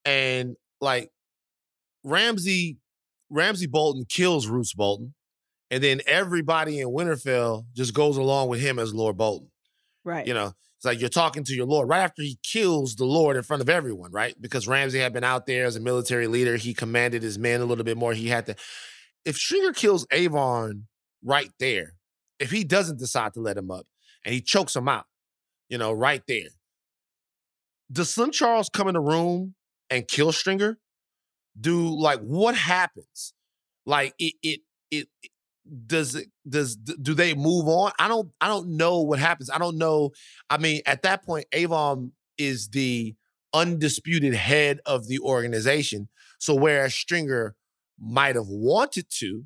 and 0.04 0.56
like 0.80 1.10
Ramsay 2.04 2.78
Ramsay 3.28 3.66
Bolton 3.66 4.04
kills 4.08 4.46
Roose 4.46 4.72
Bolton 4.72 5.14
and 5.70 5.82
then 5.82 6.00
everybody 6.06 6.80
in 6.80 6.88
Winterfell 6.88 7.64
just 7.74 7.94
goes 7.94 8.16
along 8.16 8.48
with 8.48 8.60
him 8.60 8.78
as 8.78 8.94
Lord 8.94 9.16
Bolton. 9.16 9.50
Right. 10.04 10.26
You 10.26 10.34
know, 10.34 10.52
it's 10.80 10.86
like 10.86 10.98
you're 10.98 11.10
talking 11.10 11.44
to 11.44 11.54
your 11.54 11.66
Lord 11.66 11.90
right 11.90 12.00
after 12.00 12.22
he 12.22 12.38
kills 12.42 12.94
the 12.94 13.04
Lord 13.04 13.36
in 13.36 13.42
front 13.42 13.60
of 13.60 13.68
everyone, 13.68 14.12
right? 14.12 14.34
Because 14.40 14.66
Ramsay 14.66 14.98
had 14.98 15.12
been 15.12 15.22
out 15.22 15.44
there 15.44 15.66
as 15.66 15.76
a 15.76 15.80
military 15.80 16.26
leader. 16.26 16.56
He 16.56 16.72
commanded 16.72 17.22
his 17.22 17.38
men 17.38 17.60
a 17.60 17.66
little 17.66 17.84
bit 17.84 17.98
more. 17.98 18.14
He 18.14 18.28
had 18.28 18.46
to. 18.46 18.56
If 19.26 19.36
Stringer 19.36 19.74
kills 19.74 20.06
Avon 20.10 20.86
right 21.22 21.50
there, 21.58 21.96
if 22.38 22.50
he 22.50 22.64
doesn't 22.64 22.98
decide 22.98 23.34
to 23.34 23.40
let 23.40 23.58
him 23.58 23.70
up 23.70 23.86
and 24.24 24.32
he 24.32 24.40
chokes 24.40 24.74
him 24.74 24.88
out, 24.88 25.04
you 25.68 25.76
know, 25.76 25.92
right 25.92 26.22
there, 26.26 26.48
does 27.92 28.14
Slim 28.14 28.30
Charles 28.30 28.70
come 28.70 28.88
in 28.88 28.94
the 28.94 29.02
room 29.02 29.56
and 29.90 30.08
kill 30.08 30.33
Stringer? 30.33 30.78
Do 31.60 31.90
like 31.90 32.20
what 32.20 32.54
happens? 32.54 33.35
Like 33.85 34.14
it, 34.18 34.33
it, 34.42 34.60
it, 34.90 35.08
does 35.87 36.15
it 36.15 36.29
does 36.48 36.77
do 36.77 37.15
they 37.15 37.35
move 37.35 37.69
on? 37.69 37.92
I 37.98 38.08
don't 38.08 38.31
i 38.40 38.48
don't 38.48 38.77
know 38.77 39.00
what 39.00 39.19
happens. 39.19 39.50
I 39.50 39.58
don't 39.58 39.79
know 39.79 40.11
i 40.48 40.58
mean 40.58 40.83
at 40.87 41.02
that 41.02 41.25
point 41.25 41.46
avon 41.52 42.13
is 42.38 42.69
the 42.69 43.15
undisputed 43.52 44.35
head 44.35 44.81
of 44.87 45.08
the 45.08 45.19
organization. 45.21 46.08
So 46.38 46.54
whereas 46.54 46.94
stringer 46.94 47.54
might 47.98 48.37
have 48.37 48.48
wanted 48.48 49.06
to 49.19 49.44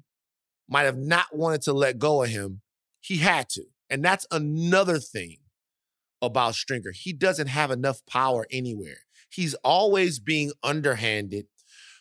might 0.69 0.85
have 0.85 0.99
not 0.99 1.27
wanted 1.33 1.63
to 1.63 1.73
let 1.73 1.99
go 1.99 2.23
of 2.23 2.31
him 2.31 2.63
he 3.05 3.19
had 3.19 3.51
to. 3.51 3.65
And 3.91 4.03
that's 4.03 4.27
another 4.31 4.99
thing 4.99 5.37
about 6.23 6.55
stringer. 6.55 6.91
He 6.93 7.13
doesn't 7.13 7.49
have 7.49 7.71
enough 7.71 8.01
power 8.07 8.47
anywhere. 8.51 9.01
He's 9.29 9.55
always 9.63 10.19
being 10.19 10.53
underhanded 10.63 11.47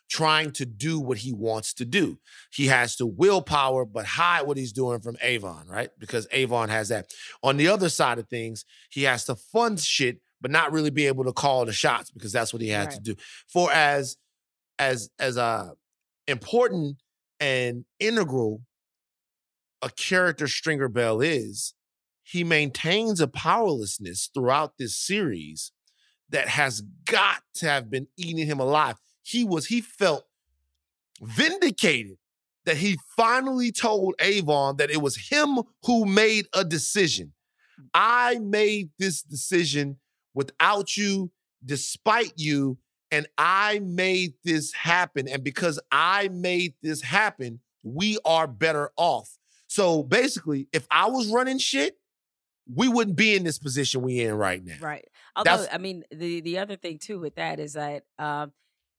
trying 0.10 0.52
to 0.52 0.66
do 0.66 1.00
what 1.00 1.20
he 1.20 1.34
wants 1.34 1.74
to 1.74 1.86
do. 1.86 2.20
He 2.52 2.68
has 2.68 2.96
to 2.98 3.06
willpower, 3.06 3.86
but 3.86 4.06
hide 4.06 4.46
what 4.48 4.58
he's 4.58 4.74
doing 4.74 5.00
from 5.00 5.18
Avon, 5.22 5.68
right? 5.68 5.90
Because 6.00 6.28
Avon 6.32 6.70
has 6.70 6.90
that. 6.90 7.08
On 7.42 7.58
the 7.58 7.68
other 7.68 7.90
side 7.90 8.20
of 8.20 8.28
things, 8.28 8.66
he 8.90 9.04
has 9.04 9.26
to 9.26 9.36
fund 9.36 9.80
shit, 9.80 10.20
but 10.42 10.52
not 10.52 10.72
really 10.72 10.90
be 10.90 11.08
able 11.08 11.24
to 11.24 11.34
call 11.34 11.66
the 11.66 11.74
shots 11.74 12.12
because 12.12 12.32
that's 12.32 12.54
what 12.54 12.62
he 12.62 12.70
has 12.70 12.96
to 12.96 13.02
do. 13.02 13.16
For 13.48 13.72
as 13.72 14.18
as 14.80 15.10
as 15.20 15.38
uh 15.38 15.70
important 16.28 16.98
and 17.40 17.86
integral 18.00 18.62
a 19.82 19.90
character 19.90 20.48
Stringer 20.48 20.88
Bell 20.88 21.22
is, 21.22 21.74
he 22.24 22.44
maintains 22.44 23.20
a 23.20 23.28
powerlessness 23.28 24.30
throughout 24.34 24.78
this 24.78 24.96
series 24.96 25.72
that 26.30 26.48
has 26.48 26.82
got 27.06 27.42
to 27.56 27.68
have 27.68 27.92
been 27.92 28.08
eating 28.18 28.48
him 28.48 28.60
alive. 28.60 28.96
He 29.24 29.44
was, 29.44 29.66
he 29.66 29.82
felt 29.82 30.26
vindicated 31.22 32.18
that 32.66 32.78
he 32.78 32.98
finally 33.18 33.72
told 33.72 34.16
Avon 34.20 34.78
that 34.78 34.90
it 34.92 35.02
was 35.02 35.16
him 35.16 35.60
who 35.86 36.06
made 36.06 36.48
a 36.54 36.64
decision. 36.64 37.34
I 37.94 38.40
made 38.40 38.92
this 39.00 39.22
decision 39.22 39.98
without 40.34 40.96
you, 40.96 41.32
despite 41.66 42.34
you, 42.38 42.78
and 43.12 43.28
I 43.38 43.80
made 43.80 44.34
this 44.44 44.74
happen. 44.74 45.28
And 45.28 45.44
because 45.44 45.80
I 45.92 46.30
made 46.30 46.74
this 46.82 47.02
happen, 47.02 47.60
we 47.84 48.18
are 48.26 48.48
better 48.48 48.92
off. 48.98 49.38
So 49.68 50.04
basically, 50.04 50.68
if 50.72 50.88
I 50.90 51.10
was 51.10 51.28
running 51.28 51.58
shit, 51.58 51.98
we 52.74 52.88
wouldn't 52.88 53.18
be 53.18 53.36
in 53.36 53.44
this 53.44 53.60
position 53.60 54.02
we 54.02 54.22
in 54.22 54.34
right 54.36 54.64
now. 54.64 54.76
Right. 54.80 55.06
Although, 55.36 55.58
That's- 55.58 55.70
I 55.74 55.78
mean, 55.80 56.04
the 56.12 56.42
the 56.42 56.60
other 56.60 56.76
thing 56.76 56.98
too 56.98 57.20
with 57.20 57.36
that 57.36 57.60
is 57.60 57.74
that 57.74 58.04
um, 58.18 58.54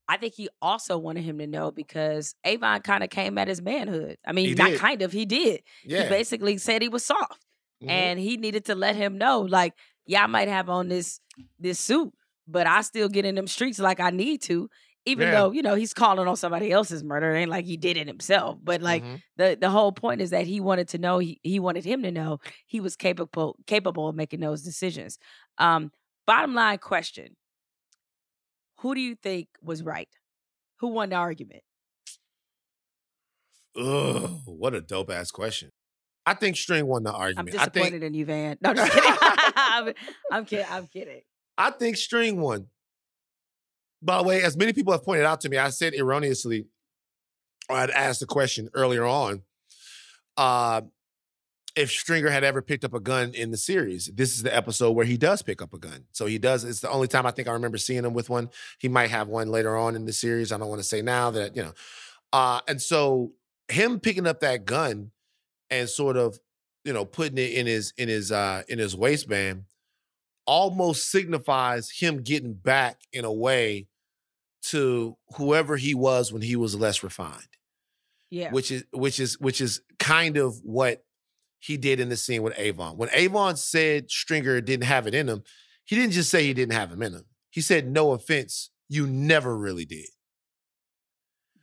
I 0.09 0.17
think 0.19 0.35
he 0.35 0.49
also 0.61 0.99
wanted 0.99 1.23
him 1.25 1.39
to 1.39 1.47
know 1.47 1.71
because 1.71 2.35
Avon 2.45 2.83
kind 2.83 3.03
of 3.03 3.11
came 3.11 3.39
at 3.39 3.49
his 3.49 3.63
manhood. 3.63 4.19
I 4.27 4.33
mean, 4.33 4.55
not 4.57 4.75
kind 4.75 5.03
of, 5.03 5.13
he 5.13 5.25
did. 5.25 5.63
Yeah. 5.83 6.03
He 6.03 6.09
basically 6.09 6.59
said 6.59 6.83
he 6.83 6.89
was 6.89 7.05
soft, 7.05 7.45
Mhm. 7.83 7.89
and 7.91 8.21
he 8.21 8.37
needed 8.37 8.67
to 8.67 8.75
let 8.75 8.97
him 8.97 9.17
know, 9.19 9.41
like, 9.41 9.73
yeah, 10.07 10.25
I 10.25 10.27
might 10.27 10.49
have 10.49 10.69
on 10.69 10.89
this 10.89 11.21
this 11.59 11.81
suit, 11.81 12.13
but 12.47 12.67
I 12.67 12.83
still 12.83 13.09
get 13.09 13.25
in 13.25 13.35
them 13.35 13.47
streets 13.47 13.79
like 13.79 14.01
I 14.01 14.11
need 14.11 14.43
to. 14.43 14.69
Even 15.07 15.29
Yeah. 15.29 15.33
though 15.33 15.51
you 15.53 15.63
know 15.63 15.75
he's 15.75 15.93
calling 15.95 16.27
on 16.29 16.37
somebody 16.37 16.71
else's 16.71 17.03
murder, 17.05 17.35
it 17.35 17.41
ain't 17.41 17.51
like 17.51 17.65
he 17.67 17.77
did 17.77 17.97
it 17.97 18.07
himself. 18.07 18.59
But 18.63 18.81
like 18.83 19.05
Mhm. 19.05 19.23
the 19.37 19.57
the 19.61 19.71
whole 19.71 19.93
point 19.93 20.21
is 20.23 20.31
that 20.31 20.47
he 20.47 20.61
wanted 20.61 20.89
to 20.89 20.99
know 20.99 21.19
he, 21.19 21.41
he 21.43 21.59
wanted 21.61 21.85
him 21.85 22.03
to 22.03 22.11
know 22.11 22.39
he 22.67 22.81
was 22.81 22.97
capable 22.97 23.57
capable 23.67 24.09
of 24.09 24.15
making 24.17 24.41
those 24.41 24.63
decisions. 24.63 25.19
Um, 25.59 25.91
bottom 26.27 26.55
line 26.55 26.79
question: 26.79 27.37
Who 28.85 28.95
do 28.95 29.01
you 29.01 29.15
think 29.15 29.49
was 29.63 29.83
right? 29.83 30.11
Who 30.81 30.89
won 30.89 31.09
the 31.09 31.17
argument? 31.17 31.63
Ugh, 33.75 34.41
what 34.45 34.75
a 34.75 34.83
dope 34.83 35.11
ass 35.11 35.31
question. 35.31 35.71
I 36.27 36.35
think 36.35 36.59
String 36.59 36.87
won 36.87 37.03
the 37.03 37.11
argument. 37.11 37.49
I'm 37.49 37.71
disappointed 37.71 37.93
think 37.93 38.03
in 38.03 38.13
you, 38.13 38.27
Van. 38.27 38.59
No, 38.61 38.71
I'm 38.71 38.77
just 38.77 38.93
kidding. 38.93 39.11
I'm, 39.57 39.95
I'm 40.31 40.45
kidding. 40.45 40.67
I'm 40.69 40.87
kidding. 40.87 41.23
I 41.57 41.71
think 41.71 41.97
String 41.97 42.39
won. 42.39 42.67
By 44.03 44.19
the 44.19 44.25
way, 44.25 44.43
as 44.43 44.55
many 44.55 44.75
people 44.75 44.93
have 44.93 45.03
pointed 45.03 45.25
out 45.25 45.41
to 45.41 45.49
me, 45.49 45.57
I 45.57 45.71
said 45.71 45.95
erroneously, 45.95 46.67
or 47.71 47.77
I'd 47.77 47.89
asked 47.89 48.21
the 48.21 48.27
question 48.27 48.69
earlier 48.75 49.07
on, 49.07 49.45
uh, 50.37 50.83
if 51.77 51.91
Stringer 51.91 52.31
had 52.31 52.45
ever 52.45 52.63
picked 52.63 52.85
up 52.85 52.95
a 52.95 53.01
gun 53.01 53.33
in 53.35 53.51
the 53.51 53.57
series. 53.57 54.07
This 54.15 54.35
is 54.35 54.43
the 54.43 54.55
episode 54.55 54.93
where 54.93 55.05
he 55.07 55.17
does 55.17 55.43
pick 55.43 55.61
up 55.61 55.75
a 55.75 55.79
gun. 55.79 56.05
So 56.13 56.27
he 56.27 56.39
does. 56.39 56.63
It's 56.65 56.81
the 56.81 56.91
only 56.91 57.09
time 57.09 57.27
I 57.27 57.33
think 57.33 57.49
I 57.49 57.53
remember 57.53 57.79
seeing 57.79 58.05
him 58.05 58.15
with 58.15 58.31
one. 58.31 58.51
He 58.79 58.89
might 58.89 59.11
have 59.11 59.27
one 59.29 59.49
later 59.49 59.77
on 59.77 59.97
in 59.97 60.05
the 60.07 60.13
series. 60.13 60.53
I 60.53 60.59
don't 60.59 60.69
want 60.69 60.81
to 60.81 60.87
say 60.89 61.03
now 61.03 61.31
that, 61.33 61.57
you 61.57 61.63
know. 61.63 61.73
Uh, 62.33 62.61
and 62.69 62.81
so 62.81 63.33
him 63.69 63.99
picking 63.99 64.27
up 64.27 64.41
that 64.41 64.65
gun 64.65 65.11
and 65.71 65.89
sort 65.89 66.17
of, 66.17 66.39
you 66.85 66.93
know, 66.93 67.05
putting 67.05 67.39
it 67.39 67.53
in 67.55 67.67
his 67.67 67.93
in 67.97 68.09
his 68.09 68.31
uh 68.31 68.63
in 68.69 68.79
his 68.79 68.95
waistband 68.97 69.65
almost 70.47 71.11
signifies 71.11 71.91
him 71.91 72.23
getting 72.23 72.53
back 72.55 73.01
in 73.13 73.25
a 73.25 73.33
way 73.33 73.89
to 74.63 75.17
whoever 75.37 75.77
he 75.77 75.95
was 75.95 76.33
when 76.33 76.43
he 76.43 76.57
was 76.57 76.75
less 76.75 77.03
refined 77.03 77.49
Yeah. 78.31 78.51
which 78.51 78.71
is 78.71 78.85
which 78.93 79.19
is 79.21 79.39
which 79.41 79.61
is 79.61 79.81
kind 79.99 80.37
of 80.37 80.57
what 80.63 81.03
he 81.65 81.79
did 81.79 81.99
in 81.99 82.11
the 82.11 82.17
scene 82.17 82.43
with 82.43 82.59
Avon. 82.59 82.99
When 82.99 83.09
Avon 83.13 83.57
said 83.57 84.11
Stringer 84.11 84.61
didn't 84.61 84.85
have 84.85 85.07
it 85.07 85.15
in 85.15 85.29
him, 85.29 85.43
he 85.85 85.97
didn't 85.97 86.13
just 86.13 86.31
say 86.31 86.45
he 86.45 86.53
didn't 86.53 86.75
have 86.75 86.93
him 86.93 87.03
in 87.03 87.15
him. 87.15 87.25
He 87.49 87.63
said, 87.63 87.91
"No 87.91 88.13
offense, 88.13 88.71
you 88.89 89.07
never 89.07 89.57
really 89.57 89.87
did." 89.87 90.09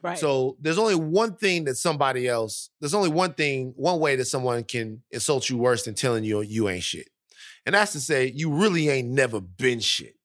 right. 0.01 0.17
So 0.17 0.57
there's 0.59 0.79
only 0.79 0.95
one 0.95 1.35
thing 1.35 1.65
that 1.65 1.75
somebody 1.75 2.27
else. 2.27 2.71
There's 2.79 2.95
only 2.95 3.09
one 3.09 3.33
thing, 3.33 3.73
one 3.75 3.99
way 3.99 4.15
that 4.15 4.25
someone 4.25 4.63
can 4.63 5.03
insult 5.11 5.49
you 5.49 5.57
worse 5.57 5.85
than 5.85 5.93
telling 5.93 6.23
you 6.23 6.41
you 6.41 6.67
ain't 6.67 6.83
shit, 6.83 7.09
and 7.67 7.75
that's 7.75 7.91
to 7.91 7.99
say 7.99 8.31
you 8.33 8.51
really 8.51 8.89
ain't 8.89 9.09
never 9.09 9.39
been 9.39 9.79
shit. 9.79 10.15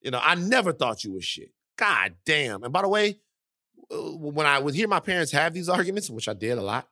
You 0.00 0.10
know, 0.10 0.20
I 0.20 0.34
never 0.34 0.72
thought 0.72 1.04
you 1.04 1.12
was 1.12 1.24
shit. 1.24 1.52
God 1.76 2.14
damn. 2.24 2.64
And 2.64 2.72
by 2.72 2.82
the 2.82 2.88
way, 2.88 3.20
uh, 3.92 3.96
when 3.96 4.46
I 4.46 4.58
would 4.58 4.74
hear 4.74 4.88
my 4.88 5.00
parents 5.00 5.30
have 5.32 5.54
these 5.54 5.68
arguments, 5.68 6.10
which 6.10 6.28
I 6.28 6.34
did 6.34 6.58
a 6.58 6.62
lot, 6.62 6.88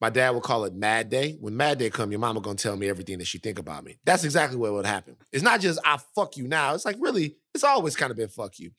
my 0.00 0.10
dad 0.10 0.30
would 0.30 0.44
call 0.44 0.64
it 0.64 0.74
Mad 0.74 1.10
Day. 1.10 1.36
When 1.40 1.56
Mad 1.56 1.78
Day 1.78 1.90
come, 1.90 2.12
your 2.12 2.20
mama 2.20 2.40
gonna 2.40 2.56
tell 2.56 2.76
me 2.76 2.88
everything 2.88 3.18
that 3.18 3.26
she 3.26 3.38
think 3.38 3.58
about 3.58 3.84
me. 3.84 3.98
That's 4.04 4.24
exactly 4.24 4.56
what 4.56 4.72
would 4.72 4.86
happen. 4.86 5.16
It's 5.32 5.42
not 5.42 5.60
just 5.60 5.80
I 5.84 5.98
fuck 6.14 6.36
you 6.36 6.46
now. 6.46 6.74
It's 6.74 6.84
like 6.84 6.96
really, 7.00 7.36
it's 7.54 7.64
always 7.64 7.96
kind 7.96 8.10
of 8.10 8.16
been 8.16 8.28
fuck 8.28 8.58
you. 8.58 8.70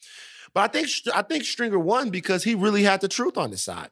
But 0.53 0.61
I 0.61 0.67
think 0.67 0.89
I 1.13 1.22
think 1.22 1.43
Stringer 1.43 1.80
won 1.80 2.09
because 2.09 2.43
he 2.43 2.55
really 2.55 2.84
had 2.84 3.01
the 3.01 3.09
truth 3.09 3.38
on 3.38 3.51
his 3.51 3.63
side. 3.63 3.89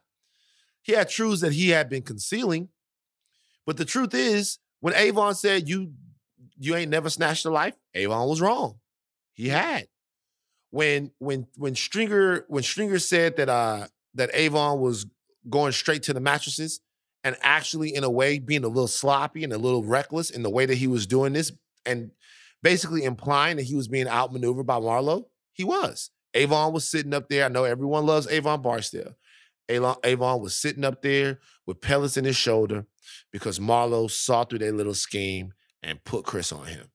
He 0.82 0.92
had 0.92 1.10
truths 1.10 1.42
that 1.42 1.52
he 1.52 1.68
had 1.70 1.90
been 1.90 2.02
concealing. 2.02 2.70
But 3.66 3.76
the 3.76 3.84
truth 3.84 4.14
is, 4.14 4.58
when 4.80 4.94
Avon 4.94 5.34
said 5.34 5.68
you 5.68 5.92
you 6.58 6.74
ain't 6.74 6.90
never 6.90 7.10
snatched 7.10 7.44
a 7.44 7.50
life, 7.50 7.74
Avon 7.94 8.28
was 8.28 8.40
wrong. 8.40 8.78
He 9.34 9.48
had. 9.48 9.88
When 10.70 11.10
when 11.18 11.46
when 11.56 11.74
Stringer 11.74 12.46
when 12.48 12.62
Stringer 12.62 12.98
said 12.98 13.36
that 13.36 13.50
uh 13.50 13.86
that 14.14 14.30
Avon 14.32 14.80
was 14.80 15.06
going 15.48 15.72
straight 15.72 16.04
to 16.04 16.14
the 16.14 16.20
mattresses 16.20 16.80
and 17.24 17.36
actually 17.42 17.94
in 17.94 18.04
a 18.04 18.10
way 18.10 18.38
being 18.38 18.64
a 18.64 18.68
little 18.68 18.88
sloppy 18.88 19.44
and 19.44 19.52
a 19.52 19.58
little 19.58 19.84
reckless 19.84 20.30
in 20.30 20.42
the 20.42 20.50
way 20.50 20.66
that 20.66 20.76
he 20.76 20.86
was 20.86 21.06
doing 21.06 21.32
this 21.32 21.52
and 21.84 22.10
basically 22.62 23.04
implying 23.04 23.56
that 23.56 23.64
he 23.64 23.74
was 23.74 23.88
being 23.88 24.08
outmaneuvered 24.08 24.66
by 24.66 24.76
Marlo, 24.78 25.24
he 25.52 25.64
was. 25.64 26.10
Avon 26.34 26.72
was 26.72 26.88
sitting 26.88 27.14
up 27.14 27.28
there. 27.28 27.44
I 27.44 27.48
know 27.48 27.64
everyone 27.64 28.06
loves 28.06 28.26
Avon 28.28 28.62
Barksdale. 28.62 29.14
Avon, 29.68 29.96
Avon 30.04 30.40
was 30.40 30.54
sitting 30.54 30.84
up 30.84 31.02
there 31.02 31.38
with 31.66 31.80
pellets 31.80 32.16
in 32.16 32.24
his 32.24 32.36
shoulder 32.36 32.86
because 33.32 33.58
Marlo 33.58 34.10
saw 34.10 34.44
through 34.44 34.60
their 34.60 34.72
little 34.72 34.94
scheme 34.94 35.52
and 35.82 36.02
put 36.04 36.24
Chris 36.24 36.52
on 36.52 36.66
him. 36.66 36.86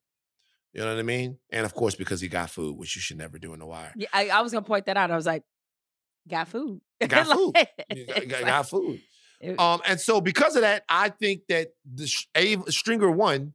You 0.74 0.82
know 0.82 0.88
what 0.92 1.00
I 1.00 1.04
mean? 1.04 1.38
And 1.52 1.66
of 1.66 1.74
course, 1.76 1.94
because 1.96 2.20
he 2.22 2.28
got 2.28 2.50
food, 2.50 2.78
which 2.78 2.96
you 2.96 3.02
should 3.02 3.18
never 3.18 3.38
do 3.38 3.54
in 3.54 3.60
the 3.60 3.66
wire. 3.66 3.94
yeah, 3.96 4.08
I, 4.12 4.30
I 4.30 4.42
was 4.42 4.52
gonna 4.54 4.66
point 4.66 4.86
that 4.88 4.98
out. 4.98 5.12
I 5.12 5.16
was 5.16 5.26
like, 5.26 5.44
got 6.28 6.48
food. 6.48 6.82
Got 7.08 7.28
food. 7.28 7.56
You 7.94 8.06
got, 8.08 8.28
got- 8.30 8.42
got 8.46 8.70
food. 8.70 9.02
It- 9.44 9.60
Um, 9.60 9.82
and 9.86 10.00
so 10.00 10.22
because 10.22 10.56
of 10.56 10.62
that, 10.62 10.84
I 10.90 11.10
think 11.10 11.44
that 11.50 11.70
the 11.86 12.08
Sh- 12.08 12.28
Ave, 12.36 12.72
Stringer 12.72 13.12
won, 13.12 13.54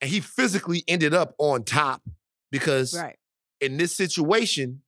and 0.00 0.10
he 0.10 0.20
physically 0.20 0.84
ended 0.88 1.12
up 1.14 1.34
on 1.38 1.64
top 1.64 2.02
because 2.50 2.94
right. 2.96 3.18
in 3.60 3.76
this 3.76 3.94
situation, 3.96 4.82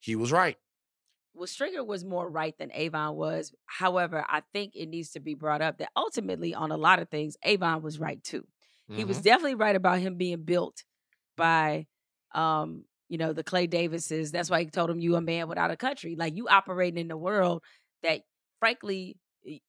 he 0.00 0.16
was 0.16 0.32
right. 0.32 0.56
Well, 1.34 1.46
Stringer 1.46 1.84
was 1.84 2.04
more 2.04 2.28
right 2.28 2.56
than 2.58 2.70
Avon 2.72 3.16
was. 3.16 3.52
However, 3.66 4.24
I 4.28 4.42
think 4.52 4.74
it 4.74 4.86
needs 4.88 5.10
to 5.12 5.20
be 5.20 5.34
brought 5.34 5.62
up 5.62 5.78
that 5.78 5.90
ultimately, 5.96 6.54
on 6.54 6.70
a 6.70 6.76
lot 6.76 6.98
of 7.00 7.08
things, 7.08 7.36
Avon 7.44 7.82
was 7.82 7.98
right 7.98 8.22
too. 8.22 8.46
He 8.88 9.04
was 9.04 9.18
Mhm. 9.20 9.22
definitely 9.22 9.54
right 9.54 9.76
about 9.76 10.00
him 10.00 10.16
being 10.16 10.42
built 10.42 10.82
by, 11.36 11.86
um, 12.34 12.84
you 13.08 13.18
know, 13.18 13.32
the 13.32 13.44
Clay 13.44 13.66
Davises. 13.68 14.32
That's 14.32 14.50
why 14.50 14.64
he 14.64 14.70
told 14.70 14.90
him, 14.90 14.98
"You 15.00 15.14
a 15.16 15.20
man 15.20 15.48
without 15.48 15.70
a 15.70 15.76
country. 15.76 16.16
Like 16.16 16.34
you 16.36 16.48
operating 16.48 16.98
in 16.98 17.06
the 17.08 17.16
world 17.16 17.62
that, 18.02 18.22
frankly, 18.60 19.18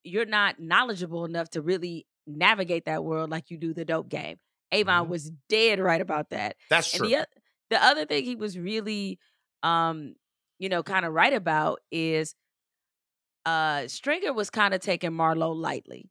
you're 0.04 0.26
not 0.26 0.60
knowledgeable 0.60 1.26
enough 1.26 1.50
to 1.52 1.62
really 1.62 2.08
navigate 2.28 2.86
that 2.86 3.04
world 3.06 3.30
like 3.32 3.50
you 3.52 3.58
do 3.58 3.74
the 3.74 3.86
dope 3.86 4.10
game." 4.10 4.38
Avon 4.74 5.08
Mhm. 5.08 5.10
was 5.10 5.32
dead 5.50 5.80
right 5.80 6.02
about 6.02 6.30
that. 6.32 6.58
That's 6.70 6.92
And 6.94 7.04
true. 7.04 7.12
the, 7.12 7.28
the 7.70 7.84
other 7.84 8.06
thing 8.06 8.24
he 8.26 8.36
was 8.36 8.58
really, 8.60 9.20
um, 9.64 10.16
you 10.60 10.70
know, 10.70 10.84
kind 10.84 11.06
of 11.06 11.14
right 11.14 11.34
about 11.34 11.80
is 11.92 12.36
uh 13.46 13.88
Stringer 13.88 14.34
was 14.34 14.50
kind 14.50 14.74
of 14.74 14.82
taking 14.82 15.12
Marlo 15.12 15.56
lightly. 15.56 16.10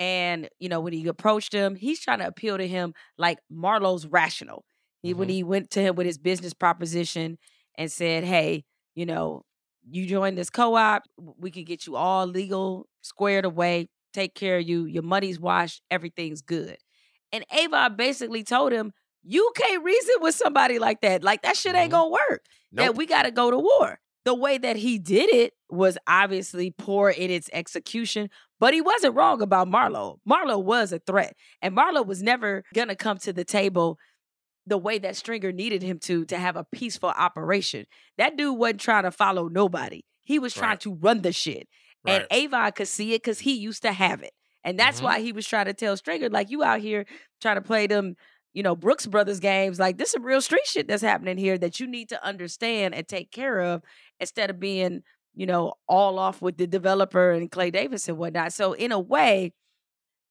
And, 0.00 0.48
you 0.60 0.68
know, 0.68 0.80
when 0.80 0.92
he 0.94 1.06
approached 1.08 1.52
him, 1.54 1.76
he's 1.76 2.00
trying 2.00 2.20
to 2.20 2.26
appeal 2.26 2.58
to 2.58 2.68
him 2.68 2.94
like 3.18 3.38
Marlo's 3.52 4.06
rational. 4.06 4.64
He 5.02 5.14
when 5.14 5.28
Mhm. 5.28 5.30
he 5.30 5.44
went 5.44 5.70
to 5.72 5.82
him 5.82 5.96
with 5.96 6.06
his 6.06 6.18
business 6.18 6.54
proposition 6.54 7.38
and 7.78 7.92
said, 7.92 8.24
Hey, 8.24 8.64
you 8.94 9.06
know, 9.06 9.44
you 9.90 10.06
join 10.06 10.34
this 10.34 10.50
co-op, 10.50 11.02
we 11.38 11.50
can 11.50 11.64
get 11.64 11.86
you 11.86 11.96
all 11.96 12.26
legal, 12.26 12.86
squared 13.02 13.44
away, 13.44 13.88
take 14.12 14.34
care 14.34 14.58
of 14.58 14.68
you, 14.68 14.84
your 14.86 15.02
money's 15.02 15.38
washed, 15.40 15.82
everything's 15.90 16.42
good. 16.42 16.76
And 17.32 17.44
Avon 17.52 17.96
basically 17.96 18.44
told 18.44 18.72
him, 18.72 18.92
You 19.26 19.52
can't 19.56 19.82
reason 19.82 20.16
with 20.20 20.34
somebody 20.34 20.78
like 20.78 21.00
that. 21.00 21.24
Like 21.24 21.40
that 21.42 21.56
shit 21.56 21.74
ain't 21.74 21.88
Mhm. 21.88 21.92
gonna 21.92 22.10
work. 22.10 22.44
That 22.72 22.94
we 22.94 23.06
gotta 23.06 23.30
go 23.30 23.50
to 23.50 23.56
war. 23.58 23.98
the 24.24 24.34
way 24.34 24.56
that 24.56 24.76
he 24.76 24.98
did 24.98 25.28
it 25.28 25.52
was 25.68 25.98
obviously 26.06 26.70
poor 26.70 27.10
in 27.10 27.30
its 27.30 27.50
execution, 27.52 28.30
but 28.58 28.72
he 28.72 28.80
wasn't 28.80 29.14
wrong 29.14 29.42
about 29.42 29.68
Marlo. 29.68 30.16
Marlo 30.26 30.62
was 30.62 30.92
a 30.94 30.98
threat, 30.98 31.34
and 31.60 31.76
Marlo 31.76 32.06
was 32.06 32.22
never 32.22 32.62
to 32.74 32.96
come 32.96 33.18
to 33.18 33.32
the 33.34 33.44
table 33.44 33.98
the 34.66 34.78
way 34.78 34.98
that 34.98 35.16
Stringer 35.16 35.52
needed 35.52 35.82
him 35.82 35.98
to 36.00 36.24
to 36.26 36.38
have 36.38 36.56
a 36.56 36.64
peaceful 36.64 37.10
operation. 37.10 37.86
That 38.18 38.36
dude 38.36 38.58
wasn't 38.58 38.80
trying 38.80 39.02
to 39.04 39.10
follow 39.10 39.48
nobody. 39.48 40.02
He 40.22 40.38
was 40.38 40.54
trying 40.54 40.70
Right. 40.70 40.80
to 40.80 40.94
run 40.94 41.22
the 41.22 41.32
shit. 41.32 41.68
Right. 42.04 42.20
And 42.22 42.26
Avon 42.30 42.72
could 42.72 42.88
see 42.88 43.12
it 43.14 43.22
because 43.22 43.40
he 43.40 43.54
used 43.54 43.82
to 43.82 43.92
have 43.92 44.22
it. 44.22 44.32
And 44.62 44.78
that's 44.78 45.00
Mhm. 45.00 45.04
why 45.04 45.20
he 45.20 45.32
was 45.32 45.46
trying 45.46 45.66
to 45.66 45.74
tell 45.74 45.96
Stringer, 45.96 46.30
like, 46.30 46.50
you 46.50 46.62
out 46.62 46.80
here 46.80 47.04
trying 47.42 47.56
to 47.56 47.62
play 47.62 47.86
them, 47.86 48.16
you 48.54 48.62
know, 48.62 48.74
Brooks 48.74 49.06
Brothers 49.06 49.40
games. 49.40 49.78
Like, 49.78 49.98
this 49.98 50.08
is 50.08 50.12
some 50.12 50.24
real 50.24 50.40
street 50.40 50.66
shit 50.66 50.88
that's 50.88 51.02
happening 51.02 51.36
here 51.36 51.58
that 51.58 51.78
you 51.80 51.86
need 51.86 52.08
to 52.10 52.24
understand 52.24 52.94
and 52.94 53.06
take 53.06 53.30
care 53.30 53.60
of 53.60 53.82
instead 54.20 54.48
of 54.48 54.58
being, 54.58 55.02
you 55.34 55.44
know, 55.44 55.74
all 55.86 56.18
off 56.18 56.40
with 56.40 56.56
the 56.56 56.66
developer 56.66 57.32
and 57.32 57.50
Clay 57.50 57.70
Davis 57.70 58.08
and 58.08 58.16
whatnot. 58.16 58.54
So, 58.54 58.72
in 58.72 58.92
a 58.92 59.00
way, 59.00 59.52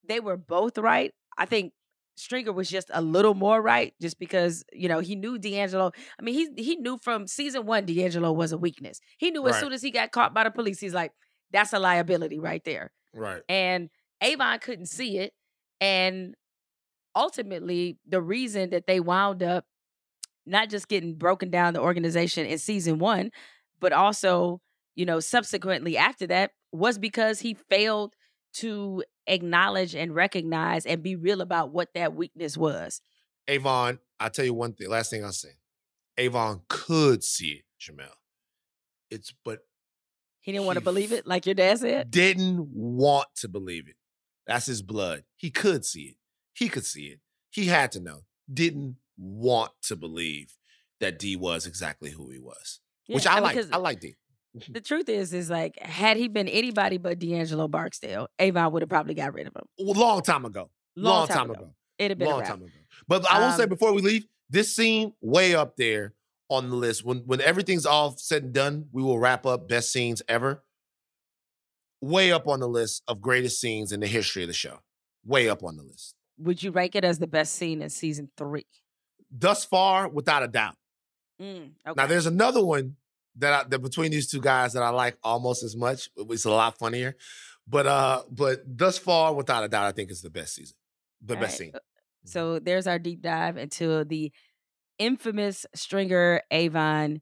they 0.03 0.19
were 0.19 0.37
both 0.37 0.77
right. 0.79 1.13
I 1.37 1.45
think 1.45 1.73
Stringer 2.15 2.51
was 2.53 2.69
just 2.69 2.89
a 2.93 3.01
little 3.01 3.33
more 3.33 3.61
right, 3.61 3.93
just 4.01 4.19
because 4.19 4.63
you 4.73 4.87
know 4.87 4.99
he 4.99 5.15
knew 5.15 5.37
D'Angelo. 5.39 5.91
I 6.19 6.21
mean, 6.23 6.35
he 6.35 6.63
he 6.63 6.75
knew 6.75 6.97
from 6.97 7.27
season 7.27 7.65
one 7.65 7.85
D'Angelo 7.85 8.31
was 8.31 8.51
a 8.51 8.57
weakness. 8.57 8.99
He 9.17 9.31
knew 9.31 9.47
as 9.47 9.53
Right. 9.55 9.59
soon 9.61 9.73
as 9.73 9.81
he 9.81 9.91
got 9.91 10.11
caught 10.11 10.33
by 10.33 10.43
the 10.43 10.51
police, 10.51 10.79
he's 10.79 10.93
like, 10.93 11.11
"That's 11.51 11.73
a 11.73 11.79
liability 11.79 12.39
right 12.39 12.63
there." 12.63 12.91
Right. 13.13 13.41
And 13.49 13.89
Avon 14.21 14.59
couldn't 14.59 14.87
see 14.87 15.17
it, 15.17 15.33
and 15.81 16.35
ultimately, 17.15 17.97
the 18.07 18.21
reason 18.21 18.69
that 18.71 18.87
they 18.87 18.99
wound 18.99 19.43
up 19.43 19.65
not 20.45 20.69
just 20.69 20.87
getting 20.87 21.15
broken 21.15 21.49
down 21.49 21.73
the 21.73 21.81
organization 21.81 22.45
in 22.45 22.57
season 22.57 22.99
one, 22.99 23.31
but 23.79 23.93
also 23.93 24.61
you 24.95 25.05
know 25.05 25.19
subsequently 25.19 25.97
after 25.97 26.27
that 26.27 26.51
was 26.71 26.97
because 26.97 27.39
he 27.39 27.53
failed 27.69 28.15
to 28.53 29.03
acknowledge 29.27 29.95
and 29.95 30.13
recognize 30.13 30.85
and 30.85 31.01
be 31.03 31.15
real 31.15 31.41
about 31.41 31.71
what 31.71 31.93
that 31.93 32.13
weakness 32.15 32.57
was. 32.57 33.01
Avon, 33.47 33.99
I'll 34.19 34.29
tell 34.29 34.45
you 34.45 34.53
one 34.53 34.73
thing. 34.73 34.89
Last 34.89 35.09
thing 35.09 35.23
I'll 35.23 35.31
say. 35.31 35.57
Avon 36.17 36.61
could 36.69 37.23
see 37.23 37.51
it, 37.51 37.63
Jemele. 37.81 38.07
It's 39.09 39.33
but 39.43 39.59
He 40.41 40.51
didn't 40.51 40.65
want 40.65 40.77
to 40.77 40.83
believe 40.83 41.11
it, 41.11 41.25
like 41.27 41.45
your 41.45 41.55
dad 41.55 41.79
said. 41.79 42.11
didn't 42.11 42.69
want 42.73 43.27
to 43.37 43.47
believe 43.47 43.87
it. 43.87 43.95
That's 44.47 44.65
his 44.65 44.81
blood. 44.81 45.23
He 45.35 45.49
could 45.49 45.85
see 45.85 46.01
it. 46.01 46.15
He 46.53 46.69
could 46.69 46.85
see 46.85 47.05
it. 47.07 47.19
He 47.49 47.65
had 47.67 47.91
to 47.93 47.99
know. 47.99 48.21
Didn't 48.51 48.97
want 49.17 49.71
to 49.83 49.95
believe 49.95 50.55
that 50.99 51.17
D 51.19 51.35
was 51.35 51.65
exactly 51.65 52.11
who 52.11 52.29
he 52.29 52.39
was. 52.39 52.79
Which 53.07 53.27
I 53.27 53.39
like. 53.39 53.57
I 53.71 53.77
like 53.77 53.99
D. 53.99 54.15
The 54.69 54.81
truth 54.81 55.09
is, 55.09 55.33
is 55.33 55.49
like, 55.49 55.79
had 55.79 56.17
he 56.17 56.27
been 56.27 56.47
anybody 56.47 56.97
but 56.97 57.17
D'Angelo 57.19 57.67
Barksdale, 57.67 58.27
Avon 58.37 58.71
would 58.71 58.83
have 58.83 58.89
probably 58.89 59.15
got 59.15 59.33
rid 59.33 59.47
of 59.47 59.55
him. 59.55 59.63
Long 59.79 60.21
time 60.21 60.45
ago. 60.45 60.69
Long, 60.95 61.27
time, 61.27 61.49
ago. 61.49 61.73
It'd 61.97 62.11
have 62.11 62.17
been 62.19 62.27
a 62.27 62.31
Long 62.31 62.43
time 62.43 62.61
ago. 62.61 62.71
But 63.07 63.25
I 63.31 63.39
will 63.39 63.51
say 63.53 63.63
Um, 63.63 63.69
before 63.69 63.93
we 63.93 64.01
leave, 64.03 64.27
this 64.49 64.75
scene 64.75 65.13
way 65.21 65.55
up 65.55 65.75
there 65.75 66.13
on 66.49 66.69
the 66.69 66.75
list. 66.75 67.03
When 67.03 67.19
when 67.25 67.41
everything's 67.41 67.85
all 67.85 68.15
said 68.17 68.43
and 68.43 68.53
done, 68.53 68.89
we 68.91 69.01
will 69.01 69.17
wrap 69.17 69.45
up 69.47 69.67
best 69.67 69.91
scenes 69.91 70.21
ever. 70.27 70.63
Way 72.01 72.31
up 72.31 72.47
on 72.47 72.59
the 72.59 72.67
list 72.67 73.01
of 73.07 73.21
greatest 73.21 73.59
scenes 73.59 73.91
in 73.91 74.01
the 74.01 74.07
history 74.07 74.43
of 74.43 74.49
the 74.49 74.53
show. 74.53 74.79
Way 75.25 75.49
up 75.49 75.63
on 75.63 75.77
the 75.77 75.83
list. 75.83 76.15
Would 76.37 76.61
you 76.61 76.71
rank 76.71 76.95
it 76.95 77.03
as 77.03 77.17
the 77.17 77.27
best 77.27 77.55
scene 77.55 77.81
in 77.81 77.89
season 77.89 78.29
three? 78.37 78.67
Thus 79.31 79.65
far, 79.65 80.07
without 80.09 80.43
a 80.43 80.47
doubt. 80.47 80.75
Mm, 81.41 81.71
okay. 81.87 81.93
Now 81.95 82.05
there's 82.05 82.25
another 82.27 82.63
one 82.63 82.97
that 83.37 83.53
I, 83.53 83.67
that 83.69 83.79
between 83.79 84.11
these 84.11 84.29
two 84.29 84.41
guys 84.41 84.73
that 84.73 84.83
I 84.83 84.89
like 84.89 85.17
almost 85.23 85.63
as 85.63 85.75
much. 85.75 86.09
It's 86.17 86.45
a 86.45 86.51
lot 86.51 86.77
funnier, 86.77 87.15
but 87.67 87.87
uh, 87.87 88.23
but 88.29 88.59
thus 88.65 88.97
far, 88.97 89.33
without 89.33 89.63
a 89.63 89.67
doubt, 89.67 89.85
I 89.85 89.91
think 89.91 90.11
it's 90.11 90.21
the 90.21 90.29
best 90.29 90.55
season, 90.55 90.75
the 91.23 91.35
All 91.35 91.41
best 91.41 91.53
right, 91.59 91.65
scene. 91.67 91.71
uh, 91.75 91.79
So 92.25 92.59
there's 92.59 92.87
our 92.87 92.99
deep 92.99 93.21
dive 93.21 93.57
into 93.57 94.03
the 94.03 94.31
infamous 94.99 95.65
Stringer 95.73 96.41
Avon 96.51 97.21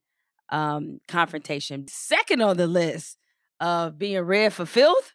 um, 0.50 1.00
confrontation. 1.08 1.88
Second 1.88 2.42
on 2.42 2.58
the 2.58 2.68
list 2.68 3.18
of 3.60 3.98
being 3.98 4.20
read 4.22 4.54
for 4.54 4.66
filth 4.66 5.14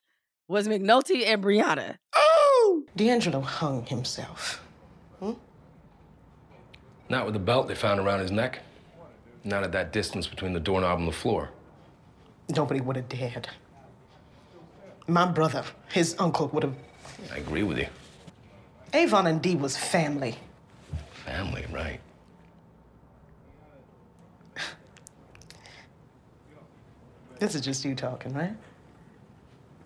was 0.49 0.67
McNulty 0.69 1.27
and 1.27 1.43
Brianna. 1.45 1.97
Oh, 2.15 2.85
D'Angelo 2.97 3.41
hung 3.41 3.85
himself. 3.85 4.63
Hmm? 5.21 5.33
Not 7.09 7.25
with 7.27 7.35
the 7.35 7.41
belt 7.41 7.69
they 7.69 7.75
found 7.75 8.01
around 8.01 8.21
his 8.21 8.31
neck. 8.31 8.61
Not 9.47 9.63
at 9.63 9.71
that 9.73 9.93
distance 9.93 10.27
between 10.27 10.53
the 10.53 10.61
doorknob 10.61 10.99
and 10.99 11.07
the 11.07 11.13
floor. 11.13 11.51
Nobody 12.49 12.81
would 12.81 12.97
have 12.97 13.09
dared. 13.09 13.49
My 15.07 15.25
brother, 15.25 15.63
his 15.93 16.17
uncle, 16.19 16.49
would 16.49 16.65
have. 16.65 16.75
I 17.33 17.37
agree 17.37 17.63
with 17.63 17.79
you. 17.79 17.87
Avon 18.93 19.29
and 19.29 19.41
Dee 19.41 19.55
was 19.55 19.77
family. 19.77 20.35
Family, 21.25 21.65
right? 21.71 22.01
This 27.39 27.55
is 27.55 27.61
just 27.61 27.85
you 27.85 27.95
talking, 27.95 28.33
right? 28.33 28.57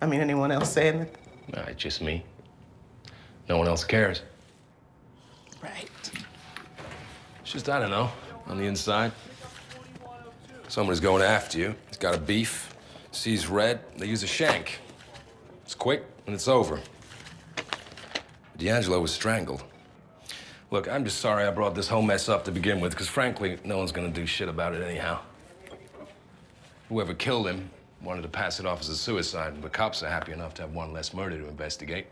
I 0.00 0.06
mean, 0.06 0.20
anyone 0.20 0.50
else 0.52 0.72
saying 0.72 1.00
it? 1.00 1.16
Nah, 1.52 1.64
it's 1.64 1.82
just 1.82 2.00
me. 2.00 2.24
No 3.48 3.58
one 3.58 3.68
else 3.68 3.84
cares. 3.84 4.22
Right. 5.62 5.90
It's 7.42 7.52
just, 7.52 7.68
I 7.68 7.78
don't 7.78 7.90
know, 7.90 8.10
on 8.46 8.56
the 8.56 8.64
inside. 8.64 9.12
Somebody's 10.70 11.00
going 11.00 11.20
after 11.20 11.58
you. 11.58 11.74
He's 11.88 11.96
got 11.96 12.14
a 12.14 12.18
beef, 12.18 12.76
sees 13.10 13.48
red, 13.48 13.80
they 13.96 14.06
use 14.06 14.22
a 14.22 14.28
shank. 14.28 14.78
It's 15.64 15.74
quick 15.74 16.04
and 16.26 16.34
it's 16.34 16.46
over. 16.46 16.80
D'Angelo 18.56 19.00
was 19.00 19.10
strangled. 19.10 19.64
Look, 20.70 20.88
I'm 20.88 21.04
just 21.04 21.18
sorry 21.18 21.44
I 21.44 21.50
brought 21.50 21.74
this 21.74 21.88
whole 21.88 22.02
mess 22.02 22.28
up 22.28 22.44
to 22.44 22.52
begin 22.52 22.78
with, 22.78 22.92
because 22.92 23.08
frankly, 23.08 23.58
no 23.64 23.78
one's 23.78 23.90
gonna 23.90 24.10
do 24.10 24.24
shit 24.26 24.48
about 24.48 24.72
it 24.76 24.82
anyhow. 24.88 25.18
Whoever 26.88 27.14
killed 27.14 27.48
him 27.48 27.68
wanted 28.00 28.22
to 28.22 28.28
pass 28.28 28.60
it 28.60 28.64
off 28.64 28.78
as 28.78 28.90
a 28.90 28.96
suicide, 28.96 29.54
and 29.54 29.64
the 29.64 29.70
cops 29.70 30.04
are 30.04 30.08
happy 30.08 30.30
enough 30.30 30.54
to 30.54 30.62
have 30.62 30.72
one 30.72 30.92
less 30.92 31.12
murder 31.12 31.36
to 31.36 31.48
investigate. 31.48 32.06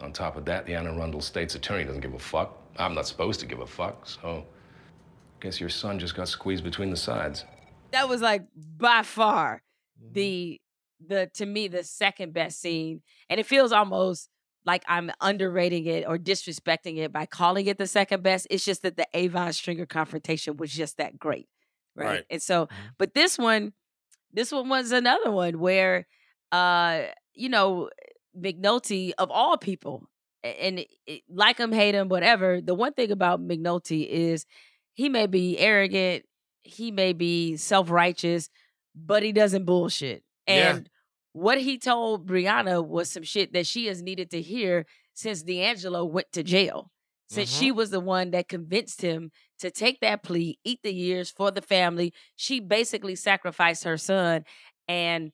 On 0.00 0.12
top 0.12 0.36
of 0.36 0.44
that, 0.46 0.66
the 0.66 0.74
Anne 0.74 0.88
Arundel 0.88 1.20
state's 1.20 1.54
attorney 1.54 1.84
doesn't 1.84 2.00
give 2.00 2.14
a 2.14 2.18
fuck. 2.18 2.58
I'm 2.78 2.96
not 2.96 3.06
supposed 3.06 3.38
to 3.38 3.46
give 3.46 3.60
a 3.60 3.66
fuck, 3.66 4.08
so 4.08 4.44
guess 5.38 5.60
your 5.60 5.70
son 5.70 6.00
just 6.00 6.16
got 6.16 6.26
squeezed 6.26 6.64
between 6.64 6.90
the 6.90 6.96
sides. 6.96 7.44
That 7.92 8.08
was 8.08 8.20
like 8.20 8.44
by 8.56 9.02
far 9.02 9.62
Mm-hmm. 10.02 10.14
the 10.14 10.60
the 11.06 11.30
to 11.34 11.46
me 11.46 11.68
the 11.68 11.84
second 11.84 12.32
best 12.32 12.60
scene, 12.60 13.02
and 13.28 13.38
it 13.38 13.46
feels 13.46 13.72
almost 13.72 14.28
like 14.64 14.82
I'm 14.88 15.10
underrating 15.20 15.86
it 15.86 16.06
or 16.08 16.18
disrespecting 16.18 16.96
it 16.98 17.12
by 17.12 17.26
calling 17.26 17.66
it 17.66 17.78
the 17.78 17.86
second 17.86 18.22
best. 18.22 18.46
It's 18.50 18.64
just 18.64 18.82
that 18.82 18.96
the 18.96 19.06
Avon 19.14 19.52
Stringer 19.52 19.86
confrontation 19.86 20.56
was 20.56 20.72
just 20.72 20.96
that 20.98 21.18
great, 21.18 21.48
right? 21.94 22.06
Right. 22.06 22.24
And 22.30 22.42
so, 22.42 22.66
Mhm. 22.66 22.70
but 22.98 23.14
this 23.14 23.38
one, 23.38 23.74
this 24.32 24.50
one 24.52 24.68
was 24.68 24.92
another 24.92 25.30
one 25.30 25.58
where, 25.60 26.06
uh, 26.52 27.02
you 27.34 27.48
know, 27.48 27.90
McNulty 28.36 29.12
of 29.18 29.30
all 29.30 29.56
people, 29.58 30.08
and 30.42 30.80
it, 30.80 30.88
it- 31.06 31.22
like 31.28 31.58
him, 31.58 31.72
hate 31.72 31.94
him, 31.94 32.08
whatever. 32.08 32.60
The 32.60 32.74
one 32.74 32.92
thing 32.94 33.10
about 33.10 33.40
McNulty 33.40 34.08
is 34.08 34.46
he 34.94 35.08
may 35.08 35.26
be 35.26 35.58
arrogant, 35.58 36.24
he 36.62 36.90
may 36.90 37.12
be 37.12 37.56
self 37.56 37.90
righteous, 37.90 38.48
but 38.94 39.22
he 39.22 39.32
doesn't 39.32 39.64
bullshit. 39.64 40.22
Yeah. 40.46 40.76
And 40.76 40.90
what 41.32 41.58
he 41.58 41.78
told 41.78 42.26
Brianna 42.26 42.86
was 42.86 43.10
some 43.10 43.22
shit 43.22 43.52
that 43.52 43.66
she 43.66 43.86
has 43.86 44.02
needed 44.02 44.30
to 44.30 44.42
hear 44.42 44.86
since 45.14 45.42
D'Angelo 45.42 46.04
went 46.04 46.32
to 46.32 46.42
jail. 46.42 46.90
Since 47.28 47.48
she 47.50 47.72
was 47.72 47.88
the 47.88 47.98
one 47.98 48.32
that 48.32 48.48
convinced 48.48 49.00
him 49.00 49.30
to 49.60 49.70
take 49.70 50.00
that 50.00 50.22
plea, 50.22 50.58
eat 50.64 50.80
the 50.82 50.92
years 50.92 51.30
for 51.30 51.50
the 51.50 51.62
family. 51.62 52.12
She 52.36 52.60
basically 52.60 53.14
sacrificed 53.14 53.84
her 53.84 53.96
son. 53.96 54.44
And 54.86 55.32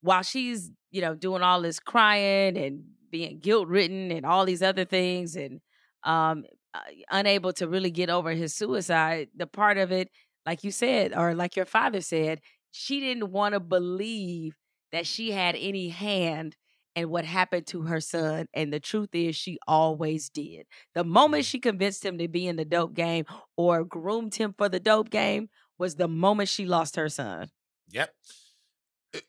while 0.00 0.22
she's, 0.22 0.70
you 0.90 1.02
know, 1.02 1.14
doing 1.14 1.42
all 1.42 1.60
this 1.60 1.80
crying 1.80 2.56
and 2.56 2.84
being 3.10 3.40
guilt 3.40 3.68
ridden 3.68 4.10
and 4.10 4.24
all 4.24 4.46
these 4.46 4.62
other 4.62 4.86
things 4.86 5.36
and 5.36 5.60
um 6.02 6.44
uh, 6.74 6.80
unable 7.10 7.52
to 7.52 7.68
really 7.68 7.90
get 7.90 8.08
over 8.08 8.32
his 8.32 8.54
suicide, 8.54 9.28
the 9.36 9.46
part 9.46 9.76
of 9.76 9.92
it, 9.92 10.08
like 10.46 10.64
you 10.64 10.70
said, 10.70 11.14
or 11.16 11.34
like 11.34 11.56
your 11.56 11.66
father 11.66 12.00
said, 12.00 12.40
she 12.70 13.00
didn't 13.00 13.30
want 13.30 13.54
to 13.54 13.60
believe 13.60 14.56
that 14.92 15.06
she 15.06 15.30
had 15.30 15.56
any 15.56 15.88
hand 15.88 16.56
in 16.94 17.10
what 17.10 17.24
happened 17.24 17.66
to 17.66 17.82
her 17.82 18.00
son. 18.00 18.46
And 18.54 18.72
the 18.72 18.80
truth 18.80 19.08
is, 19.12 19.36
she 19.36 19.58
always 19.66 20.28
did. 20.28 20.66
The 20.94 21.04
moment 21.04 21.44
she 21.44 21.58
convinced 21.58 22.04
him 22.04 22.18
to 22.18 22.28
be 22.28 22.46
in 22.46 22.56
the 22.56 22.64
dope 22.64 22.94
game 22.94 23.24
or 23.56 23.84
groomed 23.84 24.34
him 24.34 24.54
for 24.56 24.68
the 24.68 24.80
dope 24.80 25.10
game 25.10 25.48
was 25.78 25.96
the 25.96 26.08
moment 26.08 26.48
she 26.48 26.66
lost 26.66 26.96
her 26.96 27.08
son. 27.08 27.50
Yep. 27.90 28.14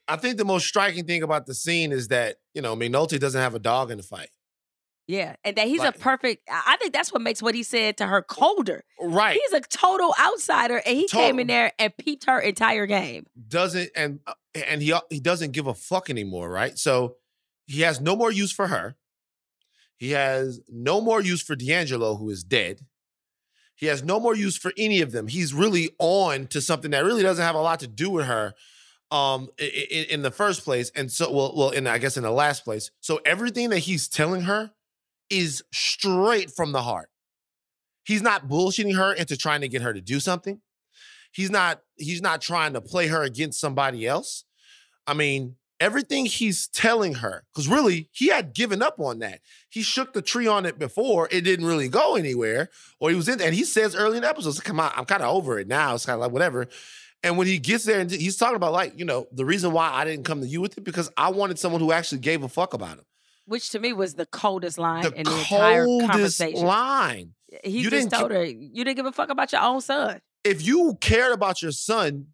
I 0.07 0.15
think 0.15 0.37
the 0.37 0.45
most 0.45 0.67
striking 0.67 1.05
thing 1.05 1.23
about 1.23 1.45
the 1.45 1.53
scene 1.53 1.91
is 1.91 2.07
that, 2.09 2.37
you 2.53 2.61
know, 2.61 2.75
McNulty 2.75 3.19
doesn't 3.19 3.41
have 3.41 3.55
a 3.55 3.59
dog 3.59 3.91
in 3.91 3.97
the 3.97 4.03
fight. 4.03 4.29
Yeah, 5.07 5.35
and 5.43 5.55
that 5.57 5.67
he's 5.67 5.79
Like- 5.81 5.95
a 5.95 5.99
perfect. 5.99 6.49
I 6.51 6.77
think 6.77 6.91
that's 6.91 7.13
what 7.13 7.21
makes 7.21 7.41
what 7.41 7.53
he 7.53 7.61
said 7.61 7.97
to 7.97 8.07
her 8.07 8.23
colder. 8.23 8.83
Right. 8.99 9.39
He's 9.39 9.53
a 9.53 9.61
total 9.61 10.15
outsider, 10.19 10.81
and 10.85 10.97
he 10.97 11.07
came 11.07 11.39
in 11.39 11.45
there 11.47 11.73
and 11.77 11.95
peeped 11.95 12.25
her 12.25 12.39
entire 12.39 12.87
game. 12.87 13.27
doesn't 13.47 13.91
and 13.95 14.19
uh, 14.25 14.33
and 14.67 14.81
he 14.81 14.93
he 15.11 15.19
doesn't 15.19 15.51
give 15.51 15.67
a 15.67 15.75
fuck 15.75 16.09
anymore, 16.09 16.49
right? 16.49 16.77
So 16.79 17.17
he 17.67 17.81
has 17.81 18.01
no 18.01 18.15
more 18.15 18.31
use 18.31 18.51
for 18.51 18.67
her. 18.67 18.95
He 19.97 20.11
has 20.11 20.59
no 20.69 20.99
more 21.01 21.21
use 21.21 21.41
for 21.41 21.55
D'Angelo, 21.55 22.15
who 22.15 22.29
is 22.29 22.43
dead. 22.43 22.81
He 23.75 23.85
has 23.87 24.03
no 24.03 24.19
more 24.19 24.35
use 24.35 24.57
for 24.57 24.71
any 24.77 25.01
of 25.01 25.11
them. 25.11 25.27
He's 25.27 25.53
really 25.53 25.91
on 25.99 26.47
to 26.47 26.61
something 26.61 26.91
that 26.91 27.03
really 27.03 27.23
doesn't 27.23 27.43
have 27.43 27.55
a 27.55 27.61
lot 27.61 27.79
to 27.81 27.87
do 27.87 28.09
with 28.09 28.25
her, 28.25 28.53
um, 29.11 29.49
in, 29.57 30.05
in 30.09 30.21
the 30.21 30.31
first 30.31 30.63
place. 30.63 30.91
And 30.95 31.11
so, 31.11 31.31
well, 31.31 31.53
well, 31.55 31.69
in 31.71 31.85
I 31.85 31.97
guess 31.97 32.17
in 32.17 32.23
the 32.23 32.31
last 32.31 32.63
place. 32.63 32.89
So 33.01 33.19
everything 33.25 33.69
that 33.69 33.79
he's 33.79 34.07
telling 34.07 34.41
her 34.43 34.71
is 35.29 35.63
straight 35.73 36.51
from 36.51 36.71
the 36.71 36.81
heart. 36.81 37.09
He's 38.05 38.21
not 38.21 38.47
bullshitting 38.47 38.95
her 38.95 39.13
into 39.13 39.35
trying 39.35 39.61
to 39.61 39.67
get 39.67 39.81
her 39.81 39.93
to 39.93 40.01
do 40.01 40.19
something. 40.19 40.61
He's 41.31 41.49
not 41.49 41.81
he's 41.97 42.21
not 42.21 42.41
trying 42.41 42.73
to 42.73 42.81
play 42.81 43.07
her 43.07 43.23
against 43.23 43.59
somebody 43.59 44.07
else. 44.07 44.45
I 45.07 45.13
mean, 45.13 45.55
everything 45.79 46.25
he's 46.25 46.67
telling 46.67 47.15
her, 47.15 47.43
because 47.53 47.67
really 47.67 48.09
he 48.11 48.27
had 48.29 48.53
given 48.53 48.81
up 48.81 48.99
on 48.99 49.19
that. 49.19 49.41
He 49.69 49.81
shook 49.81 50.13
the 50.13 50.21
tree 50.21 50.47
on 50.47 50.65
it 50.65 50.79
before, 50.79 51.27
it 51.31 51.41
didn't 51.41 51.65
really 51.65 51.89
go 51.89 52.15
anywhere, 52.15 52.69
or 52.99 53.09
he 53.09 53.15
was 53.15 53.27
in, 53.27 53.41
and 53.41 53.53
he 53.53 53.65
says 53.65 53.95
early 53.95 54.17
in 54.17 54.23
the 54.23 54.29
episodes, 54.29 54.59
come 54.59 54.79
on, 54.79 54.91
I'm 54.95 55.05
kind 55.05 55.23
of 55.23 55.35
over 55.35 55.59
it 55.59 55.67
now. 55.67 55.95
It's 55.95 56.05
kind 56.05 56.15
of 56.15 56.21
like 56.21 56.31
whatever. 56.31 56.67
And 57.23 57.37
when 57.37 57.47
he 57.47 57.57
gets 57.57 57.85
there 57.85 57.99
and 57.99 58.09
he's 58.09 58.37
talking 58.37 58.55
about 58.55 58.71
like, 58.71 58.97
you 58.97 59.05
know, 59.05 59.27
the 59.31 59.45
reason 59.45 59.71
why 59.71 59.89
I 59.91 60.05
didn't 60.05 60.25
come 60.25 60.41
to 60.41 60.47
you 60.47 60.61
with 60.61 60.77
it 60.77 60.83
because 60.83 61.09
I 61.17 61.29
wanted 61.29 61.57
someone 61.57 61.81
who 61.81 61.91
actually 61.91 62.19
gave 62.19 62.43
a 62.43 62.47
fuck 62.47 62.73
about 62.73 62.97
him. 62.97 63.05
Which 63.45 63.69
to 63.69 63.79
me 63.79 63.93
was 63.93 64.15
the 64.15 64.25
coldest 64.25 64.77
line 64.77 65.03
The 65.03 65.11
in 65.13 65.23
the 65.23 65.37
entire 65.39 65.85
conversation. 65.85 66.65
line. 66.65 67.33
He 67.63 67.79
You 67.81 67.89
just 67.89 68.09
didn't 68.09 68.11
told 68.19 68.31
her, 68.31 68.43
"You 68.43 68.83
didn't 68.83 68.95
give 68.97 69.05
a 69.05 69.11
fuck 69.11 69.29
about 69.29 69.51
your 69.51 69.61
own 69.61 69.81
son." 69.81 70.21
if 70.43 70.63
you 70.65 70.95
cared 71.01 71.31
about 71.31 71.61
your 71.63 71.71
son, 71.71 72.27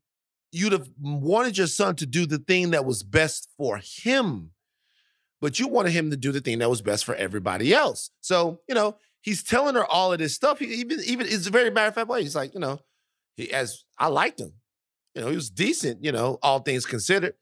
you'd 0.51 0.73
have 0.73 0.89
wanted 0.99 1.57
your 1.57 1.67
son 1.67 1.95
to 1.95 2.05
do 2.05 2.25
the 2.25 2.37
thing 2.39 2.71
that 2.71 2.83
was 2.83 3.03
best 3.03 3.47
for 3.57 3.77
him. 3.81 4.51
But 5.39 5.59
you 5.59 5.67
wanted 5.69 5.91
him 5.91 6.11
to 6.11 6.17
do 6.17 6.31
the 6.33 6.41
thing 6.41 6.59
that 6.59 6.69
was 6.69 6.81
best 6.81 7.05
for 7.05 7.15
everybody 7.15 7.73
else. 7.73 8.11
So, 8.19 8.59
you 8.67 8.75
know, 8.75 8.97
he's 9.21 9.43
telling 9.43 9.75
her 9.75 9.85
all 9.85 10.11
of 10.11 10.19
this 10.19 10.35
stuff. 10.35 10.59
He 10.59 10.65
even 10.65 10.99
even 11.05 11.25
it's 11.27 11.47
a 11.47 11.51
very 11.51 11.71
matter 11.71 11.87
of 11.87 11.95
fact 11.95 12.09
way. 12.09 12.21
He's 12.21 12.35
like, 12.35 12.53
you 12.53 12.59
know, 12.59 12.79
he 13.37 13.51
as 13.53 13.85
I 13.97 14.07
liked 14.07 14.39
him. 14.39 14.53
You 15.15 15.21
know, 15.21 15.29
he 15.29 15.35
was 15.35 15.49
decent, 15.49 16.03
you 16.03 16.11
know, 16.11 16.37
all 16.41 16.59
things 16.59 16.85
considered. 16.85 17.33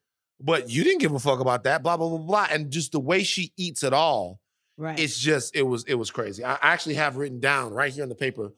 But 0.42 0.70
you 0.70 0.84
didn't 0.84 1.00
give 1.00 1.12
a 1.12 1.18
fuck 1.18 1.40
about 1.40 1.64
that, 1.64 1.82
blah, 1.82 1.96
blah, 1.96 2.08
blah, 2.08 2.18
blah. 2.18 2.46
And 2.50 2.70
just 2.70 2.92
the 2.92 3.00
way 3.00 3.22
she 3.22 3.52
eats 3.56 3.82
it 3.82 3.92
all, 3.92 4.40
Right. 4.78 4.98
it's 4.98 5.18
just 5.18 5.54
it 5.54 5.62
was 5.62 5.84
it 5.84 5.94
was 5.94 6.10
crazy. 6.10 6.42
I 6.42 6.56
actually 6.62 6.94
have 6.94 7.16
written 7.16 7.38
down 7.40 7.74
right 7.74 7.92
here 7.92 8.02
on 8.02 8.08
the 8.08 8.14
paper. 8.14 8.52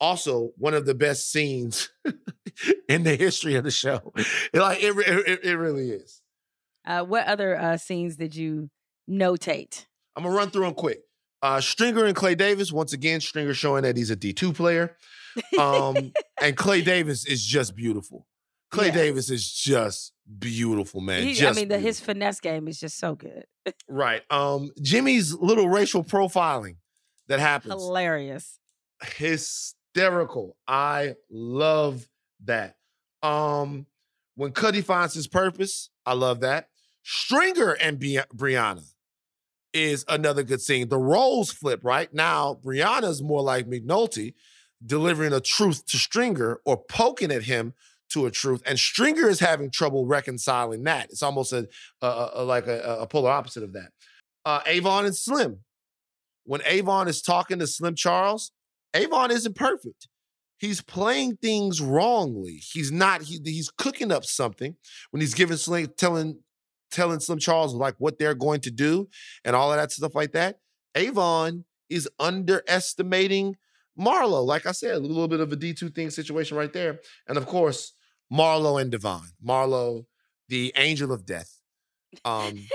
Also, 0.00 0.52
one 0.56 0.72
of 0.74 0.86
the 0.86 0.94
best 0.94 1.30
scenes 1.30 1.90
in 2.88 3.02
the 3.02 3.16
history 3.16 3.54
of 3.56 3.64
the 3.64 3.70
show. 3.70 4.12
It, 4.52 4.58
like 4.60 4.82
it, 4.82 4.96
it, 4.96 5.44
it 5.44 5.56
really 5.56 5.90
is. 5.90 6.22
Uh, 6.86 7.02
what 7.02 7.26
other 7.26 7.58
uh, 7.58 7.76
scenes 7.76 8.16
did 8.16 8.34
you 8.34 8.70
notate? 9.10 9.86
I'm 10.16 10.22
gonna 10.22 10.34
run 10.34 10.50
through 10.50 10.64
them 10.64 10.74
quick. 10.74 11.00
Uh, 11.42 11.60
Stringer 11.60 12.04
and 12.06 12.16
Clay 12.16 12.34
Davis. 12.34 12.72
Once 12.72 12.92
again, 12.94 13.20
Stringer 13.20 13.52
showing 13.54 13.82
that 13.82 13.96
he's 13.96 14.10
a 14.10 14.16
D2 14.16 14.54
player. 14.54 14.96
Um, 15.58 16.12
and 16.40 16.56
Clay 16.56 16.80
Davis 16.80 17.26
is 17.26 17.44
just 17.44 17.76
beautiful. 17.76 18.26
Clay. 18.70 18.90
Davis 18.90 19.30
is 19.30 19.50
just 19.52 20.12
beautiful, 20.38 21.00
man. 21.00 21.22
He- 21.24 21.46
I 21.46 21.52
mean, 21.52 21.68
the, 21.68 21.78
his 21.78 22.00
finesse 22.00 22.40
game 22.40 22.68
is 22.68 22.78
just 22.80 22.98
so 22.98 23.14
good, 23.14 23.44
right. 23.88 24.22
Um, 24.30 24.70
Jimmy's 24.80 25.34
little 25.34 25.68
racial 25.68 26.02
profiling 26.04 26.76
that 27.28 27.40
happens. 27.40 27.74
hilarious. 27.74 28.58
hysterical. 29.02 30.56
I 30.66 31.14
love 31.30 32.08
that. 32.44 32.76
Um, 33.22 33.86
when 34.34 34.52
Cutty 34.52 34.82
finds 34.82 35.14
his 35.14 35.26
purpose, 35.26 35.90
I 36.04 36.12
love 36.14 36.40
that. 36.40 36.68
Stringer 37.02 37.72
and 37.72 37.98
Bri- 37.98 38.20
Brianna 38.34 38.84
is 39.72 40.04
another 40.08 40.42
good 40.42 40.60
scene. 40.60 40.88
The 40.88 40.98
roles 40.98 41.50
flip, 41.50 41.80
right? 41.82 42.12
Now, 42.12 42.58
Brianna's 42.64 43.22
more 43.22 43.42
like 43.42 43.66
McNulty, 43.66 44.34
delivering 44.84 45.32
a 45.32 45.40
truth 45.40 45.86
to 45.86 45.96
Stringer 45.98 46.60
or 46.64 46.76
poking 46.76 47.30
at 47.32 47.44
him 47.44 47.74
to 48.10 48.26
a 48.26 48.30
truth. 48.30 48.62
And 48.66 48.78
Stringer 48.78 49.28
is 49.28 49.40
having 49.40 49.70
trouble 49.70 50.06
reconciling 50.06 50.84
that. 50.84 51.06
It's 51.10 51.22
almost 51.22 51.52
a, 51.52 51.68
a- 52.02 52.30
a- 52.34 52.44
like 52.44 52.66
a, 52.66 52.98
a 53.00 53.06
polar 53.06 53.30
opposite 53.30 53.62
of 53.62 53.72
that. 53.72 53.90
Uh, 54.44 54.60
Avon 54.66 55.06
and 55.06 55.16
Slim. 55.16 55.60
When 56.44 56.60
Avon 56.64 57.08
is 57.08 57.20
talking 57.22 57.58
to 57.58 57.66
Slim 57.66 57.96
Charles, 57.96 58.52
Avon 58.94 59.30
isn't 59.32 59.56
perfect. 59.56 60.08
He's 60.58 60.80
playing 60.80 61.36
things 61.42 61.80
wrongly. 61.80 62.62
He's 62.72 62.92
not. 62.92 63.22
He, 63.22 63.40
he's 63.44 63.70
cooking 63.76 64.12
up 64.12 64.24
something 64.24 64.76
when 65.10 65.20
he's 65.20 65.34
giving 65.34 65.56
Slim, 65.56 65.88
telling, 65.98 66.38
telling 66.92 67.20
Slim 67.20 67.38
Charles 67.40 67.74
like 67.74 67.96
what 67.98 68.18
they're 68.18 68.34
going 68.34 68.60
to 68.60 68.70
do 68.70 69.08
and 69.44 69.56
all 69.56 69.72
of 69.72 69.78
that 69.78 69.90
stuff 69.92 70.14
like 70.14 70.32
that. 70.32 70.60
Avon 70.94 71.64
is 71.90 72.08
underestimating 72.20 73.56
Marlo. 73.98 74.44
Like 74.46 74.66
I 74.66 74.72
said, 74.72 74.94
a 74.94 74.98
little 74.98 75.28
bit 75.28 75.40
of 75.40 75.52
a 75.52 75.56
D 75.56 75.74
two 75.74 75.90
thing 75.90 76.10
situation 76.10 76.56
right 76.56 76.72
there. 76.72 77.00
And 77.28 77.36
of 77.36 77.46
course, 77.46 77.92
Marlo 78.32 78.80
and 78.80 78.90
Devonne. 78.90 79.32
Marlo, 79.44 80.06
the 80.48 80.72
angel 80.76 81.12
of 81.12 81.24
death. 81.24 81.60
Um, 82.24 82.66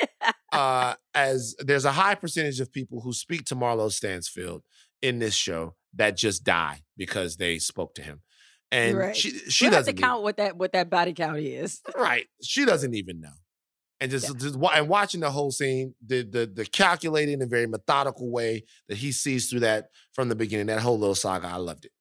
uh, 0.52 0.94
as 1.14 1.54
there's 1.58 1.84
a 1.84 1.92
high 1.92 2.14
percentage 2.14 2.60
of 2.60 2.72
people 2.72 3.00
who 3.00 3.12
speak 3.12 3.44
to 3.46 3.56
Marlo 3.56 3.90
Stansfield 3.90 4.62
in 5.02 5.18
this 5.18 5.34
show 5.34 5.74
that 5.94 6.16
just 6.16 6.44
die 6.44 6.82
because 6.96 7.36
they 7.36 7.58
spoke 7.58 7.94
to 7.94 8.02
him, 8.02 8.22
and 8.70 8.96
right. 8.96 9.16
she 9.16 9.30
she 9.48 9.66
we'll 9.66 9.74
have 9.74 9.84
to 9.84 9.92
doesn't 9.92 10.02
count 10.02 10.22
what 10.22 10.36
that 10.38 10.56
what 10.56 10.72
that 10.72 10.90
body 10.90 11.12
count 11.12 11.38
is. 11.38 11.80
right. 11.96 12.26
She 12.42 12.64
doesn't 12.64 12.94
even 12.94 13.20
know, 13.20 13.34
and 14.00 14.10
just, 14.10 14.38
just 14.38 14.56
and 14.56 14.88
watching 14.88 15.20
the 15.20 15.30
whole 15.30 15.50
scene, 15.50 15.94
the 16.04 16.22
the 16.22 16.46
the 16.46 16.66
calculating 16.66 17.40
and 17.40 17.50
very 17.50 17.66
methodical 17.66 18.30
way 18.30 18.64
that 18.88 18.98
he 18.98 19.12
sees 19.12 19.50
through 19.50 19.60
that 19.60 19.88
from 20.12 20.28
the 20.28 20.36
beginning, 20.36 20.66
that 20.66 20.80
whole 20.80 20.98
little 20.98 21.14
saga, 21.14 21.48
I 21.48 21.56
loved 21.56 21.84
it. 21.86 21.92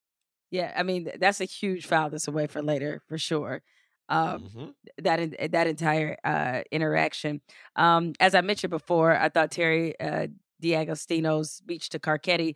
Yeah, 0.55 0.73
I 0.75 0.83
mean 0.83 1.09
that's 1.19 1.41
a 1.41 1.45
huge 1.45 1.85
file 1.85 2.09
that's 2.09 2.27
away 2.27 2.47
for 2.47 2.61
later 2.61 3.01
for 3.07 3.17
sure. 3.17 3.61
Um, 4.09 4.51
Mhm. 4.55 4.75
that 4.99 5.51
that 5.51 5.67
entire 5.67 6.17
uh, 6.23 6.61
interaction. 6.71 7.41
Um, 7.75 8.13
as 8.19 8.35
I 8.35 8.41
mentioned 8.41 8.71
before, 8.71 9.15
I 9.17 9.29
thought 9.29 9.51
Terry 9.51 9.99
uh, 9.99 10.27
D'Agostino's 10.61 11.51
speech 11.51 11.89
to 11.89 11.99
Carcetti 11.99 12.55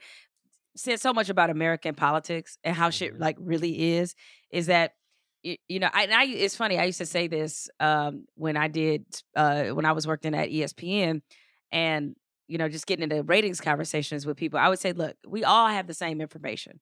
said 0.75 0.99
so 1.01 1.13
much 1.13 1.29
about 1.29 1.49
American 1.49 1.95
politics 1.95 2.57
and 2.63 2.75
how 2.75 2.89
shit 2.89 3.13
Mhm. 3.13 3.19
like 3.19 3.37
really 3.39 3.93
is. 3.97 4.15
Is 4.51 4.67
that 4.67 4.93
y- 5.43 5.57
you 5.69 5.79
know? 5.79 5.89
I, 5.93 6.03
and 6.03 6.13
I 6.13 6.25
it's 6.25 6.55
funny. 6.55 6.77
I 6.79 6.85
used 6.85 6.99
to 6.99 7.05
say 7.05 7.27
this 7.27 7.69
um, 7.79 8.25
when 8.35 8.57
I 8.57 8.67
did 8.69 9.05
uh, 9.35 9.67
when 9.69 9.85
I 9.85 9.93
was 9.93 10.07
working 10.07 10.35
at 10.35 10.49
ESPN, 10.49 11.21
and 11.71 12.15
you 12.47 12.57
know, 12.57 12.69
just 12.69 12.87
getting 12.87 13.03
into 13.03 13.23
ratings 13.23 13.61
conversations 13.61 14.25
with 14.25 14.37
people. 14.37 14.59
I 14.59 14.69
would 14.69 14.79
say, 14.79 14.93
look, 14.93 15.15
we 15.27 15.43
all 15.43 15.67
have 15.67 15.87
the 15.87 15.93
same 15.93 16.21
information. 16.21 16.79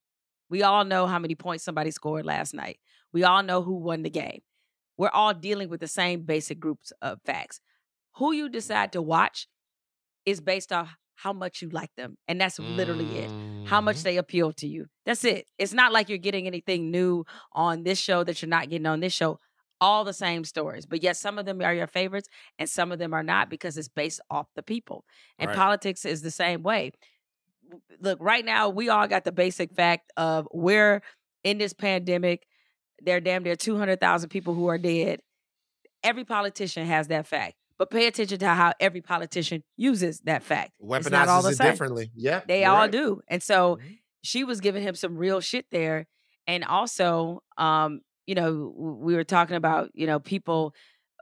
We 0.49 0.63
all 0.63 0.85
know 0.85 1.07
how 1.07 1.19
many 1.19 1.35
points 1.35 1.63
somebody 1.63 1.91
scored 1.91 2.25
last 2.25 2.53
night. 2.53 2.79
We 3.13 3.23
all 3.23 3.43
know 3.43 3.61
who 3.61 3.75
won 3.75 4.03
the 4.03 4.09
game. 4.09 4.41
We're 4.97 5.09
all 5.09 5.33
dealing 5.33 5.69
with 5.69 5.79
the 5.79 5.87
same 5.87 6.21
basic 6.23 6.59
groups 6.59 6.91
of 7.01 7.19
facts. 7.25 7.59
Who 8.15 8.31
you 8.33 8.49
decide 8.49 8.91
to 8.93 9.01
watch 9.01 9.47
is 10.25 10.41
based 10.41 10.71
off 10.73 10.95
how 11.15 11.33
much 11.33 11.61
you 11.61 11.69
like 11.69 11.89
them. 11.97 12.17
And 12.27 12.39
that's 12.39 12.59
literally 12.59 13.05
it. 13.17 13.31
How 13.67 13.81
much 13.81 13.97
Mhm. 13.97 14.03
they 14.03 14.17
appeal 14.17 14.53
to 14.53 14.67
you. 14.67 14.87
That's 15.05 15.23
it. 15.23 15.47
It's 15.57 15.73
not 15.73 15.91
like 15.91 16.09
you're 16.09 16.17
getting 16.19 16.47
anything 16.47 16.91
new 16.91 17.25
on 17.53 17.83
this 17.83 17.99
show 17.99 18.23
that 18.23 18.41
you're 18.41 18.49
not 18.49 18.69
getting 18.69 18.85
on 18.85 18.99
this 18.99 19.13
show. 19.13 19.39
All 19.81 20.03
the 20.03 20.13
same 20.13 20.43
stories. 20.43 20.85
But 20.85 21.03
yet 21.03 21.17
some 21.17 21.37
of 21.37 21.45
them 21.45 21.61
are 21.61 21.73
your 21.73 21.87
favorites 21.87 22.27
and 22.57 22.69
some 22.69 22.91
of 22.91 22.99
them 22.99 23.13
are 23.13 23.23
not 23.23 23.49
because 23.49 23.77
it's 23.77 23.87
based 23.87 24.21
off 24.29 24.47
the 24.55 24.63
people. 24.63 25.05
And 25.39 25.49
Right. 25.49 25.57
politics 25.57 26.05
is 26.05 26.21
the 26.21 26.31
same 26.31 26.61
way. 26.63 26.91
Look, 27.99 28.19
right 28.21 28.43
now 28.45 28.69
we 28.69 28.89
all 28.89 29.07
got 29.07 29.23
the 29.23 29.31
basic 29.31 29.73
fact 29.73 30.11
of 30.17 30.47
we're 30.53 31.01
in 31.43 31.57
this 31.57 31.73
pandemic. 31.73 32.45
There 33.01 33.17
are 33.17 33.21
damn 33.21 33.43
near 33.43 33.55
200,000 33.55 34.29
people 34.29 34.53
who 34.53 34.67
are 34.67 34.77
dead. 34.77 35.19
Every 36.03 36.23
politician 36.25 36.85
has 36.85 37.07
that 37.07 37.27
fact. 37.27 37.55
But 37.77 37.91
pay 37.91 38.07
attention 38.07 38.39
to 38.39 38.47
how 38.47 38.73
every 38.79 39.01
politician 39.01 39.63
uses 39.75 40.19
that 40.21 40.41
fact. 40.43 40.71
Not 40.81 41.27
all 41.27 41.41
Weaponizes 41.41 41.43
the 41.43 41.49
it 41.49 41.55
same. 41.57 41.71
differently. 41.71 42.11
Yeah, 42.15 42.41
They 42.47 42.65
all 42.65 42.77
right. 42.77 42.91
do. 42.91 43.21
And 43.27 43.41
so 43.43 43.75
Mhm. 43.77 43.99
she 44.23 44.43
was 44.43 44.61
giving 44.61 44.81
him 44.81 44.95
some 44.95 45.15
real 45.15 45.41
shit 45.41 45.65
there. 45.71 46.07
And 46.47 46.63
also, 46.63 47.43
um, 47.57 48.01
you 48.25 48.33
know, 48.35 48.73
we 48.75 49.15
were 49.15 49.23
talking 49.23 49.55
about, 49.57 49.91
you 49.93 50.07
know, 50.07 50.19
people 50.19 50.73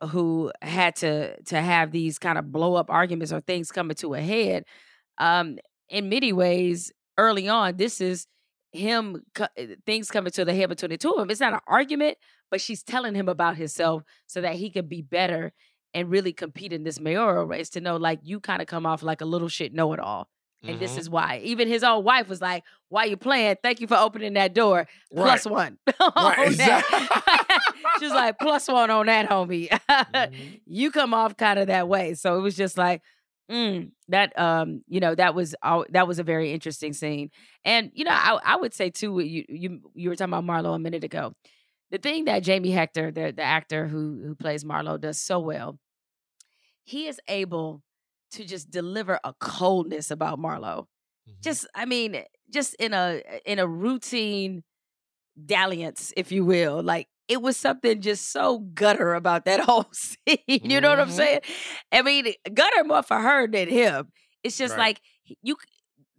who 0.09 0.51
had 0.61 0.95
to 0.97 1.41
to 1.43 1.59
have 1.61 1.91
these 1.91 2.19
kind 2.19 2.37
of 2.37 2.51
blow 2.51 2.75
up 2.75 2.89
arguments 2.89 3.31
or 3.33 3.41
things 3.41 3.71
coming 3.71 3.95
to 3.95 4.13
a 4.13 4.21
head. 4.21 4.63
Um, 5.17 5.57
in 5.89 6.09
many 6.09 6.33
ways, 6.33 6.91
early 7.17 7.47
on, 7.47 7.77
this 7.77 8.01
is 8.01 8.27
him 8.71 9.23
uh, 9.39 9.47
things 9.85 10.11
coming 10.11 10.31
to 10.33 10.43
the 10.45 10.53
head 10.53 10.69
between 10.69 10.89
the 10.91 10.97
two 10.97 11.11
of 11.11 11.17
them. 11.17 11.29
It's 11.29 11.39
not 11.39 11.53
an 11.53 11.59
argument, 11.67 12.17
but 12.51 12.59
she's 12.61 12.83
telling 12.83 13.15
him 13.15 13.29
about 13.29 13.55
himself 13.57 14.03
so 14.27 14.41
that 14.41 14.55
he 14.55 14.69
could 14.69 14.89
be 14.89 15.01
better 15.01 15.53
and 15.93 16.09
really 16.09 16.33
compete 16.33 16.73
in 16.73 16.83
this 16.83 16.99
mayoral 16.99 17.45
race 17.45 17.69
to 17.69 17.79
know 17.81 17.95
like 17.95 18.19
you 18.23 18.41
kind 18.41 18.61
of 18.61 18.67
come 18.67 18.85
off 18.85 19.01
like 19.01 19.21
a 19.21 19.25
little 19.25 19.47
shit 19.47 19.73
know 19.73 19.93
it 19.93 19.99
all 19.99 20.27
And 20.67 20.79
this 20.81 20.95
Mhm. 20.95 20.97
is 20.97 21.09
why. 21.09 21.41
Even 21.43 21.67
his 21.69 21.83
own 21.83 22.03
wife 22.03 22.27
was 22.27 22.41
like, 22.41 22.63
Why 22.89 23.05
you 23.05 23.15
playing? 23.17 23.57
Thank 23.63 23.79
you 23.81 23.87
for 23.87 23.95
opening 23.97 24.33
that 24.33 24.53
door. 24.53 24.87
Plus 25.15 25.45
Right. 25.45 25.53
one. 25.53 25.77
Right, 26.17 26.47
exactly. 26.47 26.99
She's 27.99 28.11
like, 28.11 28.37
plus 28.39 28.67
one 28.67 28.89
on 28.89 29.05
that, 29.05 29.29
homie. 29.29 29.69
Mhm. 29.69 30.59
you 30.65 30.91
come 30.91 31.13
off 31.13 31.37
kind 31.37 31.59
of 31.59 31.67
that 31.67 31.87
way. 31.87 32.13
So 32.15 32.37
it 32.37 32.41
was 32.41 32.55
just 32.57 32.77
like, 32.77 33.01
mm, 33.51 33.91
that 34.09 34.37
um, 34.39 34.81
you 34.87 34.99
know, 34.99 35.15
that 35.15 35.35
was 35.35 35.55
all, 35.63 35.85
that 35.89 36.07
was 36.07 36.19
a 36.19 36.23
very 36.23 36.51
interesting 36.51 36.93
scene. 36.93 37.29
And 37.63 37.91
you 37.93 38.03
know, 38.05 38.11
I, 38.11 38.39
I 38.43 38.55
would 38.57 38.73
say 38.73 38.89
too, 38.89 39.19
you 39.19 39.45
you 39.49 39.79
you 39.93 40.09
were 40.09 40.15
talking 40.15 40.33
about 40.33 40.45
Marlo 40.45 40.75
a 40.75 40.79
minute 40.79 41.03
ago. 41.03 41.33
The 41.91 41.99
thing 41.99 42.25
that 42.25 42.43
Jamie 42.43 42.71
Hector, 42.71 43.11
the 43.11 43.33
the 43.35 43.43
actor 43.43 43.87
who 43.87 44.21
who 44.25 44.35
plays 44.35 44.63
Marlo, 44.65 44.99
does 44.99 45.19
so 45.19 45.39
well, 45.39 45.79
he 46.83 47.07
is 47.07 47.19
able 47.27 47.81
to 48.31 48.45
just 48.45 48.69
deliver 48.71 49.19
a 49.23 49.33
coldness 49.39 50.11
about 50.11 50.39
Marlo. 50.39 50.85
Mhm. 51.29 51.41
Just, 51.41 51.67
I 51.75 51.85
mean, 51.85 52.23
just 52.51 52.75
in 52.75 52.93
a 52.93 53.21
in 53.45 53.59
a 53.59 53.67
routine 53.67 54.63
dalliance, 55.45 56.13
if 56.17 56.31
you 56.31 56.45
will. 56.45 56.83
Like 56.83 57.07
it 57.27 57.41
was 57.41 57.57
something 57.57 58.01
just 58.01 58.31
so 58.31 58.59
gutter 58.59 59.13
about 59.15 59.45
that 59.45 59.59
whole 59.69 59.87
scene. 59.91 60.37
you 60.47 60.79
know 60.81 60.89
what 60.89 60.99
I'm 60.99 61.09
Mhm. 61.09 61.11
saying? 61.11 61.39
I 61.91 62.01
mean, 62.01 62.33
gutter 62.53 62.83
more 62.83 63.03
for 63.03 63.19
her 63.19 63.47
than 63.47 63.67
him. 63.67 64.11
It's 64.43 64.57
just 64.57 64.75
Right. 64.77 64.97
like 64.97 65.01
you, 65.41 65.57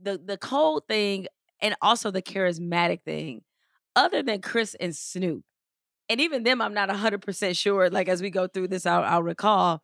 the 0.01 0.19
the 0.19 0.37
cold 0.37 0.85
thing, 0.89 1.27
and 1.61 1.75
also 1.81 2.11
the 2.11 2.23
charismatic 2.23 3.03
thing. 3.05 3.43
Other 3.95 4.23
than 4.23 4.43
Chris 4.43 4.75
and 4.79 4.95
Snoop, 4.95 5.43
and 6.09 6.21
even 6.21 6.43
them, 6.43 6.61
I'm 6.61 6.75
not 6.75 6.89
100 6.91 7.23
percent 7.23 7.57
sure. 7.57 7.89
Like 7.89 8.09
as 8.09 8.21
we 8.21 8.31
go 8.31 8.47
through 8.47 8.69
this, 8.69 8.85
I'll, 8.87 9.03
I'll 9.05 9.23
recall. 9.23 9.83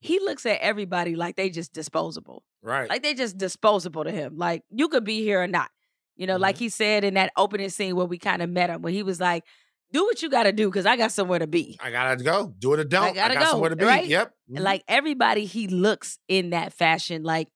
He 0.00 0.18
looks 0.20 0.44
at 0.44 0.60
everybody 0.60 1.16
like 1.16 1.36
they 1.36 1.48
just 1.48 1.72
disposable. 1.72 2.44
Right. 2.62 2.88
Like 2.88 3.02
they 3.02 3.14
just 3.14 3.38
disposable 3.38 4.04
to 4.04 4.10
him. 4.10 4.36
Like 4.36 4.62
you 4.70 4.88
could 4.88 5.04
be 5.04 5.22
here 5.22 5.42
or 5.42 5.46
not. 5.46 5.70
You 6.16 6.26
know, 6.26 6.36
like 6.36 6.58
he 6.58 6.68
said 6.68 7.02
in 7.04 7.14
that 7.14 7.30
opening 7.36 7.70
scene 7.70 7.94
where 7.96 8.06
we 8.06 8.18
kind 8.18 8.42
of 8.42 8.50
met 8.50 8.68
him, 8.70 8.82
where 8.82 8.92
he 8.92 9.02
was 9.02 9.20
like, 9.20 9.44
"Do 9.92 10.04
what 10.04 10.22
you 10.22 10.28
got 10.30 10.44
to 10.44 10.52
do, 10.52 10.68
because 10.68 10.86
I 10.86 10.96
got 10.96 11.12
somewhere 11.12 11.38
to 11.38 11.46
be." 11.46 11.76
I 11.80 11.90
gotta 11.90 12.22
go. 12.22 12.54
Do 12.58 12.72
it 12.74 12.80
or 12.80 12.84
don't. 12.84 13.04
I, 13.04 13.12
gotta 13.12 13.34
got 13.34 13.44
go, 13.44 13.50
somewhere 13.50 13.70
to 13.70 13.76
be. 13.76 13.84
right? 13.84 14.06
Yep. 14.06 14.32
And 14.48 14.58
Mhm. 14.58 14.62
Like 14.62 14.84
everybody, 14.88 15.44
he 15.44 15.68
looks 15.68 16.18
in 16.28 16.50
that 16.50 16.72
fashion. 16.72 17.22
Like, 17.22 17.48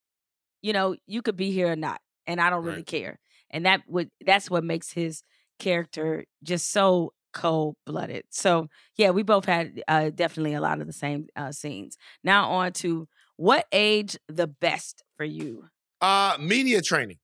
you 0.63 0.73
know, 0.73 0.97
you 1.07 1.23
could 1.23 1.37
be 1.37 1.51
here 1.51 1.71
or 1.73 1.77
not, 1.77 2.01
and 2.27 2.41
I 2.41 2.51
don't 2.51 2.65
really 2.65 2.79
Right. 2.79 2.87
care. 2.87 3.19
And 3.51 3.67
that 3.67 3.83
would 3.89 4.11
that's 4.25 4.49
what 4.51 4.63
makes 4.65 4.93
his 4.93 5.23
character 5.59 6.25
just 6.43 6.71
so 6.71 7.13
cold 7.33 7.77
blooded. 7.87 8.25
So 8.31 8.69
yeah, 8.97 9.11
we 9.11 9.23
both 9.23 9.45
had 9.45 9.83
uh, 9.87 10.11
definitely 10.11 10.55
a 10.55 10.61
lot 10.61 10.81
of 10.81 10.87
the 10.87 10.93
same 10.93 11.27
uh, 11.37 11.53
scenes. 11.53 11.97
Now 12.25 12.51
on 12.51 12.73
to 12.75 13.09
what 13.37 13.67
age 13.73 14.17
the 14.29 14.47
best 14.47 15.03
for 15.17 15.25
you? 15.25 15.65
Uh, 16.01 16.37
media 16.41 16.81
training. 16.83 17.19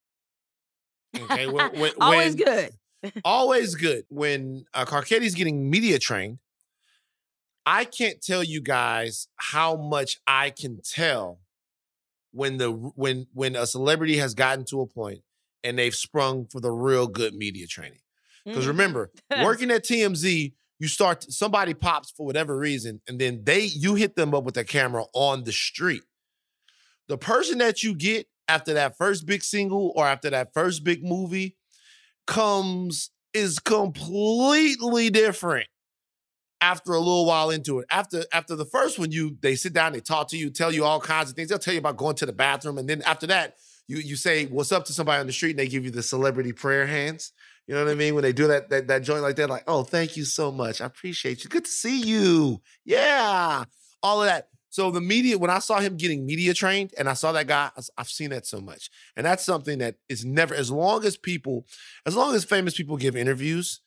Okay. 1.19 1.47
When, 1.47 1.79
when, 1.79 1.91
Always 1.99 2.35
when- 2.35 2.45
good. 2.45 2.71
Always 3.23 3.75
good. 3.75 4.05
When 4.09 4.65
uh, 4.73 4.85
Carcetti's 4.85 5.35
getting 5.35 5.69
media 5.69 5.99
trained, 5.99 6.39
I 7.65 7.85
can't 7.85 8.21
tell 8.21 8.43
you 8.43 8.61
guys 8.61 9.27
how 9.35 9.75
much 9.75 10.19
I 10.25 10.51
can 10.51 10.79
tell 10.81 11.39
when 12.31 12.57
the 12.57 12.71
when 12.71 13.27
when 13.33 13.55
a 13.55 13.65
celebrity 13.67 14.17
has 14.17 14.33
gotten 14.33 14.63
to 14.65 14.81
a 14.81 14.87
point 14.87 15.21
and 15.63 15.77
they've 15.77 15.95
sprung 15.95 16.45
for 16.47 16.61
the 16.61 16.71
real 16.71 17.07
good 17.07 17.33
media 17.33 17.67
training. 17.67 17.99
Because 18.45 18.65
Mhm. 18.65 18.69
remember, 18.69 19.11
working 19.43 19.71
at 19.71 19.83
TMZ, 19.83 20.53
you 20.79 20.87
start 20.87 21.23
somebody 21.31 21.73
pops 21.73 22.11
for 22.11 22.25
whatever 22.25 22.57
reason, 22.57 23.01
and 23.07 23.19
then 23.19 23.43
they 23.43 23.61
you 23.65 23.95
hit 23.95 24.15
them 24.15 24.33
up 24.33 24.43
with 24.43 24.55
a 24.57 24.63
camera 24.63 25.05
on 25.13 25.43
the 25.43 25.51
street. 25.51 26.03
The 27.07 27.17
person 27.17 27.57
that 27.57 27.83
you 27.83 27.95
get 27.95 28.27
after 28.47 28.73
that 28.73 28.97
first 28.97 29.25
big 29.25 29.43
single 29.43 29.91
or 29.95 30.05
after 30.07 30.29
that 30.29 30.53
first 30.53 30.83
big 30.83 31.03
movie 31.03 31.57
comes 32.27 33.09
is 33.33 33.59
completely 33.59 35.09
different 35.09 35.67
after 36.61 36.93
a 36.93 36.99
little 36.99 37.25
while 37.25 37.49
into 37.49 37.79
it. 37.79 37.85
After 37.91 38.23
after 38.33 38.55
the 38.55 38.65
first 38.65 38.99
one, 38.99 39.11
you 39.11 39.37
they 39.41 39.55
sit 39.55 39.73
down, 39.73 39.93
they 39.93 39.99
talk 39.99 40.27
to 40.29 40.37
you, 40.37 40.49
tell 40.49 40.71
you 40.71 40.83
all 40.83 40.99
kinds 40.99 41.29
of 41.29 41.35
things. 41.35 41.49
They'll 41.49 41.59
tell 41.59 41.73
you 41.73 41.79
about 41.79 41.97
going 41.97 42.15
to 42.17 42.25
the 42.25 42.33
bathroom, 42.33 42.77
and 42.77 42.89
then 42.89 43.01
after 43.03 43.27
that, 43.27 43.55
you 43.87 43.97
you 43.97 44.15
say 44.15 44.45
what's 44.45 44.71
up 44.71 44.85
to 44.85 44.93
somebody 44.93 45.19
on 45.19 45.27
the 45.27 45.33
street, 45.33 45.51
and 45.51 45.59
they 45.59 45.67
give 45.67 45.85
you 45.85 45.91
the 45.91 46.03
celebrity 46.03 46.53
prayer 46.53 46.85
hands. 46.85 47.31
You 47.67 47.75
know 47.75 47.83
what 47.83 47.91
I 47.91 47.95
mean? 47.95 48.15
When 48.15 48.23
they 48.23 48.33
do 48.33 48.47
that 48.47 48.69
that, 48.69 48.87
that 48.87 49.03
joint 49.03 49.21
like 49.21 49.35
that, 49.37 49.49
like, 49.49 49.63
oh, 49.67 49.83
thank 49.83 50.17
you 50.17 50.25
so 50.25 50.51
much. 50.51 50.81
I 50.81 50.85
appreciate 50.85 51.43
you. 51.43 51.49
Good 51.49 51.65
to 51.65 51.71
see 51.71 52.01
you. 52.01 52.61
Yeah. 52.85 53.65
All 54.01 54.21
of 54.21 54.27
that. 54.27 54.49
So 54.77 54.91
the 54.91 55.01
media, 55.01 55.39
when 55.39 55.49
I 55.49 55.57
saw 55.57 55.79
him 55.79 55.97
getting 55.97 56.23
media 56.23 56.53
trained 56.53 56.93
and 56.99 57.09
I 57.09 57.13
saw 57.13 57.31
that 57.31 57.47
guy, 57.47 57.71
I've 57.97 58.09
seen 58.09 58.29
that 58.29 58.45
so 58.45 58.61
much. 58.61 58.91
And 59.15 59.25
that's 59.25 59.43
something 59.43 59.79
that 59.79 59.95
is 60.07 60.23
never, 60.23 60.53
as 60.53 60.69
long 60.69 61.03
as 61.03 61.17
people, 61.17 61.65
as 62.05 62.15
long 62.15 62.35
as 62.35 62.45
famous 62.45 62.77
people 62.77 62.95
give 62.95 63.15
interviews, 63.15 63.81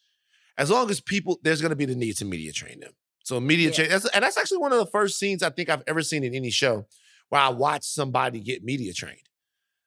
as 0.58 0.68
long 0.68 0.90
as 0.90 1.00
people, 1.00 1.38
there's 1.44 1.62
gonna 1.62 1.76
be 1.76 1.84
the 1.84 1.94
need 1.94 2.16
to 2.16 2.24
media 2.24 2.50
train 2.50 2.80
them. 2.80 2.90
So 3.22 3.38
media 3.38 3.68
Yeah. 3.68 3.74
train, 3.74 3.88
that's, 3.88 4.06
and 4.06 4.24
that's 4.24 4.36
actually 4.36 4.58
one 4.58 4.72
of 4.72 4.80
the 4.80 4.86
first 4.90 5.16
scenes 5.16 5.44
I 5.44 5.50
think 5.50 5.68
I've 5.68 5.84
ever 5.86 6.02
seen 6.02 6.24
in 6.24 6.34
any 6.34 6.50
show 6.50 6.88
where 7.28 7.40
I 7.40 7.50
watched 7.50 7.84
somebody 7.84 8.40
get 8.40 8.64
media 8.64 8.92
trained. 8.92 9.28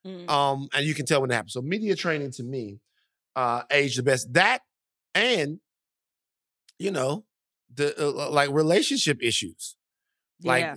Mm. 0.08 0.30
Um, 0.30 0.70
and 0.74 0.86
you 0.86 0.94
can 0.94 1.06
tell 1.06 1.20
when 1.20 1.32
it 1.32 1.34
happens. 1.34 1.52
So 1.52 1.62
media 1.62 1.98
training 1.98 2.32
to 2.32 2.44
me, 2.44 2.80
uh, 3.36 3.64
age 3.70 3.98
the 3.98 4.04
best. 4.04 4.32
That 4.32 4.62
and 5.14 5.60
you 6.80 6.92
know, 6.92 7.26
the 7.76 7.94
uh, 8.02 8.30
like 8.30 8.52
relationship 8.52 9.22
issues. 9.22 9.76
Like, 10.46 10.62
yeah. 10.62 10.76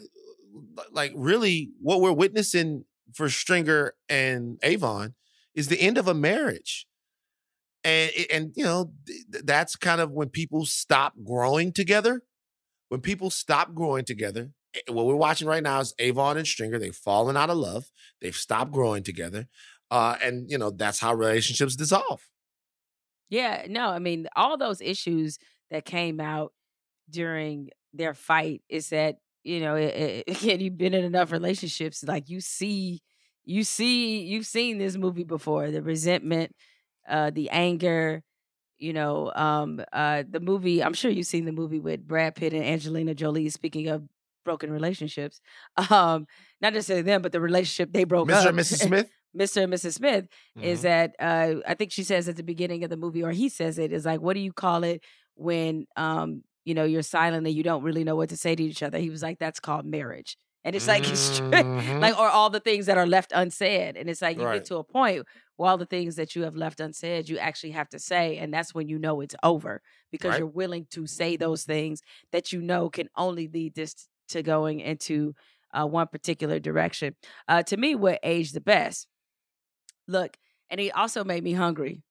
Like 0.90 1.12
really, 1.14 1.70
what 1.80 2.00
we're 2.00 2.12
witnessing 2.12 2.84
for 3.14 3.28
Stringer 3.28 3.94
and 4.08 4.58
Avon 4.62 5.14
is 5.54 5.68
the 5.68 5.80
end 5.80 5.98
of 5.98 6.08
a 6.08 6.14
marriage. 6.14 6.86
And 7.84 8.10
and 8.32 8.52
you 8.56 8.64
know 8.64 8.92
th- 9.06 9.24
th- 9.32 9.44
that's 9.44 9.76
kind 9.76 10.00
of 10.00 10.10
when 10.10 10.28
people 10.28 10.66
stop 10.66 11.14
growing 11.24 11.72
together. 11.72 12.22
When 12.88 13.00
people 13.00 13.30
stop 13.30 13.74
growing 13.74 14.04
together, 14.04 14.50
eh, 14.74 14.80
what 14.92 15.06
we're 15.06 15.16
watching 15.16 15.48
right 15.48 15.62
now 15.62 15.80
is 15.80 15.94
Avon 15.98 16.36
and 16.36 16.46
Stringer. 16.46 16.78
They've 16.78 16.94
fallen 16.94 17.36
out 17.36 17.50
of 17.50 17.56
love. 17.56 17.90
They've 18.20 18.34
stopped 18.34 18.72
growing 18.72 19.04
together, 19.04 19.46
uh, 19.90 20.16
and 20.22 20.50
you 20.50 20.58
know 20.58 20.70
that's 20.70 20.98
how 21.00 21.14
relationships 21.14 21.76
dissolve. 21.76 22.28
Yeah, 23.28 23.66
no, 23.68 23.88
I 23.88 23.98
mean, 23.98 24.28
all 24.36 24.56
those 24.56 24.80
issues 24.80 25.38
that 25.70 25.84
came 25.84 26.20
out 26.20 26.52
during 27.10 27.70
their 27.92 28.14
fight 28.14 28.62
is 28.68 28.90
that, 28.90 29.16
you 29.46 29.60
know, 29.60 29.76
it, 29.76 29.94
it, 29.94 30.24
again, 30.42 30.60
you've 30.60 30.76
been 30.76 30.94
in 30.94 31.04
enough 31.04 31.30
relationships, 31.32 32.04
like 32.04 32.28
you 32.28 32.40
see, 32.40 33.00
you 33.44 33.62
see, 33.62 34.22
you've 34.22 34.46
seen 34.46 34.78
this 34.78 34.96
movie 34.96 35.24
before 35.24 35.70
the 35.70 35.82
resentment, 35.82 36.52
uh, 37.08 37.30
the 37.30 37.48
anger, 37.50 38.22
you 38.78 38.92
know, 38.92 39.32
um, 39.34 39.80
uh, 39.92 40.24
the 40.28 40.40
movie, 40.40 40.82
I'm 40.82 40.94
sure 40.94 41.10
you've 41.10 41.26
seen 41.26 41.44
the 41.44 41.52
movie 41.52 41.78
with 41.80 42.06
Brad 42.06 42.34
Pitt 42.34 42.52
and 42.52 42.64
Angelina 42.64 43.14
Jolie, 43.14 43.48
speaking 43.48 43.88
of 43.88 44.02
broken 44.44 44.70
relationships. 44.72 45.40
Um, 45.90 46.26
not 46.60 46.72
necessarily 46.72 47.02
them, 47.02 47.20
but 47.22 47.32
the 47.32 47.40
relationship 47.40 47.92
they 47.92 48.04
broke 48.04 48.28
Mr. 48.28 48.32
up. 48.34 48.46
and 48.48 48.58
Mrs. 48.58 48.86
Smith. 48.86 49.10
Mr. 49.36 49.62
and 49.64 49.72
Mrs. 49.72 49.92
Smith 49.94 50.26
is 50.62 50.80
Mhm. 50.80 50.82
that 50.82 51.14
uh, 51.20 51.60
I 51.68 51.74
think 51.74 51.92
she 51.92 52.02
says 52.02 52.28
at 52.28 52.36
the 52.36 52.42
beginning 52.42 52.82
of 52.82 52.88
the 52.90 52.96
movie, 52.96 53.22
or 53.22 53.30
he 53.30 53.48
says 53.50 53.78
it, 53.78 53.92
is 53.92 54.06
like, 54.06 54.20
what 54.20 54.34
do 54.34 54.40
you 54.40 54.52
call 54.52 54.82
it 54.82 55.04
when 55.34 55.86
um, 55.96 56.42
you 56.66 56.74
know 56.74 56.84
you're 56.84 57.02
silent 57.02 57.46
and 57.46 57.56
you 57.56 57.62
don't 57.62 57.82
really 57.84 58.04
know 58.04 58.16
what 58.16 58.28
to 58.30 58.36
say 58.36 58.54
to 58.56 58.62
each 58.62 58.82
other? 58.82 58.98
He 58.98 59.10
was 59.10 59.22
like, 59.22 59.38
that's 59.38 59.60
called 59.60 59.86
marriage. 59.86 60.36
And 60.64 60.76
it's 60.76 60.88
like 60.88 61.08
it's 61.12 61.40
true. 61.52 61.62
Mhm. 61.62 62.00
like 62.00 62.18
or 62.18 62.28
all 62.28 62.50
the 62.50 62.60
things 62.60 62.86
that 62.86 62.98
are 62.98 63.06
left 63.06 63.32
unsaid. 63.34 63.96
And 63.96 64.10
it's 64.10 64.20
like 64.22 64.36
you 64.38 64.44
Right. 64.44 64.54
get 64.56 64.66
to 64.66 64.76
a 64.76 64.84
point 64.84 65.24
where 65.56 65.70
all 65.70 65.78
the 65.78 65.86
things 65.86 66.16
that 66.16 66.36
you 66.36 66.42
have 66.42 66.56
left 66.56 66.80
unsaid, 66.80 67.28
you 67.28 67.38
actually 67.38 67.70
have 67.72 67.88
to 67.90 67.98
say, 67.98 68.36
and 68.38 68.52
that's 68.52 68.74
when 68.74 68.88
you 68.88 68.98
know 68.98 69.20
it's 69.22 69.36
over 69.42 69.80
because 70.12 70.30
Right. 70.32 70.38
you're 70.40 70.48
willing 70.48 70.86
to 70.90 71.06
say 71.06 71.36
those 71.36 71.64
things 71.64 72.02
that 72.32 72.52
you 72.52 72.60
know 72.60 72.90
can 72.90 73.08
only 73.16 73.48
lead 73.48 73.74
this 73.74 73.94
to 74.30 74.42
going 74.42 74.80
into 74.80 75.34
uh, 75.72 75.86
one 75.86 76.08
particular 76.08 76.58
direction. 76.58 77.14
Uh, 77.48 77.62
to 77.62 77.76
me, 77.76 77.94
what 77.94 78.18
aged 78.22 78.54
the 78.54 78.60
best 78.60 79.06
look, 80.08 80.36
and 80.70 80.80
he 80.80 80.90
also 80.92 81.24
made 81.24 81.44
me 81.44 81.52
hungry. 81.52 82.02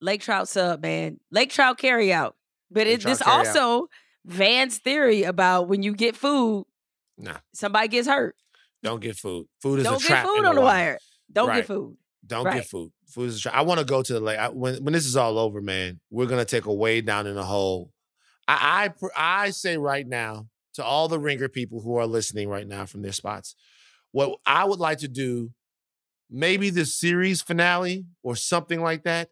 Lake 0.00 0.20
trout 0.22 0.48
sub, 0.48 0.82
man. 0.82 1.18
Lake 1.30 1.50
trout 1.50 1.78
carry 1.78 2.12
out. 2.12 2.36
But 2.72 2.86
it, 2.86 3.02
this 3.02 3.20
carry 3.22 3.46
out. 3.46 3.56
also 3.56 3.88
Van's 4.24 4.78
theory 4.78 5.22
about 5.24 5.68
when 5.68 5.82
you 5.82 5.94
get 5.94 6.16
food, 6.16 6.66
Nah, 7.18 7.36
somebody 7.52 7.88
gets 7.88 8.08
hurt. 8.08 8.34
don't 8.82 9.00
get 9.00 9.16
food. 9.16 9.46
Food 9.60 9.80
is 9.80 9.86
a. 9.86 9.90
Don't 9.90 9.96
a 9.96 10.02
get 10.02 10.08
trap. 10.08 10.26
food 10.26 10.38
on 10.38 10.54
the 10.54 10.60
water. 10.60 10.62
wire. 10.62 10.98
Don't 11.32 11.48
Right. 11.48 11.56
get 11.56 11.66
food. 11.66 11.96
Don't 12.26 12.44
Right. 12.46 12.54
get 12.56 12.66
food. 12.66 12.92
Food 13.08 13.28
is 13.28 13.36
a 13.38 13.40
trap. 13.40 13.54
I 13.54 13.62
want 13.62 13.80
to 13.80 13.84
go 13.86 14.02
to 14.02 14.12
the 14.12 14.20
lake. 14.20 14.38
I, 14.38 14.48
when 14.48 14.82
when 14.84 14.92
this 14.92 15.06
is 15.06 15.16
all 15.16 15.38
over, 15.38 15.60
man, 15.60 16.00
we're 16.10 16.26
gonna 16.26 16.44
take 16.44 16.66
a 16.66 16.72
way 16.72 17.00
down 17.00 17.26
in 17.26 17.34
the 17.34 17.44
hole. 17.44 17.92
I 18.48 18.90
I, 19.16 19.44
I 19.44 19.50
say 19.50 19.76
right 19.76 20.06
now 20.06 20.48
to 20.74 20.84
all 20.84 21.08
the 21.08 21.18
ringer 21.18 21.48
people 21.48 21.80
who 21.82 21.96
are 21.96 22.06
listening 22.06 22.48
right 22.48 22.66
now 22.66 22.86
from 22.86 23.02
their 23.02 23.12
spots, 23.12 23.54
what 24.12 24.38
I 24.46 24.64
would 24.64 24.78
like 24.80 24.98
to 24.98 25.08
do, 25.08 25.52
maybe 26.30 26.70
the 26.70 26.86
series 26.86 27.42
finale 27.42 28.06
or 28.22 28.36
something 28.36 28.80
like 28.80 29.02
that. 29.04 29.28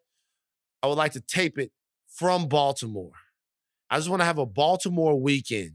I 0.82 0.86
would 0.88 0.98
like 0.98 1.12
to 1.12 1.20
tape 1.20 1.58
it 1.58 1.72
from 2.08 2.46
Baltimore. 2.48 3.12
I 3.90 3.96
just 3.96 4.08
want 4.08 4.20
to 4.20 4.26
have 4.26 4.38
a 4.38 4.46
Baltimore 4.46 5.20
weekend 5.20 5.72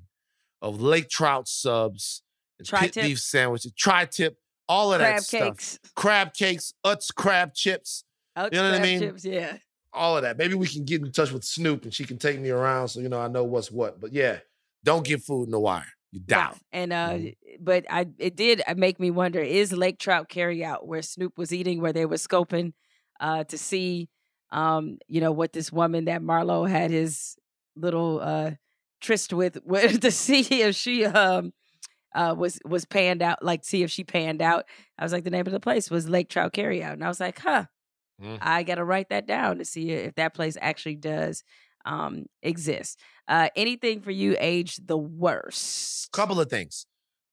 of 0.61 0.81
lake 0.81 1.09
trout 1.09 1.47
subs 1.47 2.21
and 2.57 2.65
pit 2.65 2.69
Tri-tip. 2.93 3.03
beef 3.03 3.19
sandwiches, 3.19 3.73
tri-tip 3.77 4.37
all 4.67 4.93
of 4.93 4.99
Crab 4.99 5.15
that 5.17 5.23
stuff. 5.23 5.41
cakes. 5.57 5.79
Crab 5.95 6.33
cakes, 6.33 6.73
Utz 6.85 7.13
crab 7.13 7.53
chips, 7.53 8.03
Out 8.35 8.51
You 8.53 8.59
know 8.61 8.71
what 8.71 8.79
I 8.79 8.83
mean? 8.83 8.99
Chips, 8.99 9.25
yeah. 9.25 9.57
all 9.93 10.15
of 10.17 10.23
that. 10.23 10.37
Maybe 10.37 10.55
we 10.55 10.67
can 10.67 10.85
get 10.85 11.01
in 11.01 11.11
touch 11.11 11.31
with 11.31 11.43
Snoop 11.43 11.83
and 11.83 11.93
she 11.93 12.03
can 12.05 12.17
take 12.17 12.39
me 12.39 12.49
around 12.49 12.87
so 12.87 12.99
you 12.99 13.09
know 13.09 13.19
I 13.19 13.27
know 13.27 13.43
what's 13.43 13.69
what. 13.71 13.99
But 14.01 14.13
yeah, 14.13 14.39
don't 14.83 15.05
get 15.05 15.21
food 15.21 15.43
in 15.45 15.51
the 15.51 15.59
wire. 15.59 15.85
You 16.11 16.21
die. 16.21 16.49
No. 16.51 16.57
And 16.71 16.93
uh 16.93 17.09
Mm-hmm. 17.09 17.29
but 17.63 17.85
I 17.89 18.07
it 18.17 18.35
did 18.35 18.61
uh, 18.67 18.73
make 18.75 18.99
me 18.99 19.11
wonder 19.11 19.39
is 19.41 19.71
Lake 19.73 19.99
Trout 19.99 20.29
carry 20.29 20.63
out 20.63 20.87
where 20.87 21.01
Snoop 21.01 21.37
was 21.37 21.53
eating 21.53 21.81
where 21.81 21.93
they 21.93 22.05
were 22.05 22.15
scoping 22.15 22.73
uh 23.19 23.43
to 23.45 23.57
see 23.57 24.09
um 24.51 24.97
you 25.07 25.21
know 25.21 25.31
what 25.31 25.51
this 25.53 25.71
woman 25.71 26.05
that 26.05 26.21
Marlo 26.21 26.67
had 26.69 26.89
his 26.91 27.35
little 27.75 28.19
uh 28.21 28.51
tryst 29.01 29.33
with 29.33 29.57
with 29.63 29.99
to 30.01 30.11
see 30.11 30.41
if 30.61 30.75
she 30.75 31.05
um 31.05 31.53
uh 32.13 32.35
was 32.37 32.59
was 32.65 32.85
panned 32.85 33.21
out 33.21 33.43
like 33.43 33.63
see 33.63 33.83
if 33.83 33.91
she 33.91 34.03
panned 34.03 34.41
out. 34.41 34.65
I 34.97 35.03
was 35.03 35.11
like 35.11 35.23
the 35.23 35.29
name 35.29 35.45
of 35.47 35.53
the 35.53 35.59
place 35.59 35.89
was 35.91 36.09
Lake 36.09 36.29
Trout 36.29 36.53
carryout 36.53 36.93
and 36.93 37.03
I 37.03 37.07
was 37.07 37.19
like, 37.19 37.39
"Huh. 37.39 37.65
Mm. 38.21 38.37
I 38.41 38.63
got 38.63 38.75
to 38.75 38.85
write 38.85 39.09
that 39.09 39.27
down 39.27 39.57
to 39.57 39.65
see 39.65 39.91
if 39.91 40.15
that 40.15 40.33
place 40.33 40.57
actually 40.61 40.95
does 40.95 41.43
um 41.85 42.25
exist. 42.41 42.99
Uh 43.27 43.49
anything 43.55 44.01
for 44.01 44.11
you 44.11 44.35
age 44.39 44.79
the 44.85 44.97
worst? 44.97 46.11
Couple 46.11 46.39
of 46.39 46.49
things. 46.49 46.85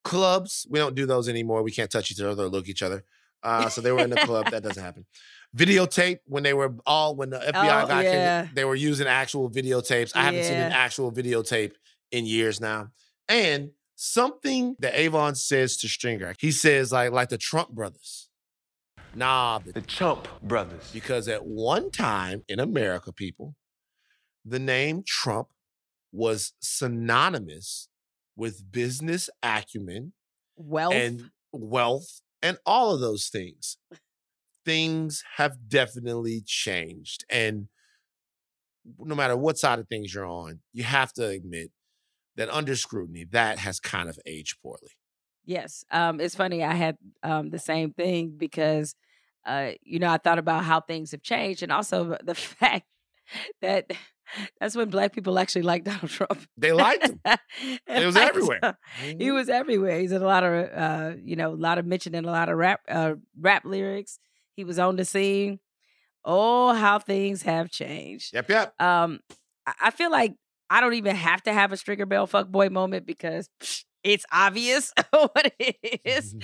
Clubs, 0.04 0.66
we 0.68 0.80
don't 0.80 0.96
do 0.96 1.06
those 1.06 1.28
anymore. 1.28 1.62
We 1.62 1.70
can't 1.70 1.90
touch 1.90 2.10
each 2.10 2.20
other 2.20 2.42
or 2.42 2.48
look 2.48 2.68
each 2.68 2.82
other. 2.82 3.04
Uh, 3.42 3.68
so 3.68 3.80
they 3.80 3.92
were 3.92 4.00
in 4.00 4.10
the 4.10 4.16
club. 4.16 4.50
That 4.50 4.62
doesn't 4.62 4.82
happen. 4.82 5.04
Videotape 5.56 6.18
when 6.26 6.42
they 6.42 6.54
were 6.54 6.74
all 6.86 7.14
when 7.16 7.30
the 7.30 7.38
FBI 7.38 7.84
Oh, 7.84 7.86
got 7.86 8.04
yeah. 8.04 8.42
kicked, 8.44 8.54
they 8.54 8.64
were 8.64 8.74
using 8.74 9.06
actual 9.06 9.50
videotapes. 9.50 10.12
I 10.14 10.22
haven't 10.22 10.44
seen 10.44 10.54
an 10.56 10.72
actual 10.72 11.12
videotape 11.12 11.72
in 12.10 12.24
years 12.26 12.60
now. 12.60 12.88
And 13.28 13.70
something 13.96 14.76
that 14.78 14.98
Avon 14.98 15.34
says 15.34 15.76
to 15.78 15.88
Stringer, 15.88 16.34
he 16.38 16.50
says 16.52 16.92
like 16.92 17.12
like 17.12 17.28
the 17.28 17.38
Trump 17.38 17.70
brothers. 17.70 18.28
Nah, 19.14 19.58
the 19.58 19.72
The 19.72 19.82
Chump 19.82 20.26
brothers. 20.42 20.90
because 20.92 21.28
at 21.28 21.44
one 21.44 21.90
time 21.90 22.44
in 22.48 22.58
America, 22.58 23.12
people, 23.12 23.54
the 24.44 24.58
name 24.58 25.02
Trump 25.06 25.48
was 26.12 26.54
synonymous 26.60 27.88
with 28.36 28.70
business 28.72 29.28
acumen 29.42 30.12
Wealth. 30.56 30.94
and 30.94 31.30
wealth 31.52 32.22
and 32.42 32.58
all 32.66 32.94
of 32.94 33.00
those 33.00 33.28
things. 33.28 33.78
Things 34.64 35.24
have 35.36 35.68
definitely 35.68 36.42
changed. 36.44 37.24
And 37.30 37.68
no 38.98 39.14
matter 39.14 39.36
what 39.36 39.58
side 39.58 39.78
of 39.78 39.88
things 39.88 40.14
you're 40.14 40.26
on, 40.26 40.60
you 40.72 40.84
have 40.84 41.12
to 41.14 41.26
admit 41.26 41.70
that 42.36 42.50
under 42.50 42.76
scrutiny, 42.76 43.24
that 43.32 43.58
has 43.58 43.80
kind 43.80 44.08
of 44.08 44.18
aged 44.26 44.60
poorly. 44.62 44.92
Yes. 45.44 45.84
Um, 45.90 46.20
it's 46.20 46.36
funny. 46.36 46.62
I 46.62 46.74
had 46.74 46.96
um, 47.22 47.50
the 47.50 47.58
same 47.58 47.92
thing 47.92 48.36
because, 48.36 48.94
uh, 49.44 49.72
you 49.82 49.98
know, 49.98 50.10
I 50.10 50.18
thought 50.18 50.38
about 50.38 50.64
how 50.64 50.80
things 50.80 51.10
have 51.10 51.22
changed 51.22 51.62
and 51.62 51.72
also 51.72 52.16
the 52.22 52.34
fact 52.36 52.86
that 53.60 53.90
that's 54.60 54.74
when 54.76 54.88
black 54.88 55.12
people 55.12 55.38
actually 55.38 55.62
liked 55.62 55.84
Donald 55.90 56.08
Trump. 56.10 56.38
They 56.56 56.72
liked 56.72 57.08
him. 57.08 57.20
It 57.86 58.06
was 58.06 58.16
everywhere. 58.16 58.60
him. 59.00 59.18
He 59.18 59.30
was 59.30 59.48
everywhere. 59.48 59.98
He's 60.00 60.12
in 60.12 60.22
a 60.22 60.26
lot 60.26 60.44
of, 60.44 60.70
uh, 60.74 61.12
you 61.22 61.36
know, 61.36 61.52
a 61.52 61.54
lot 61.54 61.78
of 61.78 61.86
mention 61.86 62.14
in 62.14 62.24
a 62.24 62.30
lot 62.30 62.48
of 62.48 62.56
rap, 62.56 62.80
uh, 62.88 63.14
rap 63.38 63.64
lyrics. 63.64 64.18
He 64.56 64.64
was 64.64 64.78
on 64.78 64.96
the 64.96 65.04
scene. 65.04 65.58
Oh, 66.24 66.72
how 66.72 66.98
things 66.98 67.42
have 67.42 67.70
changed. 67.70 68.32
Yep, 68.34 68.48
yep. 68.48 68.80
Um, 68.80 69.20
I- 69.66 69.74
I 69.84 69.90
feel 69.90 70.10
like 70.10 70.34
I 70.70 70.80
don't 70.80 70.94
even 70.94 71.16
have 71.16 71.42
to 71.44 71.52
have 71.52 71.72
a 71.72 71.76
Stringer 71.76 72.06
Bell 72.06 72.26
fuckboy 72.26 72.70
moment 72.70 73.04
because 73.06 73.48
psh, 73.60 73.84
it's 74.04 74.24
obvious 74.32 74.92
what 75.10 75.52
it 75.58 75.76
is. 76.04 76.34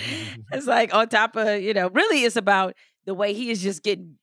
It's 0.52 0.66
like 0.66 0.92
on 0.94 1.08
top 1.08 1.34
of, 1.36 1.60
you 1.62 1.74
know, 1.74 1.88
really 1.88 2.24
it's 2.24 2.36
about 2.36 2.74
the 3.06 3.14
way 3.14 3.32
he 3.34 3.50
is 3.50 3.62
just 3.62 3.82
getting 3.82 4.16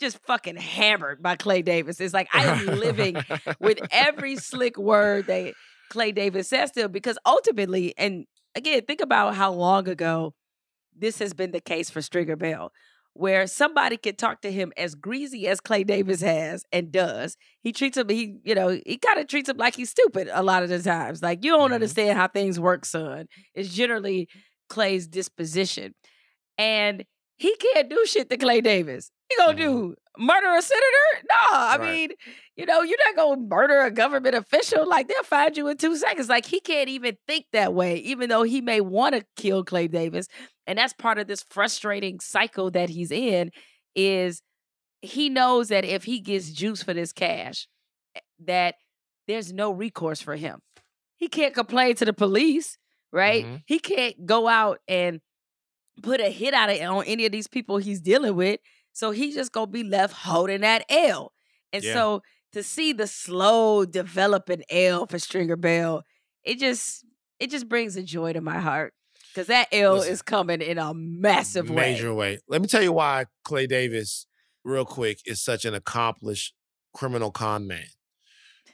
just 0.00 0.18
fucking 0.26 0.56
hammered 0.56 1.22
by 1.22 1.36
Clay 1.36 1.62
Davis. 1.62 2.00
It's 2.00 2.14
like 2.14 2.28
I 2.32 2.44
am 2.46 2.66
living 2.66 3.16
with 3.60 3.78
every 3.92 4.36
slick 4.36 4.76
word 4.76 5.26
that 5.28 5.54
Clay 5.90 6.12
Davis 6.12 6.48
says 6.48 6.70
to 6.72 6.82
him 6.84 6.92
because 6.92 7.18
ultimately, 7.26 7.94
and 7.98 8.24
again, 8.54 8.82
think 8.86 9.00
about 9.00 9.34
how 9.34 9.52
long 9.52 9.88
ago 9.88 10.34
this 10.96 11.18
has 11.18 11.32
been 11.34 11.52
the 11.52 11.60
case 11.60 11.90
for 11.90 12.02
Stringer 12.02 12.36
Bell, 12.36 12.72
where 13.14 13.46
somebody 13.46 13.96
could 13.96 14.18
talk 14.18 14.40
to 14.42 14.52
him 14.52 14.72
as 14.76 14.94
greasy 14.94 15.46
as 15.48 15.60
Clay 15.60 15.84
Davis 15.84 16.20
has 16.20 16.64
and 16.72 16.90
does. 16.92 17.36
He 17.62 17.72
treats 17.72 17.96
him, 17.96 18.08
he, 18.08 18.36
you 18.44 18.54
know, 18.54 18.68
he 18.86 18.98
kind 18.98 19.18
of 19.18 19.26
treats 19.28 19.48
him 19.48 19.56
like 19.56 19.74
he's 19.76 19.90
stupid 19.90 20.28
a 20.32 20.42
lot 20.42 20.62
of 20.62 20.68
the 20.68 20.80
times. 20.82 21.22
Like, 21.22 21.44
you 21.44 21.52
don't 21.52 21.70
Mhm. 21.70 21.74
understand 21.74 22.18
how 22.18 22.28
things 22.28 22.58
work, 22.60 22.84
son. 22.84 23.26
It's 23.54 23.72
generally 23.74 24.28
Clay's 24.68 25.06
disposition. 25.08 25.94
And 26.58 27.04
he 27.36 27.56
can't 27.56 27.88
do 27.88 28.04
shit 28.06 28.28
to 28.30 28.36
Clay 28.36 28.60
Davis. 28.60 29.10
He 29.30 29.36
gonna 29.38 29.56
do 29.56 29.96
murder 30.18 30.48
a 30.54 30.62
senator? 30.62 31.26
No, 31.30 31.36
I 31.52 31.78
Right. 31.78 31.80
mean, 31.80 32.10
you 32.56 32.66
know, 32.66 32.82
you're 32.82 32.98
not 33.06 33.16
gonna 33.16 33.42
murder 33.42 33.80
a 33.82 33.90
government 33.92 34.34
official. 34.34 34.88
Like 34.88 35.08
they'll 35.08 35.22
find 35.24 35.56
you 35.56 35.68
in 35.68 35.78
two 35.78 35.96
seconds. 35.96 36.28
Like 36.28 36.46
he 36.46 36.60
can't 36.60 36.90
even 36.90 37.16
think 37.28 37.46
that 37.52 37.74
way, 37.74 37.96
even 37.98 38.28
though 38.28 38.42
he 38.42 38.60
may 38.60 38.80
want 38.80 39.14
to 39.16 39.24
kill 39.36 39.64
Clay 39.64 39.88
Davis. 39.88 40.28
And 40.66 40.78
that's 40.78 40.94
part 40.94 41.18
of 41.18 41.28
this 41.28 41.44
frustrating 41.50 42.20
cycle 42.20 42.70
that 42.72 42.90
he's 42.90 43.12
in. 43.12 43.52
Is 43.94 44.42
he 45.02 45.30
knows 45.30 45.68
that 45.68 45.84
if 45.84 46.04
he 46.04 46.20
gets 46.20 46.50
juice 46.52 46.82
for 46.82 46.94
this 46.94 47.12
cash, 47.12 47.68
eh, 48.16 48.20
that 48.46 48.76
there's 49.28 49.52
no 49.52 49.72
recourse 49.72 50.20
for 50.20 50.36
him. 50.36 50.60
He 51.18 51.28
can't 51.28 51.54
complain 51.54 51.96
to 51.96 52.06
the 52.06 52.12
police, 52.14 52.78
right? 53.12 53.46
Mhm. 53.46 53.62
He 53.66 53.78
can't 53.80 54.26
go 54.26 54.48
out 54.48 54.80
and 54.88 55.20
put 56.02 56.20
a 56.20 56.30
hit 56.30 56.54
out 56.54 56.70
of 56.70 56.80
on 56.80 57.04
any 57.06 57.26
of 57.26 57.32
these 57.32 57.48
people 57.48 57.78
he's 57.78 58.00
dealing 58.00 58.36
with. 58.36 58.60
So 58.92 59.10
he's 59.10 59.34
just 59.34 59.52
gonna 59.52 59.66
be 59.68 59.84
left 59.84 60.14
holding 60.14 60.60
that 60.62 60.84
L. 60.88 61.32
And 61.72 61.82
Yeah. 61.84 61.94
so 61.94 62.22
to 62.52 62.62
see 62.62 62.92
the 62.92 63.06
slow 63.06 63.84
developing 63.84 64.62
L 64.70 65.06
for 65.06 65.18
Stringer 65.18 65.56
Bell, 65.56 66.02
it 66.44 66.58
just 66.58 67.04
it 67.38 67.50
just 67.50 67.68
brings 67.68 67.96
a 67.96 68.02
joy 68.02 68.32
to 68.32 68.40
my 68.40 68.58
heart. 68.58 68.92
Cause 69.34 69.46
that 69.46 69.68
L 69.72 69.94
Listen. 69.94 70.12
is 70.12 70.22
coming 70.22 70.60
in 70.60 70.76
a 70.78 70.92
massive 70.92 71.70
way. 71.70 71.92
Major 71.92 72.12
way. 72.12 72.40
Let 72.48 72.60
me 72.60 72.66
tell 72.66 72.82
you 72.82 72.92
why 72.92 73.26
Clay 73.44 73.66
Davis, 73.66 74.26
real 74.64 74.84
quick, 74.84 75.20
is 75.24 75.40
such 75.40 75.64
an 75.64 75.72
accomplished 75.72 76.54
criminal 76.92 77.30
con 77.30 77.66
man. 77.66 77.86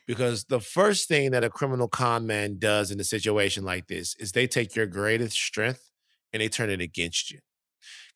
Because 0.06 0.44
the 0.44 0.60
first 0.60 1.08
thing 1.08 1.32
that 1.32 1.44
a 1.44 1.50
criminal 1.50 1.88
con 1.88 2.26
man 2.26 2.58
does 2.58 2.90
in 2.90 2.98
a 3.00 3.04
situation 3.04 3.64
like 3.64 3.88
this 3.88 4.14
is 4.18 4.32
they 4.32 4.46
take 4.46 4.74
your 4.74 4.86
greatest 4.86 5.36
strength 5.36 5.90
and 6.32 6.40
they 6.40 6.48
turn 6.48 6.70
it 6.70 6.80
against 6.80 7.30
you. 7.30 7.40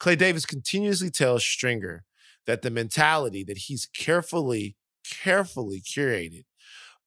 Clay 0.01 0.17
Davis 0.17 0.47
continuously 0.47 1.11
tells 1.11 1.45
Stringer 1.45 2.05
that 2.47 2.63
the 2.63 2.71
mentality 2.71 3.45
that 3.45 3.59
he's 3.59 3.87
carefully, 3.87 4.77
carefully 5.05 5.83
curated 5.83 6.45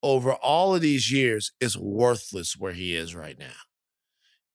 over 0.04 0.34
all 0.34 0.76
of 0.76 0.82
these 0.82 1.12
years 1.12 1.52
is 1.60 1.76
worthless 1.76 2.56
where 2.56 2.74
he 2.74 2.96
is 2.96 3.16
right 3.16 3.38
now. 3.38 3.56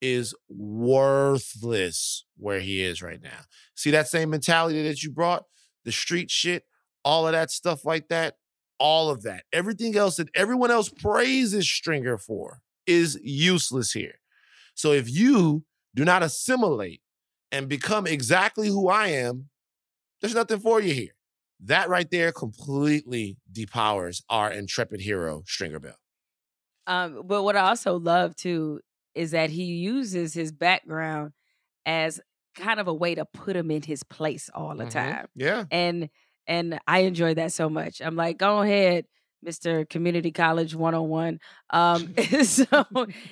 Is 0.00 0.34
worthless 0.48 2.24
where 2.36 2.60
he 2.60 2.82
is 2.82 3.02
right 3.02 3.20
now. 3.20 3.40
See 3.74 3.90
that 3.90 4.06
same 4.06 4.30
mentality 4.30 4.84
that 4.84 5.02
you 5.02 5.10
brought, 5.10 5.44
the 5.84 5.90
street 5.90 6.30
shit, 6.30 6.62
all 7.04 7.26
of 7.26 7.32
that 7.32 7.50
stuff 7.50 7.84
like 7.84 8.06
that, 8.08 8.36
all 8.78 9.10
of 9.10 9.22
that, 9.24 9.42
everything 9.52 9.96
else 9.96 10.16
that 10.16 10.28
everyone 10.36 10.70
else 10.70 10.88
praises 10.88 11.68
Stringer 11.68 12.16
for 12.16 12.60
is 12.86 13.18
useless 13.24 13.92
here. 13.92 14.20
So 14.74 14.92
if 14.92 15.10
you 15.10 15.64
do 15.96 16.04
not 16.04 16.22
assimilate 16.22 17.00
and 17.52 17.68
become 17.68 18.06
exactly 18.06 18.68
who 18.68 18.88
I 18.88 19.08
am, 19.08 19.48
there's 20.20 20.34
nothing 20.34 20.60
for 20.60 20.80
you 20.80 20.94
here. 20.94 21.14
That 21.60 21.88
right 21.88 22.10
there 22.10 22.32
completely 22.32 23.38
depowers 23.52 24.22
our 24.30 24.50
intrepid 24.52 25.00
hero, 25.00 25.42
Stringer 25.46 25.80
Bell. 25.80 25.96
Um, 26.86 27.22
but 27.26 27.42
what 27.42 27.56
I 27.56 27.68
also 27.68 27.98
love 27.98 28.34
too 28.36 28.80
is 29.14 29.32
that 29.32 29.50
he 29.50 29.64
uses 29.64 30.32
his 30.32 30.52
background 30.52 31.32
as 31.86 32.20
kind 32.56 32.80
of 32.80 32.88
a 32.88 32.94
way 32.94 33.14
to 33.14 33.24
put 33.26 33.56
him 33.56 33.70
in 33.70 33.82
his 33.82 34.02
place 34.02 34.50
all 34.54 34.76
the 34.76 34.86
Mhm. 34.86 34.90
time. 34.90 35.26
Yeah. 35.34 35.64
And 35.70 36.10
and 36.46 36.80
I 36.86 37.00
enjoy 37.00 37.34
that 37.34 37.52
so 37.52 37.68
much. 37.68 38.00
I'm 38.00 38.16
like, 38.16 38.38
go 38.38 38.62
ahead, 38.62 39.06
Mr. 39.42 39.84
Community 39.84 40.32
College 40.32 40.74
101. 40.74 41.40
Um, 41.70 42.14
so 42.44 42.66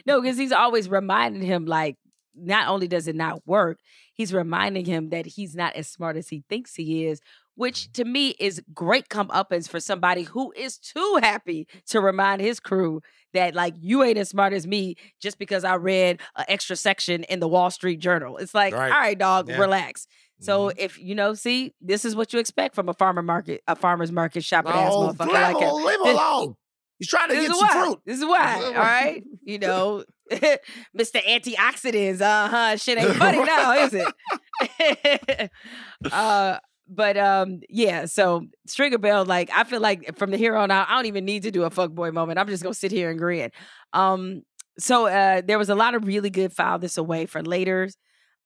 no, 0.06 0.20
because 0.20 0.36
he's 0.38 0.52
always 0.52 0.88
reminding 0.88 1.42
him 1.42 1.64
like 1.66 1.96
not 2.34 2.68
only 2.68 2.88
does 2.88 3.08
it 3.08 3.16
not 3.16 3.46
work, 3.46 3.78
he's 4.16 4.32
reminding 4.34 4.84
him 4.84 5.10
that 5.10 5.26
he's 5.26 5.54
not 5.54 5.74
as 5.74 5.86
smart 5.88 6.16
as 6.16 6.28
he 6.28 6.42
thinks 6.48 6.74
he 6.74 7.06
is, 7.06 7.20
which 7.54 7.92
to 7.92 8.04
me 8.04 8.30
is 8.38 8.60
great 8.74 9.08
comeuppance 9.08 9.68
for 9.68 9.78
somebody 9.80 10.22
who 10.24 10.52
is 10.56 10.76
too 10.78 11.18
happy 11.22 11.66
to 11.86 12.00
remind 12.00 12.40
his 12.42 12.58
crew 12.60 13.00
that 13.32 13.54
like 13.54 13.74
you 13.78 14.02
ain't 14.02 14.18
as 14.18 14.28
smart 14.28 14.52
as 14.52 14.66
me 14.66 14.96
just 15.20 15.38
because 15.38 15.64
I 15.64 15.76
read 15.76 16.20
an 16.36 16.44
extra 16.48 16.76
section 16.76 17.24
in 17.24 17.40
the 17.40 17.48
Wall 17.48 17.70
Street 17.70 17.98
Journal. 18.00 18.36
It's 18.38 18.54
like, 18.54 18.74
Right. 18.74 18.90
all 18.92 18.98
right, 18.98 19.18
dog, 19.18 19.48
Yeah. 19.48 19.58
relax. 19.58 20.06
So 20.40 20.68
Mm-hmm. 20.68 20.78
if 20.78 20.98
you 20.98 21.14
know, 21.14 21.32
see, 21.34 21.72
this 21.80 22.04
is 22.04 22.14
what 22.14 22.32
you 22.34 22.38
expect 22.38 22.74
from 22.74 22.88
a 22.90 22.94
farmer 22.94 23.22
market, 23.22 23.62
a 23.66 23.74
farmer's 23.76 24.12
market 24.12 24.44
shopping 24.44 24.72
ass 24.72 24.92
motherfucker 24.92 25.26
leave 25.28 25.32
like 25.32 25.58
him, 25.58 25.72
leave 25.74 25.94
him 26.00 26.04
This- 26.04 26.14
alone. 26.14 26.54
He's 26.98 27.08
trying 27.08 27.28
to 27.28 27.34
get 27.34 27.46
some 27.50 27.58
why. 27.58 27.68
fruit. 27.84 28.00
This 28.06 28.18
is 28.18 28.24
why. 28.24 28.62
All 28.64 28.72
right. 28.72 29.22
You 29.42 29.58
know, 29.58 30.04
Mr. 30.98 31.22
Antioxidants. 31.22 32.20
Uh 32.20 32.48
huh. 32.48 32.76
Shit 32.76 32.98
ain't 32.98 33.16
funny 33.16 33.38
now, 33.44 33.72
is 33.72 33.94
it? 33.94 35.50
uh, 36.12 36.58
but 36.88 37.16
um, 37.16 37.60
yeah. 37.68 38.06
So 38.06 38.46
Stringer 38.66 38.98
Bell, 38.98 39.24
like 39.24 39.50
I 39.54 39.64
feel 39.64 39.80
like 39.80 40.16
from 40.18 40.30
the 40.30 40.36
here 40.36 40.56
on 40.56 40.70
out, 40.70 40.88
I 40.88 40.96
don't 40.96 41.06
even 41.06 41.24
need 41.24 41.42
to 41.44 41.50
do 41.50 41.64
a 41.64 41.70
fuckboy 41.70 42.12
moment. 42.12 42.38
I'm 42.38 42.48
just 42.48 42.62
gonna 42.62 42.74
sit 42.74 42.92
here 42.92 43.10
and 43.10 43.18
grin. 43.18 43.50
Um, 43.92 44.42
so 44.78 45.06
uh, 45.06 45.42
there 45.46 45.58
was 45.58 45.70
a 45.70 45.74
lot 45.74 45.94
of 45.94 46.06
really 46.06 46.30
good 46.30 46.52
file 46.52 46.78
this 46.78 46.98
away 46.98 47.26
for 47.26 47.42
later. 47.42 47.88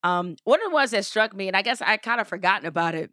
Um, 0.03 0.37
one 0.45 0.61
of 0.61 0.71
the 0.71 0.75
ones 0.75 0.93
that 0.93 1.05
struck 1.05 1.35
me, 1.35 1.49
and 1.49 1.57
I 1.57 1.63
guess 1.63 1.83
I 1.83 1.97
kind 1.97 2.21
of 2.21 2.29
forgotten 2.29 2.67
about 2.67 2.95
it. 2.95 3.11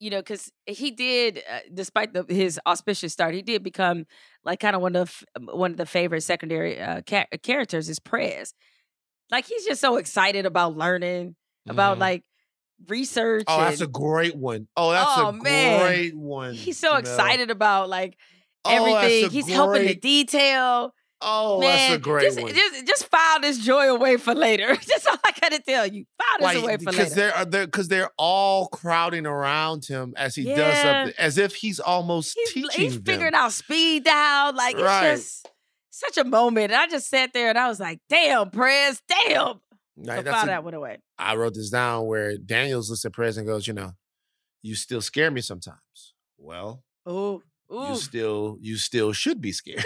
You 0.00 0.10
know, 0.10 0.18
because 0.18 0.50
he 0.66 0.90
did, 0.90 1.42
uh, 1.50 1.60
despite 1.72 2.12
the, 2.12 2.24
his 2.28 2.60
auspicious 2.66 3.12
start, 3.12 3.34
he 3.34 3.42
did 3.42 3.62
become 3.62 4.04
like 4.44 4.60
kind 4.60 4.76
of 4.76 4.82
one 4.82 4.96
of 4.96 5.22
one 5.40 5.70
of 5.70 5.76
the 5.76 5.86
favorite 5.86 6.22
secondary 6.22 6.80
uh, 6.80 7.00
ca- 7.08 7.26
characters 7.42 7.88
is 7.88 7.98
Prez. 8.00 8.52
Like 9.30 9.46
he's 9.46 9.64
just 9.64 9.80
so 9.80 9.96
excited 9.96 10.46
about 10.46 10.76
learning, 10.76 11.36
about 11.68 11.96
Mhm. 11.96 12.00
like 12.00 12.22
research. 12.88 13.44
Oh, 13.48 13.60
that's 13.60 13.80
a 13.80 13.86
great 13.86 14.36
one. 14.36 14.68
Oh, 14.76 14.90
that's 14.90 15.10
Oh, 15.16 15.28
a 15.28 15.32
man. 15.32 15.80
great 15.80 16.16
one. 16.16 16.54
He's 16.54 16.78
so 16.78 16.96
excited 16.96 17.50
about 17.50 17.88
like 17.88 18.16
Oh, 18.64 18.74
everything. 18.74 19.26
a 19.26 19.28
He's 19.28 19.48
helping 19.48 19.84
the 19.86 19.94
detail. 19.94 20.92
Oh, 21.24 21.60
Man, 21.60 21.70
that's 21.70 21.94
a 21.94 21.98
great 21.98 22.24
just, 22.24 22.40
one. 22.40 22.52
Just, 22.54 22.86
just 22.86 23.06
file 23.08 23.40
this 23.40 23.58
joy 23.58 23.88
away 23.88 24.16
for 24.18 24.34
later. 24.34 24.76
Just 24.80 25.08
all 25.08 25.16
I 25.24 25.32
gotta 25.40 25.58
tell 25.60 25.86
you. 25.86 26.04
File 26.18 26.52
this 26.52 26.62
away 26.62 26.72
like 26.72 26.80
for 26.82 26.90
because 26.90 27.10
later. 27.10 27.14
they're 27.14 27.36
uh, 27.36 27.44
they're 27.44 27.66
because 27.66 27.88
they're 27.88 28.10
all 28.18 28.66
crowding 28.68 29.26
around 29.26 29.84
him 29.86 30.12
as 30.16 30.34
he 30.34 30.44
does 30.44 30.76
something, 30.82 31.14
as 31.18 31.38
if 31.38 31.54
he's 31.54 31.80
almost 31.80 32.34
He's, 32.36 32.52
teaching 32.52 32.80
he's 32.84 32.94
them. 32.96 33.04
figuring 33.04 33.34
out 33.34 33.52
speed 33.52 34.04
dial. 34.04 34.54
Like 34.54 34.76
Right. 34.76 35.06
it's 35.12 35.22
just 35.42 35.48
such 35.90 36.18
a 36.18 36.24
moment. 36.24 36.72
And 36.72 36.80
I 36.80 36.86
just 36.88 37.08
sat 37.08 37.30
there 37.32 37.48
and 37.48 37.58
I 37.58 37.68
was 37.68 37.80
like, 37.80 38.00
damn, 38.10 38.50
Prez, 38.50 39.00
damn. 39.08 39.60
Like, 39.96 40.24
so 40.26 40.32
file 40.32 40.44
a- 40.44 40.46
that 40.46 40.64
one 40.64 40.74
away. 40.74 40.98
I 41.18 41.36
wrote 41.36 41.54
this 41.54 41.70
down 41.70 42.06
where 42.06 42.36
Daniels 42.36 42.90
looks 42.90 43.04
at 43.04 43.12
Prez 43.12 43.36
and 43.36 43.46
goes, 43.46 43.66
you 43.66 43.72
know, 43.74 43.92
you 44.62 44.74
still 44.74 45.00
scare 45.00 45.30
me 45.30 45.40
sometimes. 45.40 46.14
Well, 46.36 46.82
Ooh, 47.08 47.42
ooh. 47.74 47.88
you 47.90 47.96
still 47.96 48.58
you 48.60 48.76
still 48.76 49.12
should 49.12 49.40
be 49.40 49.52
scared. 49.52 49.84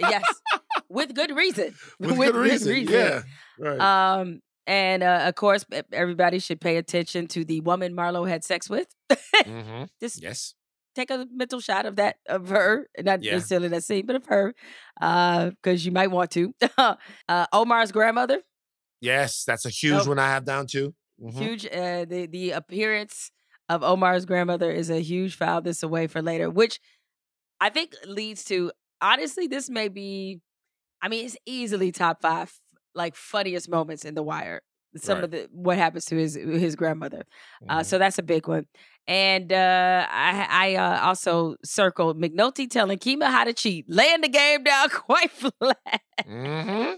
yes. 0.00 0.22
With 0.88 1.14
good 1.14 1.34
reason. 1.34 1.74
With, 1.98 2.16
good 2.16 2.34
reason. 2.34 2.86
Yeah. 2.88 3.22
Right. 3.58 3.80
Um, 3.80 4.40
and 4.66 5.02
uh, 5.02 5.24
of 5.28 5.34
course, 5.36 5.64
everybody 5.90 6.38
should 6.38 6.60
pay 6.60 6.76
attention 6.76 7.28
to 7.28 7.44
the 7.46 7.60
woman 7.62 7.94
Marlo 7.96 8.28
had 8.28 8.44
sex 8.44 8.68
with. 8.68 8.88
Mhm. 9.34 9.88
Just 10.00 10.22
Yes. 10.22 10.54
take 10.94 11.10
a 11.10 11.26
mental 11.32 11.60
shot 11.60 11.86
of 11.86 11.96
that 11.96 12.16
of 12.28 12.50
her, 12.50 12.88
not 13.00 13.22
Yeah. 13.22 13.32
necessarily 13.32 13.68
that 13.68 13.84
scene, 13.84 14.04
but 14.04 14.16
of 14.16 14.26
her, 14.26 14.54
because 15.00 15.86
you 15.86 15.92
might 15.92 16.10
want 16.10 16.30
to. 16.32 16.54
uh, 16.78 17.46
Omar's 17.52 17.90
grandmother, 17.92 18.40
Yes, 19.00 19.42
that's 19.44 19.64
a 19.64 19.70
huge 19.70 19.94
Nope. 19.94 20.08
one 20.08 20.18
I 20.20 20.28
have 20.28 20.44
down 20.44 20.66
too. 20.66 20.94
Mhm. 21.20 21.32
huge. 21.38 21.66
Uh, 21.66 22.04
the 22.04 22.26
the 22.30 22.50
appearance 22.52 23.30
of 23.68 23.82
Omar's 23.82 24.26
grandmother 24.26 24.70
is 24.70 24.90
a 24.90 25.00
huge 25.00 25.36
file 25.36 25.60
this 25.62 25.82
away 25.82 26.06
for 26.06 26.20
later, 26.20 26.50
which 26.50 26.78
I 27.62 27.70
think 27.70 27.94
leads 28.06 28.44
to 28.46 28.72
honestly, 29.00 29.46
this 29.46 29.70
may 29.70 29.88
be. 29.88 30.40
I 31.02 31.08
mean, 31.08 31.26
it's 31.26 31.36
easily 31.46 31.92
top 31.92 32.20
five 32.22 32.52
like 32.94 33.14
funniest 33.16 33.68
moments 33.70 34.04
in 34.04 34.14
The 34.14 34.22
Wire. 34.22 34.60
Some 34.96 35.16
Right. 35.16 35.24
of 35.24 35.30
the 35.30 35.48
what 35.52 35.78
happens 35.78 36.04
to 36.06 36.16
his 36.16 36.34
his 36.34 36.76
grandmother. 36.76 37.22
Uh, 37.68 37.80
Mhm. 37.80 37.86
so 37.86 37.98
that's 37.98 38.18
a 38.18 38.22
big 38.22 38.46
one. 38.48 38.66
And 39.06 39.52
uh, 39.52 40.06
I, 40.10 40.46
I 40.50 40.74
uh, 40.76 41.00
also 41.08 41.56
circled 41.64 42.20
McNulty 42.20 42.68
telling 42.68 42.98
Kima 42.98 43.26
how 43.30 43.44
to 43.44 43.52
cheat, 43.54 43.86
laying 43.88 44.20
the 44.20 44.28
game 44.28 44.62
down 44.64 44.88
quite 45.06 45.30
flat. 45.30 46.02
Mhm. 46.26 46.96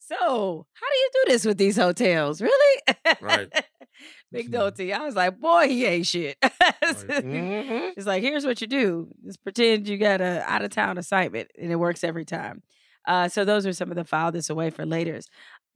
So, 0.00 0.66
how 0.80 0.86
do 0.92 0.96
you 1.02 1.10
do 1.14 1.32
this 1.32 1.44
with 1.46 1.56
these 1.58 1.76
hotels? 1.76 2.42
Really? 2.42 2.82
Right. 3.20 3.48
McNulty. 4.34 4.92
I 4.94 5.04
was 5.04 5.16
like, 5.16 5.38
boy, 5.40 5.68
he 5.68 5.84
ain't 5.86 6.06
shit. 6.06 6.36
Mhm. 6.82 7.92
It's 7.96 8.06
like, 8.06 8.22
here's 8.22 8.44
what 8.44 8.60
you 8.60 8.66
do. 8.66 9.08
Just 9.24 9.42
pretend 9.42 9.88
you 9.88 9.96
got 9.96 10.20
a 10.20 10.42
out 10.46 10.62
of 10.64 10.70
town 10.70 10.98
assignment 10.98 11.50
and 11.58 11.70
it 11.70 11.76
works 11.76 12.02
every 12.02 12.24
time. 12.24 12.62
Uh, 13.06 13.28
so 13.28 13.44
those 13.44 13.66
are 13.66 13.72
some 13.72 13.90
of 13.90 13.96
the 13.96 14.04
file 14.04 14.32
this 14.32 14.50
away 14.50 14.70
for 14.70 14.84
laters. 14.84 15.26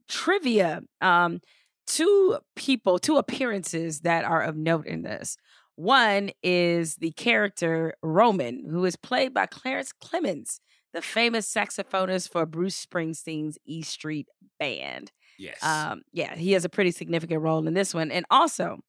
Trivia. 0.07 0.81
Um, 1.01 1.39
two 1.87 2.37
people, 2.55 2.99
two 2.99 3.17
appearances 3.17 4.01
that 4.01 4.25
are 4.25 4.41
of 4.41 4.55
note 4.55 4.87
in 4.87 5.03
this. 5.03 5.37
One 5.75 6.31
is 6.43 6.95
the 6.95 7.11
character 7.11 7.95
Roman, 8.01 8.65
who 8.69 8.85
is 8.85 8.95
played 8.95 9.33
by 9.33 9.45
Clarence 9.45 9.91
Clemons, 10.03 10.59
the 10.93 11.01
famous 11.01 11.51
saxophonist 11.51 12.31
for 12.31 12.45
Bruce 12.45 12.85
Springsteen's 12.85 13.57
E 13.65 13.81
Street 13.81 14.27
Band. 14.59 15.11
Yes. 15.37 15.63
Um, 15.63 16.03
yeah, 16.11 16.35
he 16.35 16.53
has 16.53 16.65
a 16.65 16.69
pretty 16.69 16.91
significant 16.91 17.41
role 17.41 17.67
in 17.67 17.73
this 17.73 17.93
one. 17.93 18.11
And 18.11 18.25
also 18.29 18.79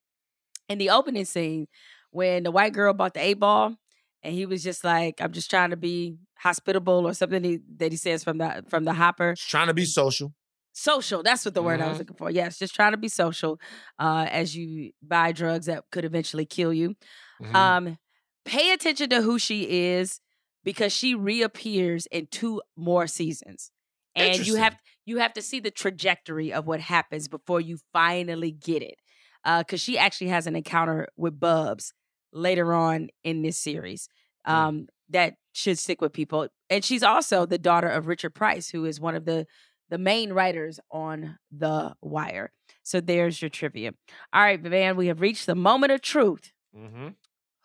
in 0.68 0.78
the 0.78 0.90
opening 0.90 1.24
scene, 1.24 1.66
when 2.10 2.42
the 2.44 2.50
white 2.50 2.72
girl 2.72 2.92
bought 2.94 3.14
the 3.14 3.20
eight 3.24 3.34
ball 3.40 3.76
and 4.22 4.34
he 4.34 4.46
was 4.46 4.62
just 4.62 4.84
like, 4.84 5.20
I'm 5.20 5.32
just 5.32 5.50
trying 5.50 5.70
to 5.70 5.76
be 5.76 6.16
hospitable 6.38 7.06
or 7.06 7.14
something 7.14 7.42
he, 7.44 7.60
that 7.76 7.92
he 7.92 7.96
says 7.98 8.24
from 8.24 8.38
the 8.38 8.64
from 8.68 8.84
the 8.84 8.92
hopper. 8.92 9.34
Trying 9.36 9.68
to 9.68 9.74
be 9.74 9.84
social. 9.84 10.32
Social, 10.72 11.22
that's 11.22 11.44
what 11.44 11.54
the 11.54 11.62
word 11.62 11.80
I 11.80 11.88
was 11.88 11.96
Mhm. 11.96 11.98
looking 12.00 12.16
for. 12.16 12.30
Yes, 12.30 12.58
just 12.58 12.74
trying 12.74 12.92
to 12.92 12.98
be 12.98 13.08
social 13.08 13.58
uh, 13.98 14.26
as 14.30 14.54
you 14.54 14.92
buy 15.02 15.32
drugs 15.32 15.66
that 15.66 15.84
could 15.90 16.04
eventually 16.04 16.44
kill 16.44 16.72
you. 16.72 16.94
Mhm. 17.40 17.54
Um, 17.54 17.98
pay 18.44 18.72
attention 18.72 19.08
to 19.10 19.22
who 19.22 19.38
she 19.38 19.62
is 19.94 20.20
because 20.64 20.92
she 20.92 21.14
reappears 21.14 22.06
in 22.06 22.26
two 22.26 22.60
more 22.76 23.06
seasons, 23.06 23.70
and 24.14 24.46
you 24.46 24.56
have 24.56 24.76
you 25.06 25.18
have 25.18 25.32
to 25.32 25.40
see 25.42 25.60
the 25.60 25.70
trajectory 25.70 26.52
of 26.52 26.66
what 26.66 26.80
happens 26.80 27.28
before 27.28 27.60
you 27.60 27.78
finally 27.92 28.50
get 28.50 28.82
it. 28.82 28.96
Because 29.44 29.80
she 29.80 29.96
actually 29.96 30.26
has 30.28 30.46
an 30.48 30.56
encounter 30.56 31.06
with 31.16 31.38
Bubs 31.38 31.92
later 32.32 32.74
on 32.74 33.08
in 33.22 33.42
this 33.42 33.56
series 33.56 34.08
um, 34.44 34.88
that 35.08 35.34
should 35.52 35.78
stick 35.78 36.00
with 36.00 36.12
people, 36.12 36.48
and 36.68 36.84
she's 36.84 37.04
also 37.04 37.46
the 37.46 37.56
daughter 37.56 37.88
of 37.88 38.08
Richard 38.08 38.34
Price, 38.34 38.68
who 38.68 38.84
is 38.84 39.00
one 39.00 39.14
of 39.14 39.24
the 39.24 39.46
the 39.88 39.98
main 39.98 40.32
writers 40.32 40.80
on 40.90 41.38
The 41.56 41.94
Wire. 42.02 42.50
So 42.82 43.00
there's 43.00 43.40
your 43.40 43.48
trivia. 43.48 43.92
All 44.32 44.42
right, 44.42 44.60
Vivan, 44.60 44.96
we 44.96 45.06
have 45.06 45.20
reached 45.20 45.46
the 45.46 45.54
moment 45.54 45.92
of 45.92 46.02
truth. 46.02 46.50
Mhm. 46.76 47.14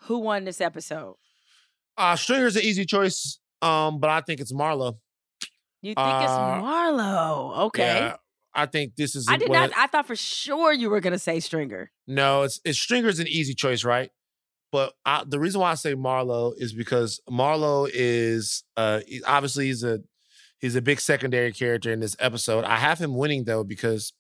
Who 0.02 0.20
won 0.20 0.44
this 0.44 0.62
episode? 0.62 1.16
Uh, 1.98 2.16
Stringer's 2.16 2.56
an 2.56 2.62
easy 2.62 2.86
choice, 2.86 3.40
um, 3.64 4.00
but 4.00 4.12
I 4.12 4.22
think 4.22 4.40
it's 4.40 4.54
Marlo. 4.54 5.00
You 5.82 5.96
think 5.96 6.08
it's 6.24 6.32
Uh, 6.32 6.62
Marlo? 6.62 7.58
Okay. 7.68 7.84
Yeah, 7.84 8.16
I 8.54 8.66
think 8.68 8.96
this 8.96 9.16
is. 9.16 9.28
I 9.30 9.38
did 9.38 9.50
not. 9.52 9.70
of- 9.70 9.76
I 9.78 9.88
thought 9.88 10.08
for 10.08 10.16
sure 10.16 10.72
you 10.74 10.90
were 10.90 11.00
gonna 11.00 11.18
say 11.20 11.40
Stringer. 11.40 11.92
No, 12.08 12.44
it's 12.44 12.60
it's 12.64 12.78
Stringer's 12.80 13.20
an 13.20 13.28
easy 13.28 13.54
choice, 13.56 13.84
right? 13.84 14.12
But 14.72 14.94
I, 15.06 15.24
the 15.28 15.40
reason 15.40 15.60
why 15.60 15.72
I 15.72 15.76
say 15.76 15.96
Marlo 15.96 16.54
is 16.56 16.72
because 16.74 17.20
Marlo 17.30 17.90
is 17.92 18.64
uh 18.78 19.02
he- 19.08 19.24
obviously 19.24 19.66
he's 19.68 19.84
a 19.84 20.00
he's 20.60 20.76
a 20.76 20.82
big 20.82 21.00
secondary 21.02 21.52
character 21.52 21.92
in 21.92 22.00
this 22.00 22.16
episode. 22.20 22.64
I 22.64 22.78
have 22.78 23.00
him 23.00 23.16
winning 23.18 23.46
though 23.46 23.64
because 23.64 24.14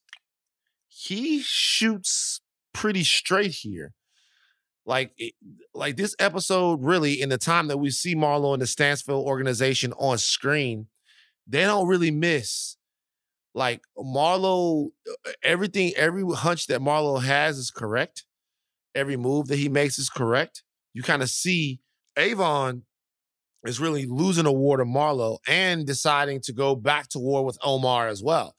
he 0.88 1.42
shoots 1.42 2.42
pretty 2.74 3.04
straight 3.04 3.52
here. 3.52 3.94
Like 4.86 5.12
it, 5.18 5.34
like 5.74 5.96
this 5.96 6.16
episode 6.20 6.84
really 6.84 7.22
in 7.22 7.30
the 7.30 7.38
time 7.38 7.68
that 7.68 7.78
we 7.78 7.92
see 7.92 8.16
Marlo 8.16 8.54
and 8.54 8.62
the 8.62 8.68
Stanfield 8.68 9.26
organization 9.26 9.94
on 9.94 10.18
screen, 10.18 10.88
they 11.48 11.62
don't 11.62 11.88
really 11.88 12.12
miss 12.12 12.78
like 13.54 13.82
Marlo, 13.98 14.90
uh, 15.10 15.32
everything, 15.44 15.94
every 15.96 16.24
hunch 16.36 16.68
that 16.68 16.82
Marlo 16.82 17.22
has 17.22 17.58
is 17.58 17.72
correct. 17.72 18.26
Every 18.96 19.18
move 19.18 19.48
that 19.48 19.58
he 19.58 19.70
makes 19.70 19.98
is 19.98 20.10
correct. 20.10 20.64
You 20.94 21.04
kind 21.04 21.22
of 21.22 21.30
see 21.30 21.82
Avon 22.18 22.84
is 23.66 23.80
really 23.80 24.06
losing 24.06 24.46
a 24.46 24.52
war 24.52 24.78
to 24.78 24.86
Marlo 24.86 25.38
and 25.48 25.86
deciding 25.86 26.42
to 26.42 26.54
go 26.54 26.76
back 26.76 27.08
to 27.10 27.20
war 27.20 27.46
with 27.46 27.58
Omar 27.64 28.08
as 28.08 28.24
well. 28.24 28.56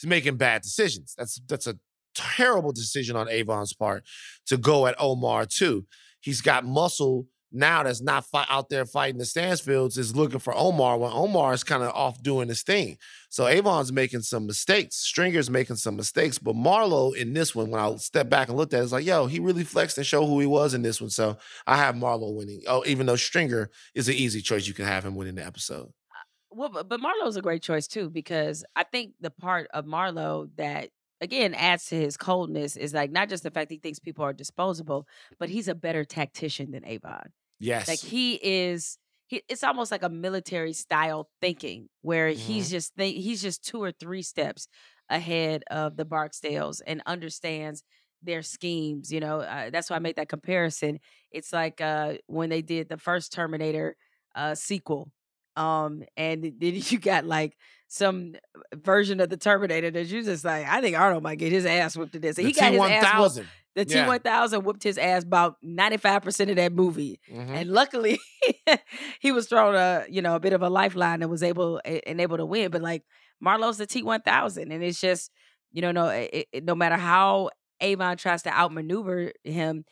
He's 0.00 0.08
making 0.08 0.36
bad 0.36 0.62
decisions. 0.62 1.14
That's 1.16 1.40
that's 1.48 1.66
a 1.66 1.78
terrible 2.14 2.72
decision 2.72 3.16
on 3.16 3.28
Avon's 3.28 3.74
part 3.74 4.04
to 4.46 4.56
go 4.56 4.86
at 4.86 4.96
Omar 4.98 5.46
too. 5.46 5.86
He's 6.20 6.40
got 6.40 6.64
muscle 6.64 7.26
now 7.56 7.82
that's 7.82 8.02
not 8.02 8.26
fight 8.26 8.46
out 8.50 8.68
there 8.68 8.84
fighting 8.84 9.18
the 9.18 9.24
Stanfields 9.24 9.98
is 9.98 10.14
looking 10.14 10.38
for 10.38 10.54
Omar 10.56 10.98
when 10.98 11.10
Omar 11.12 11.52
is 11.52 11.64
kind 11.64 11.82
of 11.82 11.94
off 11.94 12.22
doing 12.22 12.48
his 12.48 12.62
thing. 12.62 12.98
So 13.28 13.46
Avon's 13.46 13.92
making 13.92 14.22
some 14.22 14.46
mistakes. 14.46 14.96
Stringer's 14.96 15.50
making 15.50 15.76
some 15.76 15.96
mistakes. 15.96 16.38
But 16.38 16.54
Marlo 16.54 17.14
in 17.14 17.32
this 17.32 17.54
one, 17.54 17.70
when 17.70 17.80
I 17.80 17.96
step 17.96 18.28
back 18.28 18.48
and 18.48 18.56
looked 18.56 18.74
at 18.74 18.80
it, 18.80 18.84
it's 18.84 18.92
like, 18.92 19.04
yo, 19.04 19.26
he 19.26 19.40
really 19.40 19.64
flexed 19.64 19.98
and 19.98 20.06
showed 20.06 20.26
who 20.26 20.40
he 20.40 20.46
was 20.46 20.74
in 20.74 20.82
this 20.82 21.00
one. 21.00 21.10
So 21.10 21.36
I 21.66 21.76
have 21.76 21.94
Marlo 21.94 22.34
winning. 22.34 22.62
Oh, 22.66 22.84
even 22.86 23.06
though 23.06 23.16
Stringer 23.16 23.70
is 23.94 24.08
an 24.08 24.14
easy 24.14 24.40
choice, 24.40 24.66
you 24.66 24.74
can 24.74 24.84
have 24.84 25.04
him 25.04 25.16
winning 25.16 25.34
the 25.34 25.46
episode. 25.46 25.86
Uh, 25.86 26.24
well, 26.50 26.68
but, 26.68 26.88
but 26.88 27.00
Marlo's 27.00 27.36
a 27.36 27.42
great 27.42 27.62
choice 27.62 27.86
too 27.86 28.10
because 28.10 28.64
I 28.74 28.84
think 28.84 29.12
the 29.20 29.30
part 29.30 29.68
of 29.74 29.84
Marlo 29.84 30.48
that 30.56 30.90
again 31.20 31.54
adds 31.54 31.86
to 31.86 31.96
his 31.96 32.16
coldness 32.16 32.76
is 32.76 32.94
like 32.94 33.10
not 33.10 33.28
just 33.28 33.42
the 33.42 33.50
fact 33.50 33.70
he 33.70 33.78
thinks 33.78 33.98
people 33.98 34.24
are 34.24 34.32
disposable, 34.32 35.06
but 35.38 35.48
he's 35.48 35.68
a 35.68 35.74
better 35.74 36.04
tactician 36.04 36.70
than 36.70 36.84
Avon. 36.84 37.32
Yes. 37.58 37.88
Like 37.88 38.00
he 38.00 38.34
is 38.42 38.98
he, 39.28 39.42
it's 39.48 39.64
almost 39.64 39.90
like 39.90 40.02
a 40.02 40.08
military 40.08 40.72
style 40.72 41.28
thinking 41.40 41.88
where 42.02 42.28
he's 42.28 42.70
just 42.70 42.94
think 42.94 43.16
he's 43.16 43.42
just 43.42 43.64
two 43.64 43.82
or 43.82 43.92
three 43.92 44.22
steps 44.22 44.68
ahead 45.08 45.64
of 45.70 45.96
the 45.96 46.04
Barksdales 46.04 46.80
and 46.86 47.02
understands 47.06 47.82
their 48.22 48.42
schemes. 48.42 49.12
You 49.12 49.20
know, 49.20 49.40
uh, 49.40 49.70
that's 49.70 49.90
why 49.90 49.96
I 49.96 50.00
made 50.00 50.16
that 50.16 50.28
comparison. 50.28 51.00
It's 51.32 51.52
like 51.52 51.80
uh, 51.80 52.14
when 52.26 52.50
they 52.50 52.62
did 52.62 52.88
the 52.88 52.98
first 52.98 53.32
Terminator 53.32 53.96
uh, 54.34 54.54
sequel, 54.54 55.10
um, 55.56 56.02
and 56.16 56.44
then 56.44 56.54
you 56.60 56.98
got 56.98 57.24
like 57.24 57.56
some 57.88 58.34
version 58.74 59.20
of 59.20 59.28
the 59.28 59.36
Terminator 59.36 59.90
that 59.90 60.06
you 60.06 60.22
just 60.22 60.44
like. 60.44 60.66
I 60.68 60.80
think 60.80 60.96
Arnold 60.96 61.22
might 61.22 61.38
get 61.38 61.50
his 61.50 61.66
ass 61.66 61.96
whipped 61.96 62.12
to 62.12 62.20
this. 62.20 62.36
He 62.36 62.52
got 62.52 62.72
his 62.72 62.80
ass 62.80 63.36
whooped. 63.36 63.48
T1000. 63.84 63.88
The 63.88 63.94
T 64.02 64.06
one 64.06 64.20
thousand 64.20 64.64
whooped 64.64 64.82
his 64.82 64.98
ass 64.98 65.22
about 65.24 65.56
ninety 65.62 65.96
five 65.98 66.22
percent 66.22 66.50
of 66.50 66.56
that 66.56 66.72
movie, 66.72 67.20
Mhm. 67.30 67.48
and 67.50 67.70
luckily 67.70 68.18
he 69.20 69.32
was 69.32 69.48
thrown 69.48 69.74
a 69.74 70.04
you 70.08 70.22
know 70.22 70.34
a 70.36 70.40
bit 70.40 70.52
of 70.52 70.62
a 70.62 70.68
lifeline 70.70 71.22
and 71.22 71.30
was 71.30 71.42
able 71.42 71.80
and 71.84 72.20
able 72.20 72.36
to 72.36 72.46
win. 72.46 72.70
But 72.70 72.82
like 72.82 73.02
Marlo's 73.40 73.78
the 73.78 73.86
T 73.86 74.02
one 74.02 74.22
thousand, 74.22 74.72
and 74.72 74.82
it's 74.82 75.00
just 75.00 75.30
you 75.72 75.82
know 75.82 75.92
no 75.92 76.08
it, 76.08 76.48
it- 76.52 76.64
no 76.64 76.74
matter 76.74 76.96
how 76.96 77.50
Avon 77.80 78.16
tries 78.16 78.42
to 78.44 78.50
outmaneuver 78.50 79.32
him, 79.44 79.84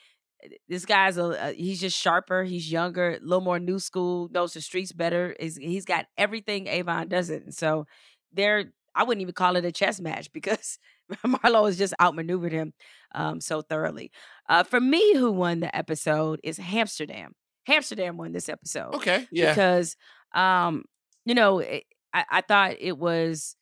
this 0.69 0.85
guy's 0.85 1.17
a, 1.17 1.25
a 1.25 1.53
he's 1.53 1.81
just 1.81 1.99
sharper. 1.99 2.45
He's 2.45 2.71
younger, 2.71 3.13
a 3.13 3.21
little 3.21 3.41
more 3.45 3.59
new 3.59 3.79
school, 3.79 4.29
knows 4.33 4.53
the 4.55 4.61
streets 4.61 4.93
better. 4.93 5.33
Is 5.39 5.57
he's 5.57 5.85
got 5.85 6.07
everything 6.19 6.67
Avon 6.67 7.09
doesn't. 7.09 7.55
So 7.55 7.87
they're 8.33 8.67
I 8.95 9.03
wouldn't 9.05 9.23
even 9.23 9.35
call 9.35 9.57
it 9.57 9.65
a 9.65 9.73
chess 9.73 10.01
match 10.01 10.31
because 10.39 10.79
Marlo 11.27 11.67
has 11.67 11.77
just 11.79 11.95
outmaneuvered 12.01 12.53
him 12.53 12.73
um, 13.15 13.41
so 13.41 13.63
thoroughly. 13.63 14.11
Uh, 14.49 14.63
for 14.63 14.81
me, 14.81 15.17
who 15.17 15.31
won 15.33 15.61
the 15.61 15.75
episode 15.77 16.41
is 16.43 16.59
Hamsterdam. 16.59 17.29
Hamsterdam 17.69 18.17
won 18.17 18.33
this 18.33 18.49
episode 18.49 18.95
Okay. 18.95 19.27
Yeah. 19.33 19.51
because 19.53 19.97
um 20.35 20.85
you 21.25 21.35
know 21.35 21.61
it, 21.61 21.85
I, 22.13 22.25
I 22.31 22.41
thought 22.43 22.77
it 22.79 22.99
was 22.99 23.57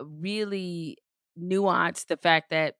really 0.00 0.96
nuanced 1.40 2.06
the 2.06 2.16
fact 2.16 2.50
that 2.50 2.74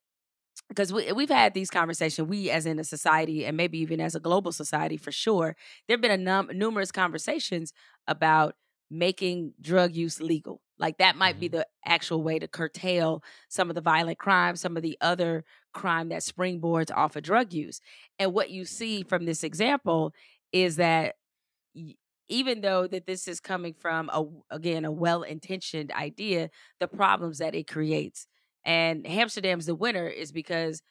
because 0.68 0.92
we, 0.92 1.10
we've 1.12 1.28
had 1.30 1.54
these 1.54 1.70
conversations 1.70 2.28
we 2.28 2.50
as 2.50 2.66
in 2.66 2.78
a 2.78 2.84
society 2.84 3.44
and 3.44 3.56
maybe 3.56 3.78
even 3.78 4.00
as 4.00 4.14
a 4.14 4.20
global 4.20 4.52
society 4.52 4.96
for 4.96 5.10
sure 5.12 5.56
there 5.88 5.94
have 5.96 6.00
been 6.02 6.10
a 6.10 6.16
num- 6.16 6.50
numerous 6.54 6.92
conversations 6.92 7.72
about 8.06 8.54
making 8.92 9.54
drug 9.60 9.96
use 9.96 10.20
legal. 10.20 10.62
Like 10.78 10.98
that 10.98 11.16
might 11.16 11.40
be 11.40 11.48
the 11.48 11.66
actual 11.86 12.22
way 12.22 12.38
to 12.38 12.48
curtail 12.48 13.22
some 13.48 13.70
of 13.70 13.76
the 13.76 13.80
violent 13.82 14.18
crime 14.18 14.56
some 14.56 14.76
of 14.76 14.82
the 14.84 14.98
other 15.00 15.44
crime 15.74 16.10
that 16.10 16.22
springboards 16.22 16.90
off 16.94 17.16
of 17.16 17.24
drug 17.24 17.52
use. 17.54 17.80
And 18.18 18.34
what 18.34 18.50
you 18.50 18.64
see 18.66 19.04
from 19.04 19.26
this 19.26 19.44
example 19.44 20.14
is 20.52 20.76
that 20.76 21.16
even 22.28 22.60
though 22.60 22.86
that 22.86 23.06
this 23.06 23.28
is 23.28 23.40
coming 23.40 23.74
from 23.74 24.10
a 24.12 24.24
again 24.54 24.84
a 24.84 24.92
well-intentioned 24.92 25.92
idea 25.92 26.50
the 26.80 26.88
problems 26.88 27.38
that 27.38 27.54
it 27.54 27.66
creates. 27.68 28.26
And 28.64 29.04
hamsterdam's 29.04 29.66
the 29.66 29.74
winner 29.74 30.06
is 30.08 30.32
because 30.32 30.82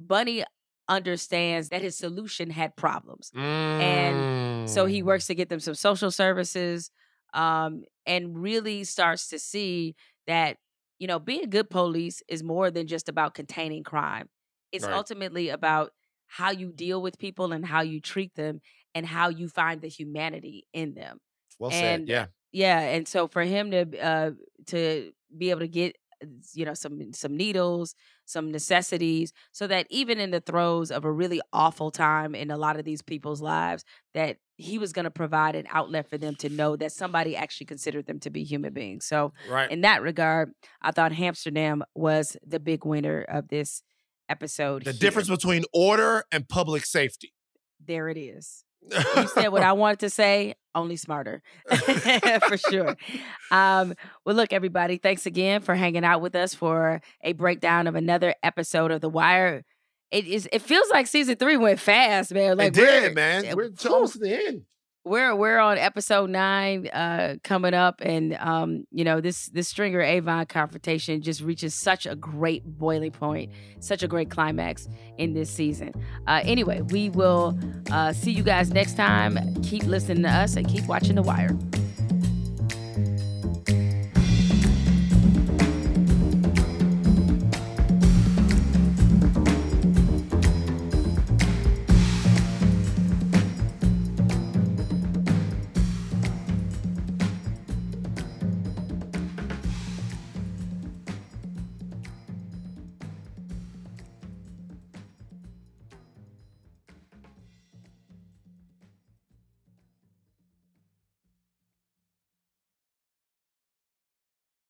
bunny 0.00 0.44
understands 0.88 1.70
that 1.70 1.82
his 1.82 1.96
solution 1.98 2.50
had 2.50 2.76
problems. 2.76 3.32
And 3.78 4.26
so 4.64 4.86
he 4.86 5.02
Mm. 5.02 5.06
works 5.06 5.26
to 5.28 5.34
get 5.34 5.48
them 5.50 5.60
some 5.60 5.74
social 5.74 6.10
services 6.12 6.90
um, 7.34 7.84
and 8.06 8.40
really 8.40 8.84
starts 8.84 9.28
to 9.28 9.38
see 9.38 9.94
that 10.26 10.58
you 10.98 11.06
know 11.06 11.18
being 11.18 11.50
good 11.50 11.70
police 11.70 12.22
is 12.28 12.42
more 12.42 12.70
than 12.70 12.86
just 12.86 13.08
about 13.08 13.34
containing 13.34 13.82
crime 13.84 14.28
it's 14.72 14.86
Right. 14.86 14.92
ultimately 14.92 15.48
about 15.48 15.92
how 16.26 16.50
you 16.50 16.72
deal 16.72 17.00
with 17.02 17.18
people 17.18 17.52
and 17.52 17.64
how 17.64 17.80
you 17.82 18.00
treat 18.00 18.34
them 18.34 18.60
and 18.94 19.06
how 19.06 19.28
you 19.28 19.48
find 19.48 19.80
the 19.80 19.88
humanity 19.88 20.66
in 20.72 20.94
them 20.94 21.18
Well 21.58 21.70
said. 21.70 22.02
and 22.02 22.06
Yeah. 22.06 22.28
yeah 22.52 22.80
and 22.80 23.06
so 23.08 23.28
for 23.28 23.42
him 23.42 23.70
to 23.70 23.98
uh 24.02 24.30
to 24.66 25.12
be 25.36 25.50
able 25.50 25.60
to 25.60 25.68
get 25.68 25.96
you 26.54 26.64
know 26.64 26.74
some 26.74 27.12
some 27.12 27.36
needles 27.36 27.94
some 28.24 28.50
necessities 28.50 29.32
so 29.52 29.66
that 29.66 29.86
even 29.90 30.18
in 30.20 30.30
the 30.30 30.40
throes 30.40 30.90
of 30.90 31.04
a 31.04 31.10
really 31.12 31.40
awful 31.52 31.90
time 31.90 32.34
in 32.34 32.50
a 32.50 32.56
lot 32.56 32.78
of 32.78 32.84
these 32.84 33.02
people's 33.02 33.40
lives 33.40 33.84
that 34.14 34.38
he 34.56 34.78
was 34.78 34.92
going 34.92 35.04
to 35.04 35.10
provide 35.10 35.54
an 35.54 35.66
outlet 35.70 36.08
for 36.08 36.18
them 36.18 36.34
to 36.34 36.48
know 36.48 36.76
that 36.76 36.90
somebody 36.92 37.36
actually 37.36 37.66
considered 37.66 38.06
them 38.06 38.18
to 38.20 38.30
be 38.30 38.42
human 38.44 38.72
beings 38.72 39.04
so 39.06 39.32
Right. 39.48 39.70
in 39.70 39.82
that 39.82 40.02
regard 40.02 40.52
i 40.82 40.90
thought 40.90 41.12
hamsterdam 41.12 41.82
was 41.94 42.36
the 42.46 42.60
big 42.60 42.84
winner 42.84 43.22
of 43.22 43.48
this 43.48 43.82
episode 44.28 44.84
the 44.84 44.92
here. 44.92 44.98
difference 45.00 45.28
between 45.28 45.64
order 45.72 46.24
and 46.32 46.48
public 46.48 46.84
safety. 46.84 47.32
there 47.84 48.08
it 48.08 48.16
is 48.18 48.64
you 48.90 49.28
said 49.28 49.48
what 49.48 49.62
I 49.62 49.72
wanted 49.72 50.00
to 50.00 50.10
say, 50.10 50.54
only 50.74 50.96
smarter. 50.96 51.42
for 52.48 52.56
sure. 52.56 52.96
Um, 53.50 53.94
well, 54.24 54.36
look, 54.36 54.52
everybody, 54.52 54.98
thanks 54.98 55.26
again 55.26 55.62
for 55.62 55.74
hanging 55.74 56.04
out 56.04 56.20
with 56.20 56.34
us 56.34 56.54
for 56.54 57.00
a 57.22 57.32
breakdown 57.32 57.86
of 57.86 57.94
another 57.94 58.34
episode 58.42 58.90
of 58.90 59.00
The 59.00 59.08
Wire. 59.08 59.64
It 60.12 60.26
is 60.26 60.48
it 60.52 60.62
feels 60.62 60.88
like 60.90 61.08
season 61.08 61.36
three 61.36 61.56
went 61.56 61.80
fast, 61.80 62.32
man. 62.32 62.58
Like 62.58 62.68
it 62.68 62.74
did, 62.74 63.14
man. 63.14 63.56
We're 63.56 63.70
almost 63.88 64.12
to 64.14 64.18
the 64.20 64.46
end. 64.46 64.62
We're 65.06 65.36
we're 65.36 65.58
on 65.60 65.78
episode 65.78 66.28
nine 66.28 66.88
uh 66.88 67.36
coming 67.44 67.72
up 67.72 68.00
and 68.00 68.34
um 68.40 68.84
you 68.90 69.04
know 69.04 69.20
this 69.20 69.46
this 69.50 69.68
stringer 69.68 70.00
avon 70.00 70.44
confrontation 70.46 71.22
just 71.22 71.40
reaches 71.40 71.74
such 71.74 72.06
a 72.06 72.16
great 72.16 72.64
boiling 72.64 73.12
point 73.12 73.52
such 73.78 74.02
a 74.02 74.08
great 74.08 74.30
climax 74.30 74.88
in 75.16 75.32
this 75.32 75.48
season. 75.48 75.92
Uh 76.26 76.40
anyway 76.42 76.80
we 76.80 77.08
will 77.10 77.56
uh 77.92 78.12
see 78.12 78.32
you 78.32 78.42
guys 78.42 78.70
next 78.72 78.96
time. 78.96 79.38
Keep 79.62 79.84
listening 79.84 80.24
to 80.24 80.28
us 80.28 80.56
and 80.56 80.68
keep 80.68 80.84
watching 80.88 81.14
the 81.14 81.22
wire 81.22 81.56